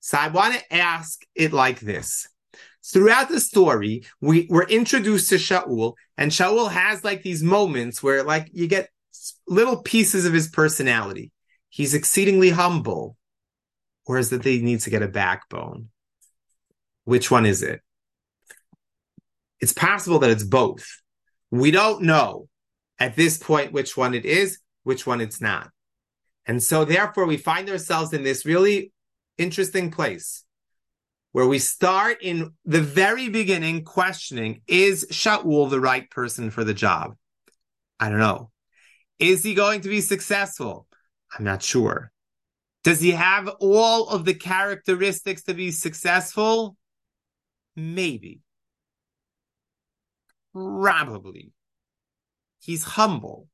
So 0.00 0.18
I 0.18 0.28
want 0.28 0.52
to 0.52 0.74
ask 0.74 1.22
it 1.34 1.54
like 1.54 1.80
this. 1.80 2.28
Throughout 2.84 3.30
the 3.30 3.40
story, 3.40 4.04
we 4.20 4.46
were 4.50 4.68
introduced 4.68 5.30
to 5.30 5.36
Shaul, 5.36 5.94
and 6.18 6.30
Shaul 6.30 6.70
has 6.70 7.02
like 7.02 7.22
these 7.22 7.42
moments 7.42 8.02
where 8.02 8.22
like 8.22 8.50
you 8.52 8.68
get 8.68 8.90
little 9.48 9.80
pieces 9.80 10.26
of 10.26 10.34
his 10.34 10.48
personality. 10.48 11.32
He's 11.70 11.94
exceedingly 11.94 12.50
humble, 12.50 13.16
or 14.04 14.18
is 14.18 14.30
it 14.34 14.42
that 14.42 14.50
he 14.50 14.60
needs 14.60 14.84
to 14.84 14.90
get 14.90 15.02
a 15.02 15.08
backbone? 15.08 15.88
Which 17.04 17.30
one 17.30 17.46
is 17.46 17.62
it? 17.62 17.80
It's 19.60 19.72
possible 19.72 20.18
that 20.20 20.30
it's 20.30 20.44
both. 20.44 20.86
We 21.50 21.70
don't 21.70 22.02
know 22.02 22.48
at 22.98 23.16
this 23.16 23.38
point 23.38 23.72
which 23.72 23.96
one 23.96 24.14
it 24.14 24.24
is, 24.24 24.58
which 24.82 25.06
one 25.06 25.20
it's 25.20 25.40
not. 25.40 25.70
And 26.46 26.62
so 26.62 26.84
therefore 26.84 27.26
we 27.26 27.36
find 27.36 27.68
ourselves 27.68 28.12
in 28.12 28.22
this 28.22 28.46
really 28.46 28.92
interesting 29.38 29.90
place 29.90 30.44
where 31.32 31.46
we 31.46 31.58
start 31.58 32.22
in 32.22 32.52
the 32.64 32.80
very 32.80 33.28
beginning 33.28 33.84
questioning, 33.84 34.62
is 34.66 35.06
Shaul 35.10 35.68
the 35.68 35.80
right 35.80 36.08
person 36.10 36.50
for 36.50 36.64
the 36.64 36.72
job? 36.72 37.14
I 38.00 38.08
don't 38.08 38.20
know. 38.20 38.50
Is 39.18 39.42
he 39.42 39.54
going 39.54 39.82
to 39.82 39.88
be 39.88 40.00
successful? 40.00 40.86
I'm 41.36 41.44
not 41.44 41.62
sure. 41.62 42.10
Does 42.84 43.00
he 43.00 43.10
have 43.10 43.48
all 43.60 44.08
of 44.08 44.24
the 44.24 44.34
characteristics 44.34 45.42
to 45.44 45.54
be 45.54 45.72
successful? 45.72 46.76
Maybe. 47.74 48.40
Probably. 50.56 51.52
He's 52.60 52.82
humble, 52.82 53.46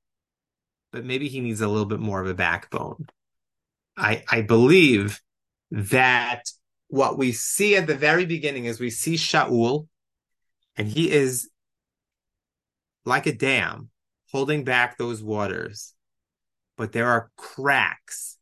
but 0.92 1.04
maybe 1.04 1.26
he 1.26 1.40
needs 1.40 1.60
a 1.60 1.66
little 1.66 1.86
bit 1.86 1.98
more 1.98 2.20
of 2.20 2.28
a 2.28 2.34
backbone. 2.34 3.06
I, 3.96 4.22
I 4.30 4.42
believe 4.42 5.20
that 5.72 6.44
what 6.86 7.18
we 7.18 7.32
see 7.32 7.74
at 7.74 7.88
the 7.88 7.96
very 7.96 8.24
beginning 8.24 8.66
is 8.66 8.78
we 8.78 8.90
see 8.90 9.14
Shaul, 9.14 9.88
and 10.76 10.86
he 10.86 11.10
is 11.10 11.50
like 13.04 13.26
a 13.26 13.34
dam 13.34 13.90
holding 14.30 14.62
back 14.62 14.96
those 14.96 15.24
waters. 15.24 15.94
But 16.76 16.92
there 16.92 17.08
are 17.08 17.32
cracks, 17.36 18.38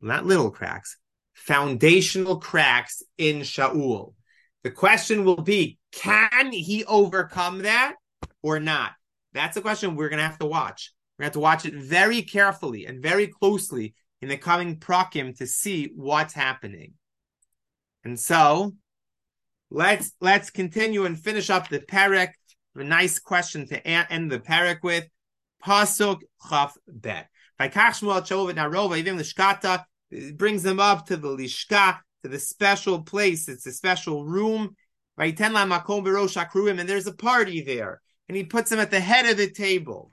not 0.00 0.26
little 0.26 0.50
cracks, 0.50 0.98
foundational 1.34 2.40
cracks 2.40 3.00
in 3.16 3.42
Shaul. 3.42 4.14
The 4.64 4.70
question 4.70 5.24
will 5.24 5.42
be 5.42 5.78
can 5.92 6.50
he 6.50 6.84
overcome 6.84 7.60
that 7.62 7.94
or 8.42 8.58
not? 8.58 8.92
That's 9.32 9.56
a 9.56 9.62
question 9.62 9.94
we're 9.94 10.08
going 10.08 10.18
to 10.18 10.26
have 10.26 10.38
to 10.38 10.46
watch. 10.46 10.92
We're 11.18 11.24
going 11.24 11.30
to 11.32 11.38
have 11.38 11.40
to 11.40 11.40
watch 11.40 11.66
it 11.66 11.74
very 11.74 12.22
carefully 12.22 12.86
and 12.86 13.02
very 13.02 13.28
closely 13.28 13.94
in 14.20 14.28
the 14.28 14.36
coming 14.36 14.80
prakim 14.80 15.36
to 15.38 15.46
see 15.46 15.92
what's 15.94 16.34
happening. 16.34 16.94
And 18.04 18.18
so 18.18 18.74
let's 19.70 20.12
let's 20.20 20.50
continue 20.50 21.04
and 21.04 21.18
finish 21.18 21.50
up 21.50 21.68
the 21.68 21.80
parak 21.80 22.30
a 22.76 22.84
nice 22.84 23.18
question 23.18 23.66
to 23.68 23.86
end 23.86 24.30
the 24.30 24.40
parak 24.40 24.82
with. 24.82 25.06
Pasuk 25.64 26.20
Chaf 26.48 26.76
Bet. 26.86 27.28
By 27.58 27.68
Kachshmuel 27.68 28.20
Chovet 28.22 28.56
Narova, 28.56 28.98
even 28.98 29.16
Lishkata, 29.16 29.84
brings 30.36 30.62
them 30.62 30.78
up 30.78 31.06
to 31.06 31.16
the 31.16 31.28
Lishka, 31.28 32.00
to 32.24 32.28
the 32.28 32.38
special 32.40 33.02
place. 33.02 33.48
It's 33.48 33.66
a 33.66 33.72
special 33.72 34.24
room. 34.24 34.74
Right? 35.16 35.38
And 35.38 36.88
there's 36.88 37.06
a 37.06 37.12
party 37.12 37.60
there. 37.60 38.00
And 38.28 38.36
he 38.36 38.42
puts 38.42 38.70
them 38.70 38.80
at 38.80 38.90
the 38.90 38.98
head 38.98 39.26
of 39.26 39.36
the 39.36 39.50
table. 39.50 40.10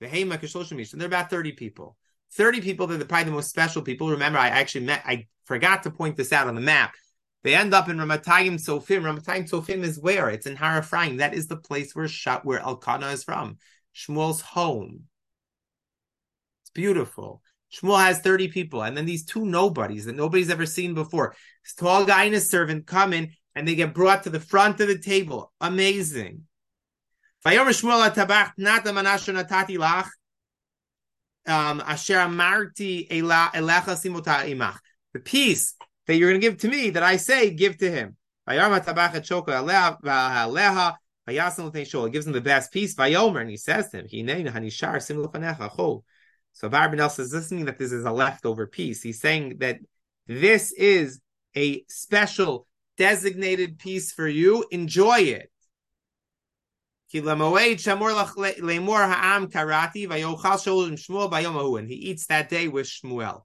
And 0.00 0.10
they're 0.10 1.06
about 1.06 1.28
30 1.28 1.52
people. 1.52 1.96
30 2.32 2.60
people, 2.60 2.86
they're 2.86 3.04
probably 3.04 3.24
the 3.24 3.30
most 3.32 3.50
special 3.50 3.82
people. 3.82 4.08
Remember, 4.10 4.38
I 4.38 4.48
actually 4.48 4.86
met, 4.86 5.02
I 5.04 5.26
forgot 5.44 5.82
to 5.82 5.90
point 5.90 6.16
this 6.16 6.32
out 6.32 6.48
on 6.48 6.54
the 6.54 6.60
map. 6.60 6.94
They 7.44 7.54
end 7.54 7.74
up 7.74 7.88
in 7.88 7.98
Ramatayim 7.98 8.54
Tzofim. 8.54 9.02
Ramatayim 9.02 9.50
Tzofim 9.50 9.82
is 9.82 9.98
where? 9.98 10.30
It's 10.30 10.46
in 10.46 10.56
Har. 10.56 10.80
That 10.80 11.34
is 11.34 11.46
the 11.46 11.56
place 11.56 11.94
where 11.94 12.08
Shat, 12.08 12.44
where 12.44 12.60
Elkanah 12.60 13.08
is 13.08 13.24
from. 13.24 13.58
Shmuel's 13.94 14.40
home. 14.40 15.04
It's 16.62 16.70
beautiful. 16.70 17.42
Shmuel 17.72 17.98
has 17.98 18.20
30 18.20 18.48
people, 18.48 18.82
and 18.82 18.96
then 18.96 19.06
these 19.06 19.24
two 19.24 19.44
nobodies 19.44 20.06
that 20.06 20.16
nobody's 20.16 20.50
ever 20.50 20.66
seen 20.66 20.94
before. 20.94 21.34
This 21.64 21.74
tall 21.74 22.04
guy 22.04 22.24
and 22.24 22.34
his 22.34 22.50
servant 22.50 22.86
come 22.86 23.12
in, 23.12 23.32
and 23.54 23.66
they 23.66 23.74
get 23.74 23.94
brought 23.94 24.24
to 24.24 24.30
the 24.30 24.40
front 24.40 24.80
of 24.80 24.88
the 24.88 24.98
table. 24.98 25.52
Amazing. 25.60 26.42
Um, 31.46 31.82
the 35.12 35.20
peace 35.24 35.74
that 36.06 36.16
you're 36.16 36.30
going 36.30 36.40
to 36.40 36.46
give 36.46 36.58
to 36.58 36.68
me 36.68 36.90
that 36.90 37.02
I 37.02 37.16
say 37.16 37.50
give 37.50 37.78
to 37.78 37.90
him. 37.90 38.16
He 38.48 38.56
gives 38.56 38.86
him 42.26 42.32
the 42.32 42.40
best 42.42 42.72
piece. 42.72 42.96
And 42.98 43.50
he 43.50 43.56
says 43.56 43.90
to 43.90 43.98
him, 43.98 44.06
So 46.56 46.70
Abarbanel 46.70 47.14
this 47.14 47.52
means 47.52 47.66
that 47.66 47.76
this 47.76 47.92
is 47.92 48.06
a 48.06 48.10
leftover 48.10 48.66
piece. 48.66 49.02
He's 49.02 49.20
saying 49.20 49.58
that 49.58 49.78
this 50.26 50.72
is 50.72 51.20
a 51.54 51.84
special 51.86 52.66
designated 52.96 53.78
piece 53.78 54.10
for 54.10 54.26
you. 54.26 54.64
Enjoy 54.70 55.18
it. 55.18 55.52
And 57.12 57.24
he 61.90 61.94
eats 61.94 62.26
that 62.26 62.48
day 62.48 62.68
with 62.68 62.86
Shmuel. 62.86 63.42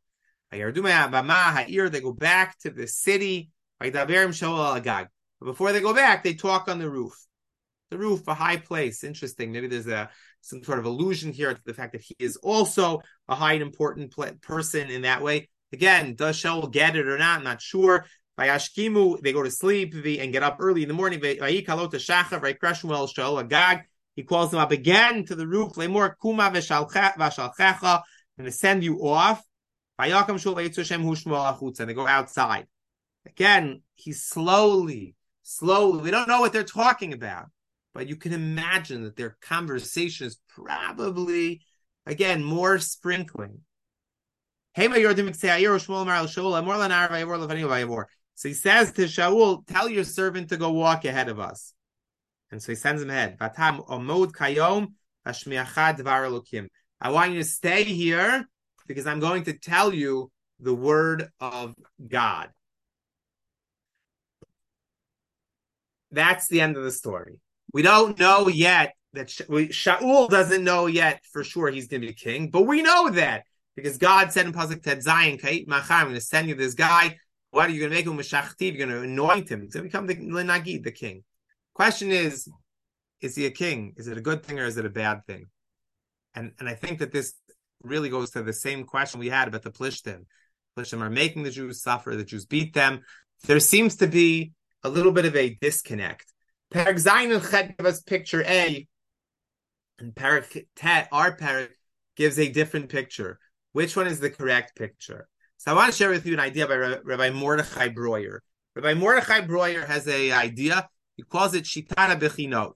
They 0.50 2.00
go 2.00 2.14
back 2.14 2.58
to 2.60 2.70
the 2.70 2.88
city. 2.88 3.50
Before 5.44 5.74
they 5.74 5.82
go 5.82 5.94
back, 5.94 6.24
they 6.24 6.34
talk 6.34 6.70
on 6.70 6.80
the 6.80 6.90
roof. 6.90 7.14
The 7.90 7.98
roof, 7.98 8.26
a 8.28 8.34
high 8.34 8.56
place. 8.56 9.04
Interesting. 9.04 9.52
Maybe 9.52 9.68
there's 9.68 9.88
a 9.88 10.10
some 10.42 10.64
sort 10.64 10.80
of 10.80 10.86
allusion 10.86 11.32
here 11.32 11.54
to 11.54 11.62
the 11.66 11.74
fact 11.74 11.94
that 11.94 12.02
he 12.02 12.16
is 12.20 12.36
also 12.38 13.02
a 13.28 13.36
high 13.36 13.54
and 13.54 13.62
important 13.62 14.14
person 14.42 14.90
in 14.90 15.04
that 15.04 15.22
way. 15.22 15.50
Again, 15.72 16.16
does 16.16 16.36
Shaul 16.38 16.72
get 16.72 16.96
it 16.96 17.08
or 17.08 17.18
not? 17.18 17.38
I'm 17.38 17.44
not 17.44 17.62
sure. 17.62 18.06
By 18.36 18.48
Ashkimu, 18.48 19.22
they 19.22 19.34
go 19.34 19.44
to 19.44 19.52
sleep 19.52 19.94
and 19.94 20.34
get 20.34 20.42
up 20.42 20.58
early 20.60 20.82
in 20.82 20.88
the 20.88 20.94
morning. 20.94 21.22
He 24.16 24.24
calls 24.24 24.52
them 24.52 24.60
up 24.60 24.72
again 24.72 25.26
to 25.26 25.36
the 25.36 25.48
roof. 25.48 25.74
Lemor 25.74 26.16
kuma 26.22 26.50
v'shalchecha, 26.50 28.02
and 28.38 28.46
to 28.46 28.52
send 28.52 28.84
you 28.84 29.06
off. 29.06 29.42
And 30.00 30.12
they 30.12 31.94
go 31.94 32.08
outside. 32.08 32.68
Again, 33.28 33.84
he's 33.96 34.24
slowly, 34.24 35.16
slowly. 35.44 36.02
We 36.02 36.12
don't 36.12 36.28
know 36.28 36.40
what 36.40 36.52
they're 36.52 36.64
talking 36.64 37.14
about, 37.14 37.46
but 37.94 38.08
you 38.08 38.16
can 38.16 38.34
imagine 38.34 39.04
that 39.04 39.16
their 39.16 39.38
conversation 39.42 40.28
is 40.28 40.40
probably, 40.48 41.62
again, 42.06 42.44
more 42.44 42.80
sprinkling. 42.80 43.60
So 44.76 44.84
he 48.48 48.54
says 48.54 48.92
to 48.94 49.02
Shaul, 49.04 49.68
tell 49.68 49.90
your 49.90 50.04
servant 50.06 50.50
to 50.50 50.58
go 50.58 50.72
walk 50.72 51.06
ahead 51.06 51.30
of 51.30 51.40
us. 51.40 51.74
And 52.50 52.64
so 52.64 52.72
he 52.72 52.76
sends 52.76 53.02
him 53.02 53.10
ahead. 53.10 53.38
I 53.40 53.50
want 57.10 57.32
you 57.32 57.40
to 57.40 57.44
stay 57.44 57.84
here 57.84 58.48
because 58.88 59.08
I'm 59.08 59.20
going 59.20 59.44
to 59.46 59.54
tell 59.54 59.94
you 59.94 60.32
the 60.60 60.74
word 60.74 61.30
of 61.40 61.74
God. 62.08 62.50
That's 66.12 66.48
the 66.48 66.62
end 66.62 66.78
of 66.78 66.84
the 66.84 66.92
story. 66.92 67.40
We 67.74 67.82
don't 67.82 68.20
know 68.20 68.48
yet 68.48 68.94
that 69.14 69.28
Shaul 69.28 70.30
doesn't 70.30 70.64
know 70.64 70.88
yet 70.88 71.22
for 71.32 71.44
sure 71.44 71.70
he's 71.70 71.88
going 71.88 72.02
to 72.02 72.08
be 72.08 72.14
king, 72.14 72.50
but 72.50 72.64
we 72.64 72.82
know 72.82 73.10
that 73.12 73.44
because 73.76 73.98
God 73.98 74.32
said 74.32 74.46
in 74.46 74.54
Pasuk 74.54 74.84
Tet 74.84 75.00
Zayin, 75.00 75.40
I'm 75.70 76.06
going 76.06 76.16
to 76.16 76.22
send 76.22 76.50
you 76.50 76.56
this 76.56 76.74
guy 76.74 77.18
what 77.52 77.70
are 77.70 77.74
you 77.74 77.80
going 77.80 77.92
to 77.92 77.96
make 77.96 78.08
him 78.08 78.18
mashachtiv? 78.18 78.78
You're 78.78 78.88
going 78.88 78.90
to 78.90 79.02
anoint 79.02 79.50
him. 79.50 79.62
He's 79.62 79.74
going 79.74 79.90
to 79.90 79.90
become 79.90 80.08
the 80.08 80.16
Nagid, 80.16 80.84
the 80.84 80.92
king. 80.92 81.24
Question 81.74 82.12
is, 82.12 82.50
is 83.20 83.36
he 83.36 83.46
a 83.46 83.52
king? 83.52 83.94
Is 83.98 84.08
it 84.08 84.18
a 84.18 84.22
good 84.22 84.44
thing 84.44 84.60
or 84.60 84.66
is 84.66 84.78
it 84.78 84.86
a 84.86 84.90
bad 84.90 85.26
thing? 85.28 85.46
And 86.34 86.54
and 86.60 86.68
I 86.68 86.74
think 86.74 87.00
that 87.00 87.12
this 87.12 87.34
really 87.84 88.10
goes 88.10 88.32
to 88.32 88.42
the 88.42 88.54
same 88.54 88.86
question 88.86 89.20
we 89.20 89.30
had 89.30 89.48
about 89.48 89.64
the 89.64 89.72
Plishtim. 89.72 90.26
Plishtim 90.78 91.02
are 91.02 91.10
making 91.10 91.44
the 91.44 91.52
Jews 91.52 91.82
suffer. 91.82 92.16
The 92.16 92.24
Jews 92.24 92.46
beat 92.46 92.74
them. 92.74 93.02
There 93.44 93.60
seems 93.60 93.98
to 93.98 94.08
be 94.08 94.54
a 94.84 94.90
little 94.90 95.12
bit 95.12 95.26
of 95.26 95.36
a 95.36 95.58
disconnect. 95.60 96.31
Parak 96.72 97.04
Zayin 97.04 97.36
and 97.36 97.44
Chet 97.44 97.78
give 97.78 97.86
us 97.86 98.02
picture 98.02 98.44
A, 98.44 98.88
and 100.00 100.16
Parak 100.16 100.66
Tet, 100.76 101.10
our 101.12 101.38
gives 102.16 102.40
a 102.40 102.50
different 102.50 102.90
picture. 102.90 103.40
Which 103.74 103.96
one 103.96 104.08
is 104.08 104.20
the 104.20 104.30
correct 104.30 104.76
picture? 104.76 105.28
So 105.58 105.72
I 105.72 105.76
want 105.76 105.92
to 105.92 105.98
share 105.98 106.10
with 106.10 106.26
you 106.26 106.34
an 106.34 106.40
idea 106.40 106.68
by 106.68 106.76
Rabbi 106.76 107.30
Mordechai 107.30 107.90
Breuer. 107.90 108.42
Rabbi 108.76 108.94
Mordechai 108.96 109.42
Breuer 109.42 109.86
has 109.86 110.08
a 110.08 110.32
idea. 110.32 110.88
He 111.18 111.24
calls 111.24 111.54
it 111.54 111.66
Shitat 111.66 112.20
HaBechinot. 112.20 112.72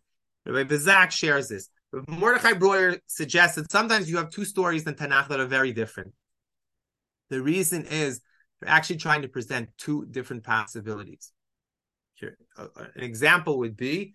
Rabbi 0.46 0.70
Bazak 0.70 1.12
shares 1.12 1.50
this. 1.50 1.70
Rabbi 1.92 2.16
Mordechai 2.16 2.54
Breuer 2.54 3.00
suggests 3.08 3.56
that 3.56 3.72
sometimes 3.72 4.10
you 4.10 4.18
have 4.18 4.30
two 4.30 4.46
stories 4.46 4.86
in 4.86 4.96
Tanakh 4.96 5.30
that 5.30 5.40
are 5.40 5.48
very 5.48 5.72
different. 5.74 6.14
The 7.30 7.42
reason 7.42 7.86
is 7.86 8.22
they're 8.62 8.70
actually 8.70 8.98
trying 8.98 9.24
to 9.24 9.30
present 9.30 9.70
two 9.78 10.06
different 10.06 10.44
possibilities. 10.44 11.32
Here, 12.16 12.38
uh, 12.58 12.68
an 12.96 13.04
example 13.04 13.60
would 13.60 13.78
be 13.78 14.14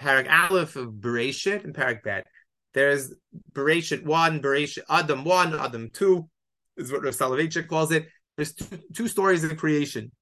Parak 0.00 0.30
Aleph 0.30 0.76
of 0.76 0.94
Bereshit 0.94 1.64
and 1.64 1.74
Parak 1.74 2.02
Bet. 2.02 2.26
There's 2.74 3.12
Bereshit 3.52 4.04
1, 4.04 4.40
Bereshit 4.40 4.82
Adam 4.88 5.24
1, 5.24 5.54
Adam 5.58 5.90
2 5.92 6.28
is 6.76 6.92
what 6.92 7.02
Rav 7.02 7.14
Soloveitchik 7.14 7.68
calls 7.68 7.92
it. 7.92 8.06
There's 8.36 8.54
two, 8.54 8.78
two 8.94 9.08
stories 9.08 9.42
of 9.44 9.56
creation. 9.56 10.12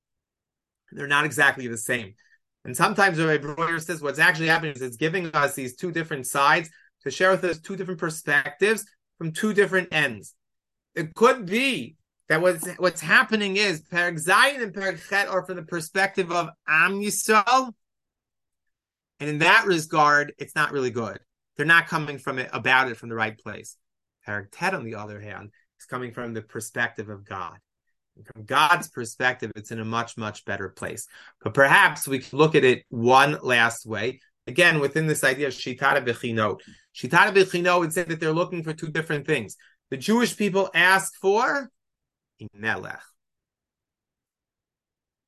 They're 0.92 1.06
not 1.06 1.24
exactly 1.24 1.66
the 1.68 1.76
same. 1.76 2.14
And 2.64 2.76
sometimes 2.76 3.20
Rabbi 3.20 3.42
Breuer 3.42 3.78
says 3.78 4.00
what's 4.00 4.18
actually 4.18 4.48
happening 4.48 4.74
is 4.74 4.82
it's 4.82 4.96
giving 4.96 5.26
us 5.32 5.54
these 5.54 5.76
two 5.76 5.92
different 5.92 6.26
sides 6.26 6.70
to 7.04 7.10
share 7.10 7.30
with 7.30 7.44
us 7.44 7.60
two 7.60 7.76
different 7.76 8.00
perspectives 8.00 8.84
from 9.18 9.32
two 9.32 9.52
different 9.52 9.88
ends. 9.92 10.34
It 10.94 11.14
could 11.14 11.46
be 11.46 11.96
that 12.28 12.42
what's 12.42 12.68
what's 12.76 13.00
happening 13.00 13.56
is 13.56 13.82
Perek 13.82 14.24
Zayin 14.24 14.62
and 14.62 14.74
Perek 14.74 15.08
Chet 15.08 15.28
are 15.28 15.44
from 15.44 15.56
the 15.56 15.62
perspective 15.62 16.32
of 16.32 16.48
Am 16.68 17.00
Yisrael, 17.00 17.72
and 19.20 19.30
in 19.30 19.38
that 19.38 19.66
regard, 19.66 20.34
it's 20.38 20.54
not 20.54 20.72
really 20.72 20.90
good. 20.90 21.18
They're 21.56 21.66
not 21.66 21.86
coming 21.86 22.18
from 22.18 22.38
it 22.38 22.50
about 22.52 22.90
it 22.90 22.96
from 22.96 23.08
the 23.08 23.14
right 23.14 23.36
place. 23.36 23.76
Perek 24.26 24.48
Tet, 24.52 24.74
on 24.74 24.84
the 24.84 24.96
other 24.96 25.20
hand, 25.20 25.50
is 25.80 25.86
coming 25.86 26.12
from 26.12 26.34
the 26.34 26.42
perspective 26.42 27.08
of 27.08 27.24
God. 27.24 27.56
And 28.16 28.26
from 28.26 28.44
God's 28.44 28.88
perspective, 28.88 29.52
it's 29.56 29.70
in 29.70 29.80
a 29.80 29.84
much, 29.84 30.16
much 30.16 30.44
better 30.44 30.68
place. 30.68 31.06
But 31.42 31.54
perhaps 31.54 32.06
we 32.08 32.18
can 32.18 32.38
look 32.38 32.54
at 32.54 32.64
it 32.64 32.84
one 32.88 33.38
last 33.42 33.86
way. 33.86 34.20
Again, 34.46 34.80
within 34.80 35.06
this 35.06 35.24
idea 35.24 35.48
of 35.48 35.54
Shitat 35.54 36.04
HaBechinot. 36.04 36.60
Shitat 36.94 37.32
HaBechinot 37.32 37.80
would 37.80 37.92
say 37.92 38.04
that 38.04 38.20
they're 38.20 38.32
looking 38.32 38.62
for 38.62 38.72
two 38.72 38.88
different 38.88 39.26
things. 39.26 39.56
The 39.90 39.96
Jewish 39.96 40.36
people 40.36 40.70
ask 40.74 41.14
for 41.20 41.70
a 42.40 42.48
melech. 42.54 43.02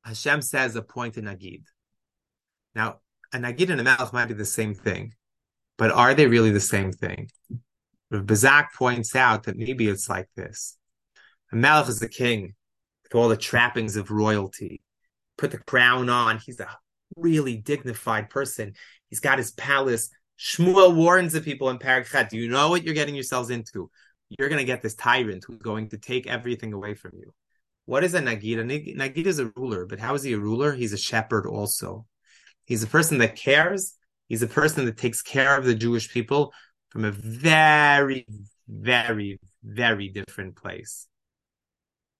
Hashem 0.04 0.42
says 0.42 0.76
appoint 0.76 1.16
a 1.16 1.22
Nagid. 1.22 1.64
Now, 2.74 3.00
a 3.32 3.38
Nagid 3.38 3.70
and 3.70 3.80
a 3.80 3.84
melech 3.84 4.12
might 4.12 4.28
be 4.28 4.34
the 4.34 4.44
same 4.44 4.74
thing, 4.74 5.14
but 5.76 5.90
are 5.90 6.14
they 6.14 6.26
really 6.26 6.50
the 6.50 6.60
same 6.60 6.92
thing? 6.92 7.30
Bazak 8.12 8.68
points 8.76 9.14
out 9.14 9.44
that 9.44 9.56
maybe 9.56 9.88
it's 9.88 10.08
like 10.08 10.28
this. 10.34 10.76
A 11.52 11.56
Melech 11.56 11.88
is 11.88 12.00
the 12.00 12.08
king 12.08 12.54
with 13.02 13.14
all 13.14 13.28
the 13.28 13.36
trappings 13.36 13.96
of 13.96 14.10
royalty. 14.10 14.82
Put 15.36 15.50
the 15.50 15.58
crown 15.58 16.08
on. 16.08 16.38
He's 16.38 16.60
a 16.60 16.68
really 17.16 17.56
dignified 17.56 18.30
person. 18.30 18.74
He's 19.08 19.20
got 19.20 19.38
his 19.38 19.52
palace. 19.52 20.10
Shmuel 20.38 20.94
warns 20.94 21.32
the 21.32 21.40
people 21.40 21.68
in 21.70 21.78
Parachat, 21.78 22.28
do 22.28 22.38
you 22.38 22.48
know 22.48 22.70
what 22.70 22.84
you're 22.84 22.94
getting 22.94 23.14
yourselves 23.14 23.50
into? 23.50 23.90
You're 24.30 24.48
going 24.48 24.60
to 24.60 24.64
get 24.64 24.82
this 24.82 24.94
tyrant 24.94 25.44
who's 25.46 25.58
going 25.58 25.88
to 25.90 25.98
take 25.98 26.26
everything 26.26 26.72
away 26.72 26.94
from 26.94 27.12
you. 27.14 27.32
What 27.86 28.04
is 28.04 28.14
a 28.14 28.20
Nagid? 28.20 28.60
A 28.60 28.64
Nagid 28.64 29.26
is 29.26 29.38
a 29.38 29.50
ruler, 29.56 29.86
but 29.86 29.98
how 29.98 30.14
is 30.14 30.22
he 30.22 30.34
a 30.34 30.38
ruler? 30.38 30.74
He's 30.74 30.92
a 30.92 30.98
shepherd 30.98 31.46
also. 31.46 32.06
He's 32.66 32.82
a 32.82 32.86
person 32.86 33.18
that 33.18 33.36
cares. 33.36 33.94
He's 34.28 34.42
a 34.42 34.46
person 34.46 34.84
that 34.84 34.98
takes 34.98 35.22
care 35.22 35.56
of 35.56 35.64
the 35.64 35.74
Jewish 35.74 36.12
people 36.12 36.52
from 36.90 37.04
a 37.04 37.10
very, 37.10 38.26
very, 38.68 39.40
very 39.64 40.08
different 40.08 40.56
place. 40.56 41.08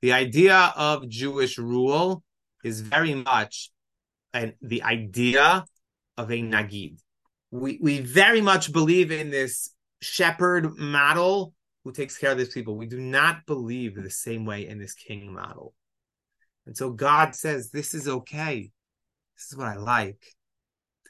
The 0.01 0.13
idea 0.13 0.73
of 0.75 1.09
Jewish 1.09 1.59
rule 1.59 2.23
is 2.65 2.81
very 2.81 3.15
much 3.15 3.71
and 4.33 4.55
the 4.63 4.83
idea 4.83 5.65
of 6.17 6.31
a 6.31 6.41
Nagid. 6.41 6.99
We, 7.51 7.79
we 7.81 8.01
very 8.01 8.41
much 8.41 8.73
believe 8.73 9.11
in 9.11 9.31
this 9.31 9.75
shepherd 10.01 10.77
model 10.79 11.53
who 11.85 11.93
takes 11.93 12.19
care 12.19 12.33
of 12.33 12.39
these 12.39 12.53
people. 12.53 12.77
We 12.77 12.87
do 12.87 13.01
not 13.01 13.47
believe 13.47 13.95
the 13.95 14.11
same 14.11 14.45
way 14.45 14.67
in 14.67 14.79
this 14.79 14.95
king 14.95 15.33
model. 15.33 15.75
And 16.67 16.77
so 16.77 16.91
God 16.91 17.35
says, 17.35 17.71
this 17.71 17.95
is 17.95 18.09
okay. 18.09 18.71
This 19.37 19.53
is 19.53 19.57
what 19.57 19.69
I 19.69 19.77
like. 19.77 20.23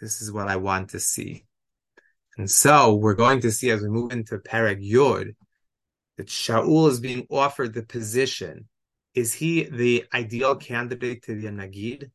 This 0.01 0.21
is 0.21 0.31
what 0.31 0.49
I 0.49 0.57
want 0.57 0.91
to 0.91 1.01
see. 1.01 1.45
And 2.37 2.49
so 2.49 2.95
we're 2.95 3.15
going 3.15 3.41
to 3.41 3.51
see 3.51 3.71
as 3.71 3.83
we 3.83 3.89
move 3.89 4.13
into 4.13 4.39
Perek 4.39 4.81
Yud 4.81 5.35
that 6.17 6.29
Shaul 6.29 6.89
is 6.89 7.01
being 7.01 7.27
offered 7.31 7.75
the 7.75 7.83
position. 7.83 8.69
Is 9.15 9.35
he 9.35 9.65
the 9.65 10.05
ideal 10.15 10.55
candidate 10.55 11.25
to 11.25 11.41
be 11.41 11.47
a 11.49 11.51
Nagid? 11.51 12.11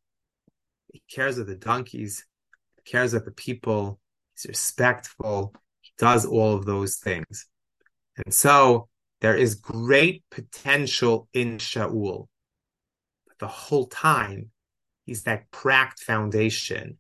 He 0.93 1.03
cares 1.11 1.37
of 1.37 1.47
the 1.47 1.55
donkeys, 1.55 2.25
he 2.75 2.89
cares 2.89 3.13
of 3.13 3.25
the 3.25 3.31
people, 3.31 3.99
he's 4.35 4.45
respectful, 4.45 5.53
he 5.81 5.91
does 5.97 6.25
all 6.25 6.53
of 6.53 6.65
those 6.65 6.97
things. 6.97 7.47
And 8.17 8.33
so 8.33 8.87
there 9.21 9.35
is 9.35 9.55
great 9.55 10.23
potential 10.29 11.27
in 11.33 11.57
Shaul. 11.57 12.27
But 13.27 13.39
the 13.39 13.47
whole 13.47 13.87
time, 13.87 14.51
he's 15.05 15.23
that 15.23 15.49
cracked 15.51 15.99
foundation. 15.99 16.97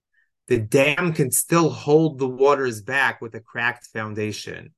The 0.47 0.59
dam 0.59 1.13
can 1.13 1.31
still 1.31 1.69
hold 1.69 2.19
the 2.19 2.27
waters 2.27 2.81
back 2.81 3.21
with 3.21 3.35
a 3.35 3.39
cracked 3.39 3.87
foundation. 3.87 4.73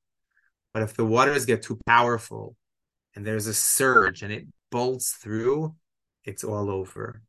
But 0.72 0.82
if 0.82 0.94
the 0.94 1.04
waters 1.04 1.46
get 1.46 1.62
too 1.62 1.78
powerful 1.86 2.56
and 3.14 3.26
there's 3.26 3.46
a 3.46 3.54
surge 3.54 4.22
and 4.22 4.32
it 4.32 4.46
bolts 4.70 5.12
through, 5.12 5.74
it's 6.24 6.44
all 6.44 6.70
over. 6.70 7.22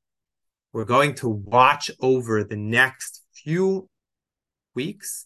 We're 0.73 0.85
going 0.85 1.15
to 1.15 1.29
watch 1.29 1.89
over 1.99 2.43
the 2.43 2.57
next 2.57 3.23
few 3.33 3.89
weeks 4.75 5.25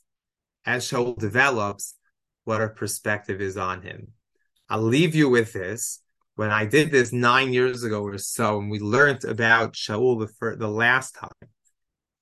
as 0.66 0.88
Shaul 0.88 1.18
develops 1.18 1.96
what 2.44 2.62
our 2.62 2.70
perspective 2.70 3.42
is 3.42 3.58
on 3.58 3.82
him. 3.82 4.10
I'll 4.70 4.82
leave 4.82 5.16
you 5.16 5.30
with 5.30 5.54
this. 5.54 6.02
When 6.36 6.50
I 6.50 6.66
did 6.66 6.92
this 6.92 7.12
nine 7.12 7.54
years 7.54 7.84
ago 7.84 8.04
or 8.04 8.18
so, 8.18 8.58
and 8.60 8.72
we 8.72 8.80
learned 8.80 9.26
about 9.26 9.74
Shaul 9.74 10.20
the, 10.20 10.28
first, 10.28 10.60
the 10.60 10.68
last 10.68 11.16
time, 11.16 11.30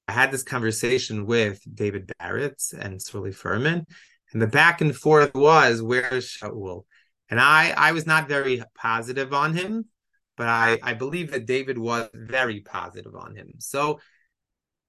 I 0.07 0.13
had 0.13 0.31
this 0.31 0.43
conversation 0.43 1.25
with 1.27 1.61
David 1.73 2.11
Barrett 2.17 2.61
and 2.77 2.99
Swirly 2.99 3.33
Furman, 3.33 3.85
and 4.33 4.41
the 4.41 4.47
back 4.47 4.81
and 4.81 4.95
forth 4.95 5.33
was, 5.35 5.81
where's 5.81 6.27
Shaul? 6.27 6.83
And 7.29 7.39
I, 7.39 7.73
I 7.77 7.91
was 7.91 8.07
not 8.07 8.27
very 8.27 8.63
positive 8.75 9.33
on 9.33 9.53
him, 9.53 9.85
but 10.35 10.47
I, 10.47 10.79
I 10.81 10.95
believe 10.95 11.31
that 11.31 11.45
David 11.45 11.77
was 11.77 12.09
very 12.13 12.61
positive 12.61 13.15
on 13.15 13.35
him. 13.35 13.53
So 13.59 13.99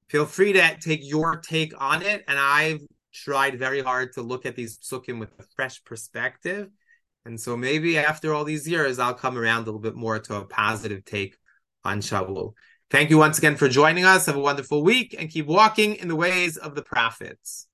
feel 0.09 0.25
free 0.25 0.55
to 0.55 0.77
take 0.79 1.01
your 1.03 1.37
take 1.37 1.75
on 1.79 2.03
it. 2.03 2.25
And 2.27 2.39
I've 2.39 2.81
tried 3.13 3.59
very 3.59 3.81
hard 3.81 4.13
to 4.15 4.23
look 4.23 4.47
at 4.47 4.57
these 4.57 4.79
psukim 4.79 5.19
with 5.19 5.31
a 5.39 5.45
fresh 5.57 5.83
perspective. 5.85 6.69
And 7.25 7.41
so 7.41 7.57
maybe 7.57 7.99
after 7.99 8.33
all 8.33 8.45
these 8.45 8.67
years, 8.67 8.99
I'll 8.99 9.15
come 9.15 9.37
around 9.37 9.63
a 9.63 9.65
little 9.67 9.81
bit 9.81 9.95
more 9.95 10.19
to 10.19 10.37
a 10.37 10.45
positive 10.45 11.05
take 11.05 11.37
on 11.85 12.01
Shaul. 12.01 12.55
Thank 12.91 13.11
you 13.11 13.19
once 13.19 13.39
again 13.39 13.57
for 13.57 13.69
joining 13.69 14.05
us. 14.05 14.27
Have 14.27 14.37
a 14.37 14.41
wonderful 14.41 14.83
week 14.83 15.15
and 15.19 15.31
keep 15.31 15.47
walking 15.47 15.95
in 15.97 16.09
the 16.09 16.17
ways 16.17 16.57
of 16.57 16.75
the 16.75 16.83
prophets. 16.83 17.67